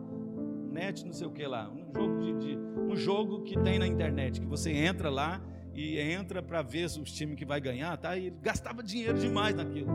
Net, 0.70 1.04
não 1.04 1.12
sei 1.12 1.26
o 1.26 1.30
que 1.30 1.46
lá. 1.46 1.68
Um 1.68 1.92
jogo, 1.92 2.20
de, 2.20 2.32
de 2.38 2.56
um 2.56 2.96
jogo 2.96 3.42
que 3.42 3.58
tem 3.58 3.78
na 3.78 3.86
internet, 3.86 4.40
que 4.40 4.46
você 4.46 4.70
entra 4.70 5.10
lá 5.10 5.40
e 5.74 5.98
entra 5.98 6.42
para 6.42 6.62
ver 6.62 6.86
os 6.86 7.12
times 7.12 7.36
que 7.36 7.44
vai 7.44 7.60
ganhar, 7.60 7.96
tá? 7.96 8.16
E 8.16 8.26
ele 8.26 8.36
gastava 8.42 8.82
dinheiro 8.82 9.18
demais 9.18 9.54
naquilo. 9.54 9.90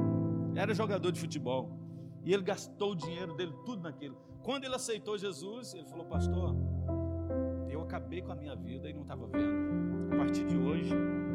Era 0.55 0.73
jogador 0.73 1.11
de 1.11 1.19
futebol. 1.19 1.77
E 2.23 2.33
ele 2.33 2.43
gastou 2.43 2.91
o 2.91 2.95
dinheiro 2.95 3.35
dele 3.35 3.53
tudo 3.65 3.83
naquilo. 3.83 4.17
Quando 4.43 4.63
ele 4.63 4.75
aceitou 4.75 5.17
Jesus, 5.17 5.73
ele 5.73 5.85
falou: 5.85 6.05
Pastor, 6.05 6.55
eu 7.69 7.81
acabei 7.81 8.21
com 8.21 8.31
a 8.31 8.35
minha 8.35 8.55
vida 8.55 8.89
e 8.89 8.93
não 8.93 9.03
estava 9.03 9.27
vendo. 9.27 10.13
A 10.13 10.17
partir 10.17 10.45
de 10.45 10.57
hoje, 10.57 10.93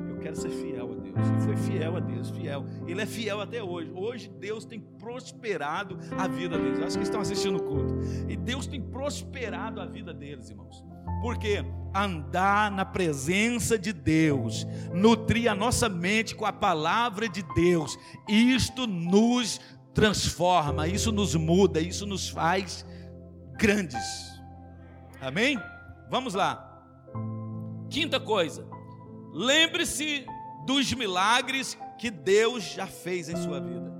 eu 0.08 0.18
quero 0.18 0.34
ser 0.34 0.50
fiel 0.50 0.92
a 0.92 0.94
Deus. 0.94 1.28
Ele 1.28 1.40
foi 1.40 1.56
fiel 1.56 1.96
a 1.96 2.00
Deus, 2.00 2.30
fiel. 2.30 2.64
Ele 2.86 3.00
é 3.00 3.06
fiel 3.06 3.40
até 3.40 3.62
hoje. 3.62 3.92
Hoje 3.94 4.28
Deus 4.28 4.64
tem 4.64 4.80
prosperado 4.80 5.98
a 6.18 6.26
vida 6.26 6.58
deles. 6.58 6.80
Acho 6.80 6.98
que 6.98 7.04
estão 7.04 7.20
assistindo 7.20 7.56
o 7.56 7.62
culto. 7.62 7.94
E 8.28 8.36
Deus 8.36 8.66
tem 8.66 8.82
prosperado 8.82 9.80
a 9.80 9.86
vida 9.86 10.12
deles, 10.12 10.50
irmãos. 10.50 10.84
Porque 11.22 11.64
andar 11.94 12.70
na 12.70 12.84
presença 12.84 13.78
de 13.78 13.92
Deus, 13.92 14.66
nutrir 14.92 15.50
a 15.50 15.54
nossa 15.54 15.88
mente 15.88 16.34
com 16.34 16.46
a 16.46 16.52
palavra 16.52 17.28
de 17.28 17.42
Deus, 17.54 17.98
isto 18.28 18.86
nos 18.86 19.60
transforma, 19.94 20.88
isso 20.88 21.12
nos 21.12 21.34
muda, 21.34 21.80
isso 21.80 22.06
nos 22.06 22.28
faz 22.28 22.84
grandes. 23.58 24.02
Amém? 25.20 25.58
Vamos 26.10 26.34
lá. 26.34 26.68
Quinta 27.90 28.18
coisa, 28.18 28.66
lembre-se 29.32 30.24
dos 30.66 30.92
milagres 30.94 31.78
que 31.98 32.10
Deus 32.10 32.64
já 32.64 32.86
fez 32.86 33.28
em 33.28 33.36
sua 33.36 33.60
vida. 33.60 33.92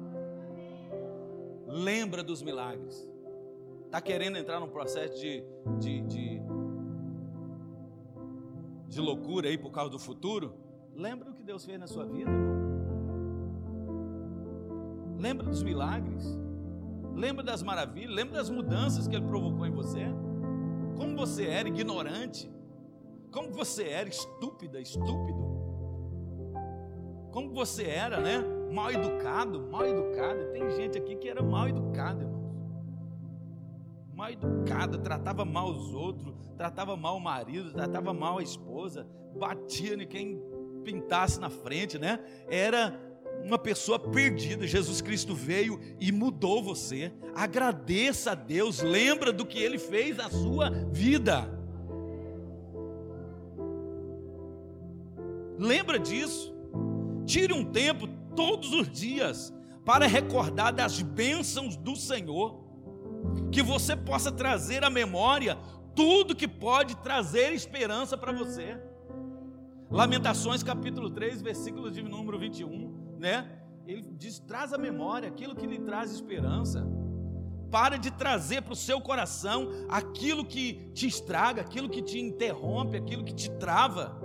Lembra 1.67 2.23
dos 2.23 2.43
milagres. 2.43 3.09
Está 3.87 4.01
querendo 4.01 4.39
entrar 4.39 4.59
num 4.59 4.69
processo 4.69 5.21
de, 5.21 5.45
de, 5.79 6.01
de 6.03 6.32
de 8.93 9.01
loucura 9.01 9.49
aí 9.49 9.57
por 9.57 9.71
causa 9.71 9.91
do 9.91 9.99
futuro, 9.99 10.55
lembra 10.95 11.31
do 11.31 11.35
que 11.35 11.43
Deus 11.43 11.65
fez 11.65 11.81
na 11.81 11.87
sua 11.87 12.05
vida, 12.05 12.31
irmão. 12.31 12.53
Lembra 15.19 15.47
dos 15.47 15.63
milagres. 15.63 16.39
Lembra 17.15 17.43
das 17.43 17.63
maravilhas, 17.63 18.15
lembra 18.15 18.35
das 18.35 18.51
mudanças 18.51 19.09
que 19.09 19.17
ele 19.17 19.25
provocou 19.25 19.67
em 19.67 19.71
você. 19.71 20.05
Como 20.97 21.17
você 21.17 21.47
era 21.47 21.69
ignorante, 21.69 22.51
como 23.31 23.51
você 23.51 23.85
era 23.85 24.09
estúpida, 24.09 24.79
estúpido. 24.79 25.43
Como 27.31 27.51
você 27.55 27.85
era, 27.85 28.21
né? 28.21 28.45
Mal 28.73 28.93
educado, 28.93 29.69
mal 29.71 29.87
educado. 29.87 30.53
Tem 30.53 30.71
gente 30.71 30.99
aqui 30.99 31.17
que 31.17 31.29
era 31.29 31.43
mal 31.43 31.67
educado, 31.67 32.23
irmão 32.23 32.42
mal 34.23 34.31
educada, 34.31 34.99
tratava 34.99 35.45
mal 35.45 35.69
os 35.69 35.93
outros, 35.93 36.33
tratava 36.57 36.97
mal 36.97 37.17
o 37.17 37.21
marido, 37.21 37.73
tratava 37.73 38.15
mal 38.15 38.39
a 38.39 38.43
esposa, 38.43 39.05
batia 39.37 39.95
em 39.95 40.07
quem 40.07 40.41
pintasse 40.85 41.41
na 41.41 41.51
frente, 41.51 41.99
né? 41.99 42.21
Era 42.49 42.97
uma 43.43 43.59
pessoa 43.59 43.99
perdida. 43.99 44.65
Jesus 44.65 45.01
Cristo 45.01 45.35
veio 45.35 45.81
e 45.99 46.13
mudou 46.13 46.63
você. 46.63 47.13
Agradeça 47.35 48.31
a 48.31 48.35
Deus, 48.37 48.81
lembra 48.81 49.33
do 49.33 49.45
que 49.45 49.59
ele 49.59 49.79
fez 49.79 50.17
na 50.17 50.31
sua 50.31 50.71
vida. 50.71 51.49
Lembra 55.59 55.99
disso. 55.99 56.55
Tire 57.27 57.53
um 57.53 57.65
tempo 57.65 58.07
todos 58.37 58.73
os 58.73 58.89
dias 58.89 59.53
para 59.85 60.07
recordar 60.07 60.73
das 60.73 61.03
bênçãos 61.03 61.77
do 61.77 61.97
Senhor 61.97 62.62
que 63.51 63.63
você 63.63 63.97
possa 63.97 64.31
trazer 64.31 64.85
à 64.85 64.91
memória 64.91 65.57
tudo 65.95 66.35
que 66.35 66.49
pode 66.49 66.97
trazer 66.97 67.53
esperança 67.53 68.17
para 68.17 68.33
você. 68.33 68.79
Lamentações 69.91 70.63
capítulo 70.63 71.11
3, 71.11 71.43
versículo 71.43 71.91
de 71.91 72.03
número 72.03 72.39
21, 72.39 73.17
né? 73.19 73.63
Ele 73.87 74.03
diz: 74.17 74.39
traz 74.39 74.73
à 74.73 74.79
memória 74.79 75.29
aquilo 75.29 75.55
que 75.55 75.67
lhe 75.67 75.79
traz 75.79 76.11
esperança. 76.13 76.87
Para 77.71 77.97
de 77.97 78.11
trazer 78.11 78.63
para 78.63 78.73
o 78.73 78.77
seu 78.77 79.01
coração 79.01 79.69
aquilo 79.89 80.45
que 80.45 80.91
te 80.93 81.07
estraga, 81.07 81.63
aquilo 81.63 81.89
que 81.89 82.03
te 82.03 82.19
interrompe, 82.19 82.97
aquilo 82.97 83.25
que 83.25 83.35
te 83.35 83.51
trava. 83.53 84.21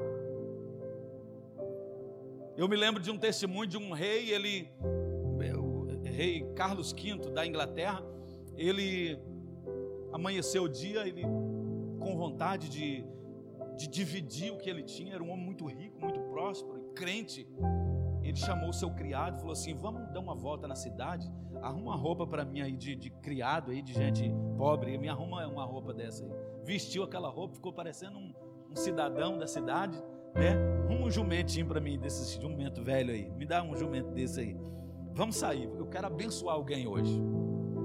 Eu 2.58 2.68
me 2.68 2.76
lembro 2.76 3.02
de 3.02 3.12
um 3.12 3.18
testemunho 3.18 3.68
de 3.68 3.78
um 3.78 3.94
rei, 3.94 4.32
ele, 4.32 4.70
o 4.82 5.86
rei 6.04 6.44
Carlos 6.56 6.92
V 6.92 7.32
da 7.32 7.46
Inglaterra, 7.46 8.04
ele 8.58 9.20
amanheceu 10.12 10.64
o 10.64 10.70
dia, 10.70 11.08
ele 11.08 11.24
com 12.00 12.16
vontade 12.16 12.70
de, 12.70 13.06
de 13.78 13.88
dividir 13.88 14.52
o 14.52 14.58
que 14.58 14.70
ele 14.70 14.84
tinha, 14.84 15.14
era 15.14 15.24
um 15.24 15.30
homem 15.30 15.46
muito 15.46 15.66
rico, 15.66 16.00
muito 16.00 16.20
próspero, 16.22 16.92
crente. 16.96 17.48
Ele 18.24 18.36
chamou 18.36 18.70
o 18.70 18.74
seu 18.74 18.90
criado 18.92 19.38
e 19.38 19.40
falou 19.40 19.54
assim: 19.54 19.74
Vamos 19.76 20.12
dar 20.12 20.20
uma 20.20 20.36
volta 20.36 20.68
na 20.68 20.76
cidade, 20.76 21.32
arruma 21.62 21.92
uma 21.92 21.96
roupa 21.96 22.26
para 22.26 22.44
mim 22.44 22.62
aí 22.62 22.76
de, 22.76 22.96
de, 22.96 23.10
criado 23.10 23.72
aí, 23.72 23.82
de 23.82 23.94
gente 23.94 24.30
pobre, 24.58 24.98
me 24.98 25.08
arruma 25.08 25.48
uma 25.48 25.64
roupa 25.64 25.94
dessa 25.94 26.26
aí. 26.26 26.32
Vestiu 26.64 27.04
aquela 27.04 27.30
roupa, 27.30 27.56
ficou 27.56 27.72
parecendo 27.72 28.18
um, 28.18 28.34
um 28.72 28.76
cidadão 28.76 29.38
da 29.38 29.48
cidade, 29.48 29.98
né? 30.36 30.56
Arruma 30.84 31.06
um 31.06 31.12
jumentinho 31.12 31.68
para 31.68 31.80
mim, 31.80 31.98
desse 31.98 32.42
jumento 32.42 32.84
velho 32.84 33.14
aí, 33.14 33.30
me 33.32 33.46
dá 33.46 33.64
um 33.64 33.76
jumento 33.76 34.10
desse 34.12 34.42
aí. 34.42 34.58
Vamos 35.14 35.38
sair, 35.38 35.70
eu 35.78 35.88
quero 35.88 36.08
abençoar 36.08 36.56
alguém 36.56 36.86
hoje. 36.86 37.22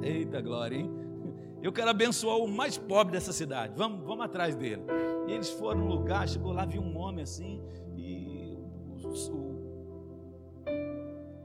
Eita 0.03 0.41
glória, 0.41 0.77
hein? 0.77 0.91
Eu 1.63 1.73
quero 1.73 1.91
abençoar 1.91 2.39
o 2.39 2.49
mais 2.49 2.77
pobre 2.77 3.13
dessa 3.13 3.33
cidade. 3.33 3.73
Vamos, 3.77 4.05
vamos 4.05 4.25
atrás 4.25 4.57
dele. 4.57 4.83
E 5.29 5.33
eles 5.33 5.49
foram 5.51 5.83
no 5.83 5.87
lugar, 5.87 6.29
chegou 6.29 6.53
lá, 6.53 6.65
viu 6.65 6.83
um 6.83 6.99
homem 6.99 7.23
assim, 7.23 7.63
e 7.97 8.59
o, 8.59 9.09
o, 9.09 9.53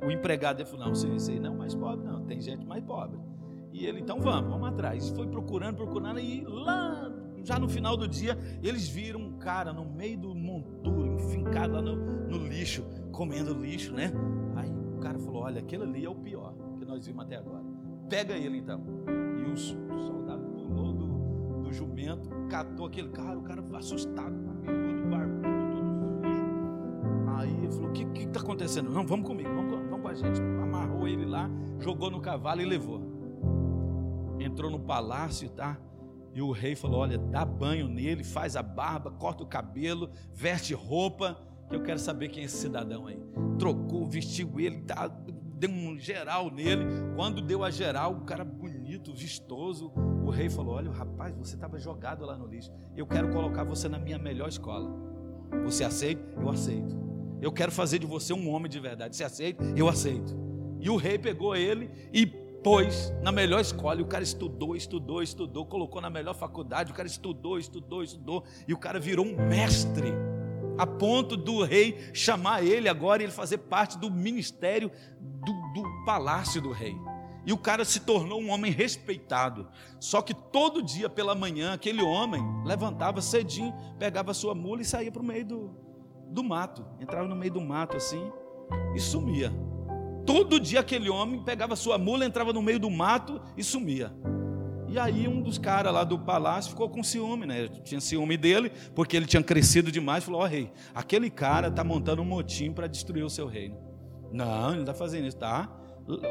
o 0.07 0.11
empregado 0.11 0.65
falou: 0.65 0.87
Não, 0.87 0.91
esse 0.93 1.31
aí 1.31 1.39
não 1.39 1.51
é 1.51 1.53
o 1.53 1.57
mais 1.57 1.75
pobre, 1.75 2.03
não, 2.05 2.25
tem 2.25 2.41
gente 2.41 2.65
mais 2.65 2.83
pobre. 2.83 3.19
E 3.71 3.85
ele, 3.85 3.99
então 3.99 4.19
vamos, 4.19 4.49
vamos 4.49 4.67
atrás. 4.69 5.09
Foi 5.09 5.27
procurando, 5.27 5.75
procurando, 5.75 6.19
e 6.19 6.43
lá, 6.43 7.11
já 7.43 7.59
no 7.59 7.69
final 7.69 7.95
do 7.95 8.07
dia, 8.07 8.35
eles 8.63 8.89
viram 8.89 9.19
um 9.19 9.37
cara 9.37 9.71
no 9.71 9.85
meio 9.85 10.17
do 10.17 10.33
monturo, 10.33 11.13
enfincado 11.13 11.73
lá 11.73 11.81
no, 11.81 11.95
no 11.95 12.47
lixo, 12.47 12.83
comendo 13.11 13.53
lixo, 13.53 13.93
né? 13.93 14.11
Aí 14.55 14.71
o 14.71 14.99
cara 14.99 15.19
falou: 15.19 15.43
Olha, 15.43 15.59
aquele 15.59 15.83
ali 15.83 16.05
é 16.05 16.09
o 16.09 16.15
pior 16.15 16.55
que 16.79 16.85
nós 16.85 17.05
vimos 17.05 17.23
até 17.23 17.35
agora. 17.35 17.66
Pega 18.09 18.35
ele 18.35 18.57
então. 18.57 18.81
E 19.37 19.51
o 19.51 19.57
soldado 19.57 20.43
pulou 20.47 20.93
do, 20.93 21.61
do 21.63 21.73
jumento, 21.73 22.29
catou 22.49 22.85
aquele 22.85 23.09
cara, 23.09 23.37
o 23.37 23.41
cara 23.41 23.63
assustado, 23.77 24.33
todo 24.63 25.09
barbudo, 25.09 25.47
todo 25.71 26.21
sujo. 26.21 27.37
Aí 27.37 27.53
ele 27.63 27.71
falou: 27.71 27.89
O 27.89 27.93
que 27.93 28.23
está 28.23 28.39
acontecendo? 28.39 28.89
Não, 28.89 29.05
vamos 29.05 29.27
comigo, 29.27 29.49
vamos, 29.49 29.89
vamos 29.89 30.01
com 30.01 30.07
a 30.07 30.13
gente. 30.13 30.41
Amarrou 30.41 31.07
ele 31.07 31.25
lá, 31.25 31.49
jogou 31.79 32.09
no 32.09 32.21
cavalo 32.21 32.61
e 32.61 32.65
levou. 32.65 33.01
entrou 34.39 34.71
no 34.71 34.79
palácio, 34.79 35.49
tá? 35.49 35.77
E 36.33 36.41
o 36.41 36.51
rei 36.51 36.75
falou: 36.75 37.01
Olha, 37.01 37.17
dá 37.17 37.43
banho 37.43 37.87
nele, 37.87 38.23
faz 38.23 38.55
a 38.55 38.63
barba, 38.63 39.11
corta 39.11 39.43
o 39.43 39.47
cabelo, 39.47 40.09
veste 40.33 40.73
roupa, 40.73 41.37
que 41.69 41.75
eu 41.75 41.83
quero 41.83 41.99
saber 41.99 42.29
quem 42.29 42.43
é 42.43 42.45
esse 42.45 42.57
cidadão 42.57 43.07
aí. 43.07 43.19
Trocou, 43.59 44.05
vestiu 44.05 44.59
ele, 44.59 44.81
tá, 44.81 45.09
deu 45.57 45.69
um 45.69 45.97
geral 45.97 46.51
nele. 46.51 46.85
Quando 47.15 47.41
deu 47.41 47.63
a 47.63 47.71
geral, 47.71 48.13
o 48.13 48.21
cara 48.21 48.45
bonito, 48.45 49.13
vistoso, 49.13 49.91
o 50.23 50.29
rei 50.29 50.49
falou: 50.49 50.75
Olha, 50.75 50.91
rapaz, 50.91 51.35
você 51.35 51.55
estava 51.55 51.79
jogado 51.79 52.25
lá 52.25 52.37
no 52.37 52.45
lixo. 52.45 52.71
Eu 52.95 53.07
quero 53.07 53.31
colocar 53.31 53.63
você 53.63 53.89
na 53.89 53.97
minha 53.97 54.17
melhor 54.17 54.47
escola. 54.47 54.89
Você 55.63 55.83
aceita? 55.83 56.21
Eu 56.39 56.49
aceito. 56.49 56.95
Eu 57.41 57.51
quero 57.51 57.71
fazer 57.71 57.99
de 57.99 58.05
você 58.05 58.33
um 58.33 58.49
homem 58.49 58.69
de 58.69 58.79
verdade. 58.79 59.15
Você 59.15 59.23
aceita? 59.23 59.63
Eu 59.75 59.87
aceito. 59.87 60.35
E 60.79 60.89
o 60.89 60.95
rei 60.95 61.17
pegou 61.17 61.55
ele 61.55 61.89
e 62.13 62.25
pôs 62.25 63.13
na 63.21 63.31
melhor 63.31 63.61
escola. 63.61 63.99
E 63.99 64.03
o 64.03 64.07
cara 64.07 64.23
estudou, 64.23 64.75
estudou, 64.75 65.23
estudou, 65.23 65.65
colocou 65.65 66.01
na 66.01 66.09
melhor 66.09 66.33
faculdade. 66.33 66.91
O 66.91 66.95
cara 66.95 67.07
estudou, 67.07 67.57
estudou, 67.57 68.03
estudou. 68.03 68.43
E 68.67 68.73
o 68.73 68.77
cara 68.77 68.99
virou 68.99 69.25
um 69.25 69.35
mestre. 69.47 70.13
A 70.77 70.85
ponto 70.85 71.35
do 71.35 71.63
rei 71.63 71.97
chamar 72.13 72.63
ele 72.63 72.87
agora 72.87 73.21
e 73.21 73.25
ele 73.25 73.31
fazer 73.31 73.59
parte 73.59 73.97
do 73.97 74.11
ministério 74.11 74.91
do, 75.19 75.53
do 75.73 76.05
palácio 76.05 76.61
do 76.61 76.71
rei. 76.71 76.95
E 77.45 77.53
o 77.53 77.57
cara 77.57 77.85
se 77.85 78.01
tornou 78.01 78.41
um 78.41 78.49
homem 78.49 78.71
respeitado. 78.71 79.69
Só 80.01 80.21
que 80.21 80.33
todo 80.33 80.83
dia 80.83 81.09
pela 81.09 81.33
manhã, 81.33 81.73
aquele 81.73 82.03
homem 82.03 82.43
levantava 82.65 83.21
cedinho, 83.21 83.73
pegava 83.97 84.33
sua 84.33 84.53
mula 84.53 84.81
e 84.81 84.85
saía 84.85 85.11
para 85.11 85.21
o 85.21 85.25
meio 85.25 85.45
do, 85.45 85.71
do 86.29 86.43
mato. 86.43 86.85
Entrava 86.99 87.25
no 87.25 87.35
meio 87.37 87.53
do 87.53 87.61
mato 87.61 87.95
assim 87.95 88.29
e 88.93 88.99
sumia. 88.99 89.53
Todo 90.25 90.59
dia 90.59 90.81
aquele 90.81 91.09
homem 91.09 91.41
pegava 91.41 91.77
sua 91.77 91.97
mula, 91.97 92.25
entrava 92.25 92.51
no 92.51 92.61
meio 92.61 92.81
do 92.81 92.91
mato 92.91 93.41
e 93.55 93.63
sumia. 93.63 94.13
E 94.87 94.97
aí 94.97 95.27
um 95.27 95.41
dos 95.41 95.57
caras 95.57 95.93
lá 95.93 96.03
do 96.03 96.17
palácio 96.17 96.71
ficou 96.71 96.89
com 96.89 97.03
ciúme, 97.03 97.45
né? 97.45 97.67
Tinha 97.83 97.99
ciúme 97.99 98.37
dele, 98.37 98.71
porque 98.95 99.17
ele 99.17 99.25
tinha 99.25 99.43
crescido 99.43 99.91
demais. 99.91 100.23
Falou: 100.23 100.41
Ó 100.41 100.43
oh, 100.43 100.47
rei, 100.47 100.71
aquele 100.95 101.29
cara 101.29 101.67
está 101.67 101.83
montando 101.83 102.21
um 102.21 102.25
motim 102.25 102.71
para 102.71 102.87
destruir 102.87 103.23
o 103.23 103.29
seu 103.29 103.47
reino. 103.47 103.77
Não, 104.31 104.67
ele 104.67 104.75
não 104.75 104.81
está 104.81 104.93
fazendo 104.93 105.27
isso, 105.27 105.37
tá? 105.37 105.69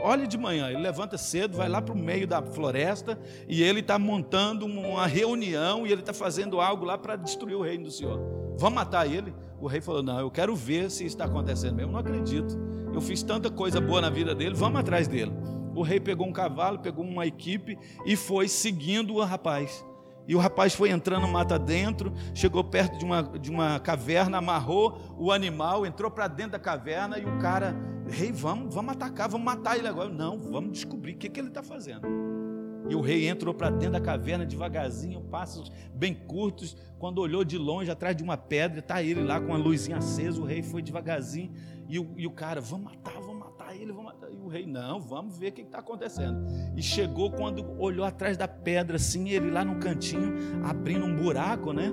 Olha 0.03 0.27
de 0.27 0.39
manhã, 0.39 0.71
ele 0.71 0.81
levanta 0.81 1.19
cedo, 1.19 1.55
vai 1.55 1.69
lá 1.69 1.83
para 1.83 1.93
o 1.93 1.99
meio 1.99 2.27
da 2.27 2.41
floresta 2.41 3.19
e 3.47 3.63
ele 3.63 3.81
está 3.81 3.99
montando 3.99 4.65
uma 4.65 5.07
reunião 5.07 5.87
e 5.87 5.93
ele 5.93 6.01
está 6.01 6.15
fazendo 6.15 6.63
algo 6.63 6.87
lá 6.87 6.97
para 6.97 7.15
destruir 7.15 7.55
o 7.55 7.63
reino 7.63 7.85
do 7.85 7.91
Senhor. 7.91 8.19
Vamos 8.59 8.75
matar 8.75 9.07
ele? 9.07 9.35
O 9.61 9.67
rei 9.67 9.83
falou: 9.83 10.03
Não, 10.03 10.19
eu 10.19 10.31
quero 10.31 10.57
ver 10.57 10.91
se 10.91 11.05
está 11.05 11.27
acontecendo 11.27 11.75
mesmo. 11.75 11.93
Não 11.93 11.99
acredito. 11.99 12.57
Eu 12.95 13.03
fiz 13.03 13.23
tanta 13.23 13.51
coisa 13.51 13.79
boa 13.79 14.01
na 14.01 14.09
vida 14.09 14.35
dele, 14.35 14.55
vamos 14.55 14.81
atrás 14.81 15.07
dele. 15.07 15.33
O 15.77 15.83
rei 15.83 16.01
pegou 16.01 16.27
um 16.27 16.33
cavalo, 16.33 16.79
pegou 16.79 17.05
uma 17.05 17.27
equipe 17.27 17.79
e 18.07 18.17
foi 18.17 18.49
seguindo 18.49 19.15
o 19.15 19.23
rapaz. 19.23 19.85
E 20.27 20.35
o 20.35 20.39
rapaz 20.39 20.75
foi 20.75 20.91
entrando 20.91 21.29
mata 21.29 21.59
dentro, 21.59 22.13
chegou 22.35 22.65
perto 22.65 22.99
de 22.99 23.05
uma, 23.05 23.23
de 23.23 23.51
uma 23.51 23.79
caverna, 23.79 24.39
amarrou 24.39 24.99
o 25.17 25.31
animal, 25.31 25.87
entrou 25.87 26.11
para 26.11 26.27
dentro 26.27 26.53
da 26.53 26.59
caverna 26.59 27.19
e 27.19 27.25
o 27.25 27.39
cara, 27.39 27.77
rei, 28.09 28.33
vamos, 28.33 28.75
vamos 28.75 28.93
atacar, 28.93 29.29
vamos 29.29 29.45
matar 29.45 29.79
ele 29.79 29.87
agora. 29.87 30.09
Não, 30.09 30.39
vamos 30.39 30.73
descobrir 30.73 31.13
o 31.13 31.17
que, 31.17 31.29
que 31.29 31.39
ele 31.39 31.49
está 31.49 31.63
fazendo. 31.63 32.09
E 32.89 32.95
o 32.95 33.01
rei 33.01 33.29
entrou 33.29 33.53
para 33.53 33.69
dentro 33.69 33.93
da 33.93 34.01
caverna 34.01 34.47
devagarzinho, 34.47 35.21
passos 35.21 35.73
bem 35.93 36.15
curtos. 36.15 36.77
Quando 36.99 37.19
olhou 37.19 37.45
de 37.45 37.59
longe, 37.59 37.91
atrás 37.91 38.17
de 38.17 38.23
uma 38.23 38.37
pedra, 38.37 38.79
está 38.79 39.03
ele 39.03 39.23
lá 39.23 39.41
com 39.41 39.53
a 39.53 39.57
luzinha 39.57 39.99
acesa. 39.99 40.41
O 40.41 40.45
rei 40.45 40.63
foi 40.63 40.83
devagarzinho. 40.83 41.53
E 41.89 41.99
o, 41.99 42.15
e 42.17 42.27
o 42.27 42.31
cara, 42.31 42.61
vamos 42.61 42.87
matar, 42.87 43.21
vamos 43.21 43.39
matar 43.39 43.77
ele, 43.77 43.93
vamos 43.93 44.13
matar. 44.13 44.31
E 44.33 44.37
o 44.37 44.49
rei, 44.49 44.67
não, 44.67 45.01
vamos 45.01 45.39
ver 45.39 45.49
o 45.49 45.53
que 45.53 45.63
está 45.63 45.79
acontecendo. 45.79 46.45
E 46.77 46.83
chegou 46.83 47.31
quando 47.31 47.65
olhou 47.81 48.05
atrás 48.05 48.37
da 48.37 48.49
pedra, 48.49 48.97
assim, 48.97 49.29
ele 49.29 49.51
lá 49.51 49.65
no 49.65 49.77
cantinho, 49.77 50.35
abrindo 50.65 51.05
um 51.05 51.15
buraco, 51.15 51.73
né? 51.73 51.93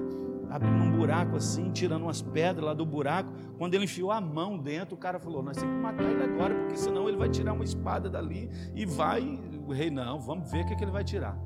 Abrindo 0.50 0.84
um 0.84 0.98
buraco 0.98 1.36
assim, 1.36 1.72
tirando 1.72 2.04
umas 2.04 2.22
pedras 2.22 2.66
lá 2.66 2.74
do 2.74 2.86
buraco. 2.86 3.32
Quando 3.58 3.74
ele 3.74 3.86
enfiou 3.86 4.12
a 4.12 4.22
mão 4.22 4.58
dentro, 4.58 4.96
o 4.96 4.98
cara 4.98 5.20
falou: 5.20 5.41
Nós 5.41 5.58
temos 5.58 5.76
que 5.76 5.82
matar 5.82 6.04
ele 6.04 6.24
agora, 6.24 6.54
porque 6.56 6.78
senão 6.78 7.08
ele 7.08 7.18
vai 7.18 7.30
tirar 7.30 7.54
uma 7.54 7.64
espada 7.64 8.10
dali 8.10 8.50
e 8.76 8.86
vai 8.86 9.39
o 9.66 9.72
rei, 9.72 9.89
não, 9.89 10.20
vamos 10.20 10.52
ver 10.52 10.64
o 10.64 10.68
que, 10.68 10.74
é 10.74 10.76
que 10.76 10.84
ele 10.84 10.91
vai 10.91 11.04
tirar. 11.04 11.38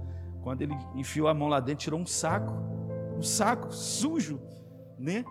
Quando 0.42 0.62
ele 0.62 0.74
enfiou 0.96 1.28
a 1.28 1.34
mão 1.34 1.48
lá 1.48 1.60
dentro, 1.60 1.84
tirou 1.84 2.00
um 2.00 2.06
saco, 2.06 2.54
um 3.18 3.22
saco 3.22 3.72
sujo, 3.72 4.40
né? 4.98 5.24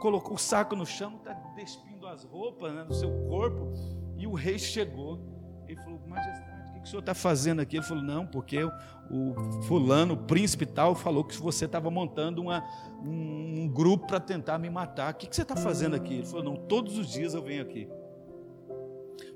Colocou 0.00 0.34
o 0.34 0.38
saco 0.38 0.74
no 0.74 0.86
chão, 0.86 1.16
está 1.16 1.34
despindo 1.54 1.89
as 2.10 2.24
roupas 2.24 2.74
né, 2.74 2.84
do 2.84 2.94
seu 2.94 3.10
corpo. 3.28 3.72
E 4.16 4.26
o 4.26 4.34
rei 4.34 4.58
chegou. 4.58 5.20
Ele 5.66 5.80
falou, 5.80 6.00
majestade, 6.06 6.68
o 6.68 6.72
que, 6.72 6.80
que 6.80 6.86
o 6.86 6.90
senhor 6.90 7.00
está 7.00 7.14
fazendo 7.14 7.60
aqui? 7.60 7.76
Ele 7.76 7.84
falou, 7.84 8.02
não, 8.02 8.26
porque 8.26 8.58
o 8.64 9.62
fulano, 9.62 10.14
o 10.14 10.16
príncipe 10.16 10.66
tal, 10.66 10.96
falou 10.96 11.22
que 11.22 11.36
você 11.36 11.66
estava 11.66 11.90
montando 11.90 12.42
uma, 12.42 12.64
um, 13.02 13.62
um 13.62 13.68
grupo 13.68 14.08
para 14.08 14.18
tentar 14.18 14.58
me 14.58 14.68
matar. 14.68 15.12
O 15.12 15.16
que, 15.16 15.28
que 15.28 15.36
você 15.36 15.42
está 15.42 15.54
fazendo 15.54 15.94
aqui? 15.94 16.14
Ele 16.14 16.26
falou, 16.26 16.44
não, 16.44 16.56
todos 16.56 16.98
os 16.98 17.08
dias 17.08 17.34
eu 17.34 17.42
venho 17.42 17.62
aqui. 17.62 17.88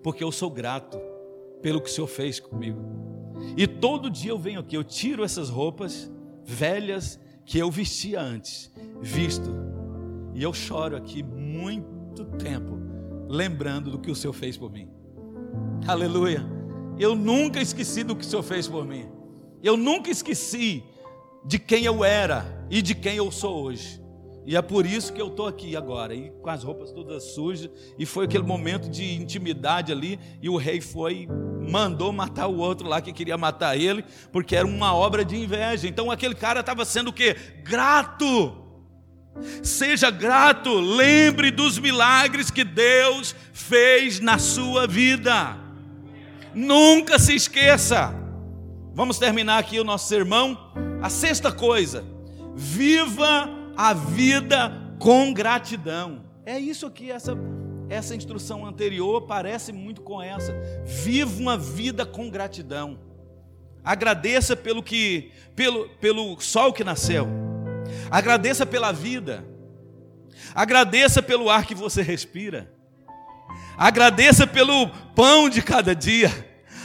Porque 0.02 0.24
eu 0.24 0.32
sou 0.32 0.50
grato 0.50 0.98
pelo 1.62 1.80
que 1.80 1.88
o 1.88 1.92
Senhor 1.92 2.08
fez 2.08 2.40
comigo. 2.40 2.80
E 3.56 3.66
todo 3.66 4.10
dia 4.10 4.32
eu 4.32 4.38
venho 4.38 4.60
aqui, 4.60 4.76
eu 4.76 4.84
tiro 4.84 5.24
essas 5.24 5.48
roupas 5.48 6.10
velhas 6.44 7.20
que 7.44 7.58
eu 7.58 7.70
vestia 7.70 8.20
antes, 8.20 8.72
visto, 9.00 9.50
e 10.34 10.42
eu 10.42 10.52
choro 10.52 10.96
aqui 10.96 11.22
muito 11.22 11.93
tempo, 12.22 12.78
lembrando 13.28 13.90
do 13.90 13.98
que 13.98 14.10
o 14.10 14.14
Senhor 14.14 14.34
fez 14.34 14.56
por 14.56 14.70
mim. 14.70 14.88
Aleluia. 15.86 16.44
Eu 16.98 17.14
nunca 17.14 17.60
esqueci 17.60 18.04
do 18.04 18.14
que 18.14 18.24
o 18.24 18.28
Senhor 18.28 18.42
fez 18.42 18.68
por 18.68 18.86
mim. 18.86 19.06
Eu 19.62 19.76
nunca 19.76 20.10
esqueci 20.10 20.84
de 21.44 21.58
quem 21.58 21.84
eu 21.84 22.04
era 22.04 22.66
e 22.70 22.80
de 22.80 22.94
quem 22.94 23.16
eu 23.16 23.30
sou 23.30 23.62
hoje. 23.64 24.02
E 24.46 24.56
é 24.56 24.62
por 24.62 24.84
isso 24.84 25.12
que 25.12 25.20
eu 25.20 25.28
estou 25.28 25.46
aqui 25.46 25.74
agora, 25.74 26.14
e 26.14 26.30
com 26.42 26.50
as 26.50 26.62
roupas 26.62 26.92
todas 26.92 27.22
sujas, 27.34 27.70
e 27.98 28.04
foi 28.04 28.26
aquele 28.26 28.44
momento 28.44 28.90
de 28.90 29.14
intimidade 29.14 29.90
ali, 29.90 30.20
e 30.42 30.50
o 30.50 30.58
rei 30.58 30.82
foi, 30.82 31.26
mandou 31.70 32.12
matar 32.12 32.46
o 32.46 32.58
outro 32.58 32.86
lá 32.86 33.00
que 33.00 33.10
queria 33.10 33.38
matar 33.38 33.74
ele, 33.74 34.04
porque 34.30 34.54
era 34.54 34.66
uma 34.66 34.94
obra 34.94 35.24
de 35.24 35.36
inveja. 35.36 35.88
Então 35.88 36.10
aquele 36.10 36.34
cara 36.34 36.60
estava 36.60 36.84
sendo 36.84 37.08
o 37.08 37.12
quê? 37.12 37.34
Grato. 37.62 38.63
Seja 39.62 40.10
grato, 40.10 40.72
lembre 40.72 41.50
dos 41.50 41.78
milagres 41.78 42.50
que 42.50 42.64
Deus 42.64 43.34
fez 43.52 44.20
na 44.20 44.38
sua 44.38 44.86
vida. 44.86 45.56
Nunca 46.54 47.18
se 47.18 47.34
esqueça. 47.34 48.14
Vamos 48.94 49.18
terminar 49.18 49.58
aqui 49.58 49.80
o 49.80 49.84
nosso 49.84 50.08
sermão. 50.08 50.56
A 51.02 51.10
sexta 51.10 51.50
coisa: 51.50 52.04
viva 52.54 53.48
a 53.76 53.92
vida 53.92 54.72
com 54.98 55.32
gratidão. 55.34 56.24
É 56.46 56.58
isso 56.58 56.90
que 56.90 57.10
essa 57.10 57.36
essa 57.88 58.14
instrução 58.14 58.64
anterior 58.64 59.22
parece 59.22 59.72
muito 59.72 60.00
com 60.00 60.22
essa. 60.22 60.54
Viva 60.84 61.40
uma 61.40 61.56
vida 61.58 62.06
com 62.06 62.30
gratidão. 62.30 62.98
Agradeça 63.82 64.56
pelo 64.56 64.82
que 64.82 65.32
pelo 65.56 65.88
pelo 66.00 66.40
sol 66.40 66.72
que 66.72 66.84
nasceu. 66.84 67.53
Agradeça 68.10 68.64
pela 68.64 68.92
vida. 68.92 69.44
Agradeça 70.54 71.22
pelo 71.22 71.50
ar 71.50 71.64
que 71.64 71.74
você 71.74 72.02
respira. 72.02 72.72
Agradeça 73.76 74.46
pelo 74.46 74.88
pão 75.14 75.48
de 75.48 75.62
cada 75.62 75.94
dia. 75.94 76.30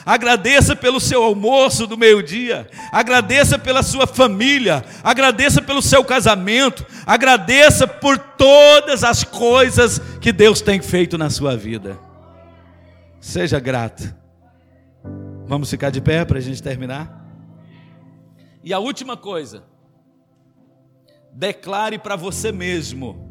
Agradeça 0.05 0.75
pelo 0.75 0.99
seu 0.99 1.21
almoço 1.23 1.85
do 1.85 1.97
meio-dia. 1.97 2.67
Agradeça 2.91 3.59
pela 3.59 3.83
sua 3.83 4.07
família. 4.07 4.83
Agradeça 5.03 5.61
pelo 5.61 5.81
seu 5.81 6.03
casamento. 6.03 6.85
Agradeça 7.05 7.87
por 7.87 8.17
todas 8.17 9.03
as 9.03 9.23
coisas 9.23 9.99
que 10.19 10.31
Deus 10.31 10.61
tem 10.61 10.81
feito 10.81 11.17
na 11.17 11.29
sua 11.29 11.55
vida. 11.55 11.99
Seja 13.19 13.59
grato. 13.59 14.15
Vamos 15.45 15.69
ficar 15.69 15.89
de 15.89 16.01
pé 16.01 16.25
para 16.25 16.39
a 16.39 16.41
gente 16.41 16.63
terminar? 16.63 17.25
E 18.63 18.73
a 18.73 18.79
última 18.79 19.15
coisa. 19.15 19.63
Declare 21.31 21.97
para 21.97 22.15
você 22.15 22.51
mesmo 22.51 23.29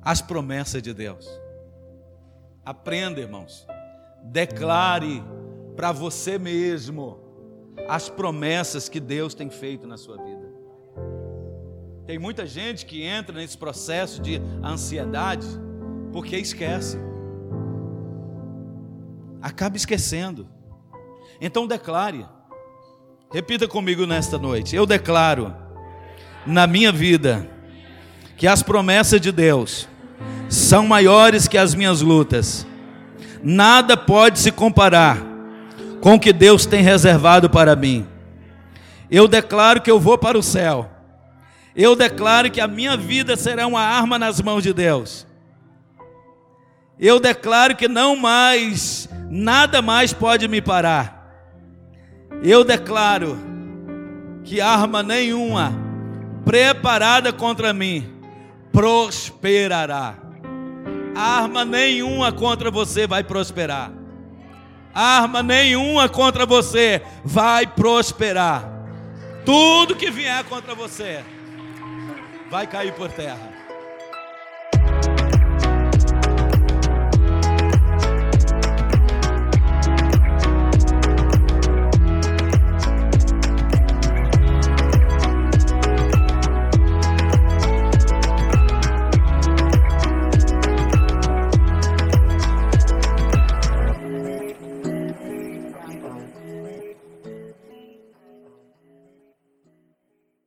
as 0.00 0.20
promessas 0.20 0.82
de 0.82 0.92
Deus. 0.92 1.28
Aprenda, 2.64 3.20
irmãos. 3.20 3.66
Declare 4.24 5.22
para 5.76 5.92
você 5.92 6.38
mesmo 6.38 7.18
as 7.88 8.08
promessas 8.08 8.88
que 8.88 9.00
Deus 9.00 9.34
tem 9.34 9.50
feito 9.50 9.86
na 9.86 9.96
sua 9.96 10.16
vida. 10.16 10.52
Tem 12.06 12.18
muita 12.18 12.46
gente 12.46 12.84
que 12.84 13.02
entra 13.02 13.34
nesse 13.34 13.56
processo 13.56 14.20
de 14.20 14.40
ansiedade 14.62 15.46
porque 16.12 16.36
esquece. 16.36 16.98
Acaba 19.40 19.76
esquecendo. 19.76 20.48
Então 21.40 21.66
declare. 21.66 22.26
Repita 23.32 23.66
comigo 23.66 24.06
nesta 24.06 24.36
noite. 24.36 24.76
Eu 24.76 24.84
declaro 24.84 25.54
na 26.46 26.66
minha 26.66 26.92
vida 26.92 27.48
que 28.36 28.46
as 28.46 28.62
promessas 28.62 29.20
de 29.20 29.30
Deus 29.30 29.88
são 30.48 30.86
maiores 30.86 31.48
que 31.48 31.56
as 31.56 31.74
minhas 31.74 32.00
lutas. 32.00 32.66
Nada 33.42 33.96
pode 33.96 34.38
se 34.38 34.52
comparar 34.52 35.18
com 36.00 36.14
o 36.14 36.20
que 36.20 36.32
Deus 36.32 36.66
tem 36.66 36.82
reservado 36.82 37.48
para 37.48 37.74
mim. 37.74 38.06
Eu 39.10 39.28
declaro 39.28 39.80
que 39.80 39.90
eu 39.90 40.00
vou 40.00 40.18
para 40.18 40.38
o 40.38 40.42
céu. 40.42 40.90
Eu 41.74 41.96
declaro 41.96 42.50
que 42.50 42.60
a 42.60 42.68
minha 42.68 42.96
vida 42.96 43.36
será 43.36 43.66
uma 43.66 43.80
arma 43.80 44.18
nas 44.18 44.40
mãos 44.40 44.62
de 44.62 44.72
Deus. 44.72 45.26
Eu 46.98 47.18
declaro 47.18 47.74
que 47.74 47.88
não 47.88 48.14
mais, 48.14 49.08
nada 49.30 49.80
mais 49.80 50.12
pode 50.12 50.46
me 50.48 50.60
parar. 50.60 51.22
Eu 52.42 52.64
declaro 52.64 53.38
que 54.44 54.60
arma 54.60 55.02
nenhuma 55.02 55.81
preparada 56.44 57.32
contra 57.32 57.72
mim 57.72 58.20
prosperará. 58.72 60.16
Arma 61.14 61.64
nenhuma 61.64 62.32
contra 62.32 62.70
você 62.70 63.06
vai 63.06 63.22
prosperar. 63.22 63.92
Arma 64.94 65.42
nenhuma 65.42 66.08
contra 66.08 66.46
você 66.46 67.02
vai 67.24 67.66
prosperar. 67.66 68.64
Tudo 69.44 69.96
que 69.96 70.10
vier 70.10 70.44
contra 70.44 70.74
você 70.74 71.22
vai 72.50 72.66
cair 72.66 72.92
por 72.94 73.10
terra. 73.10 73.51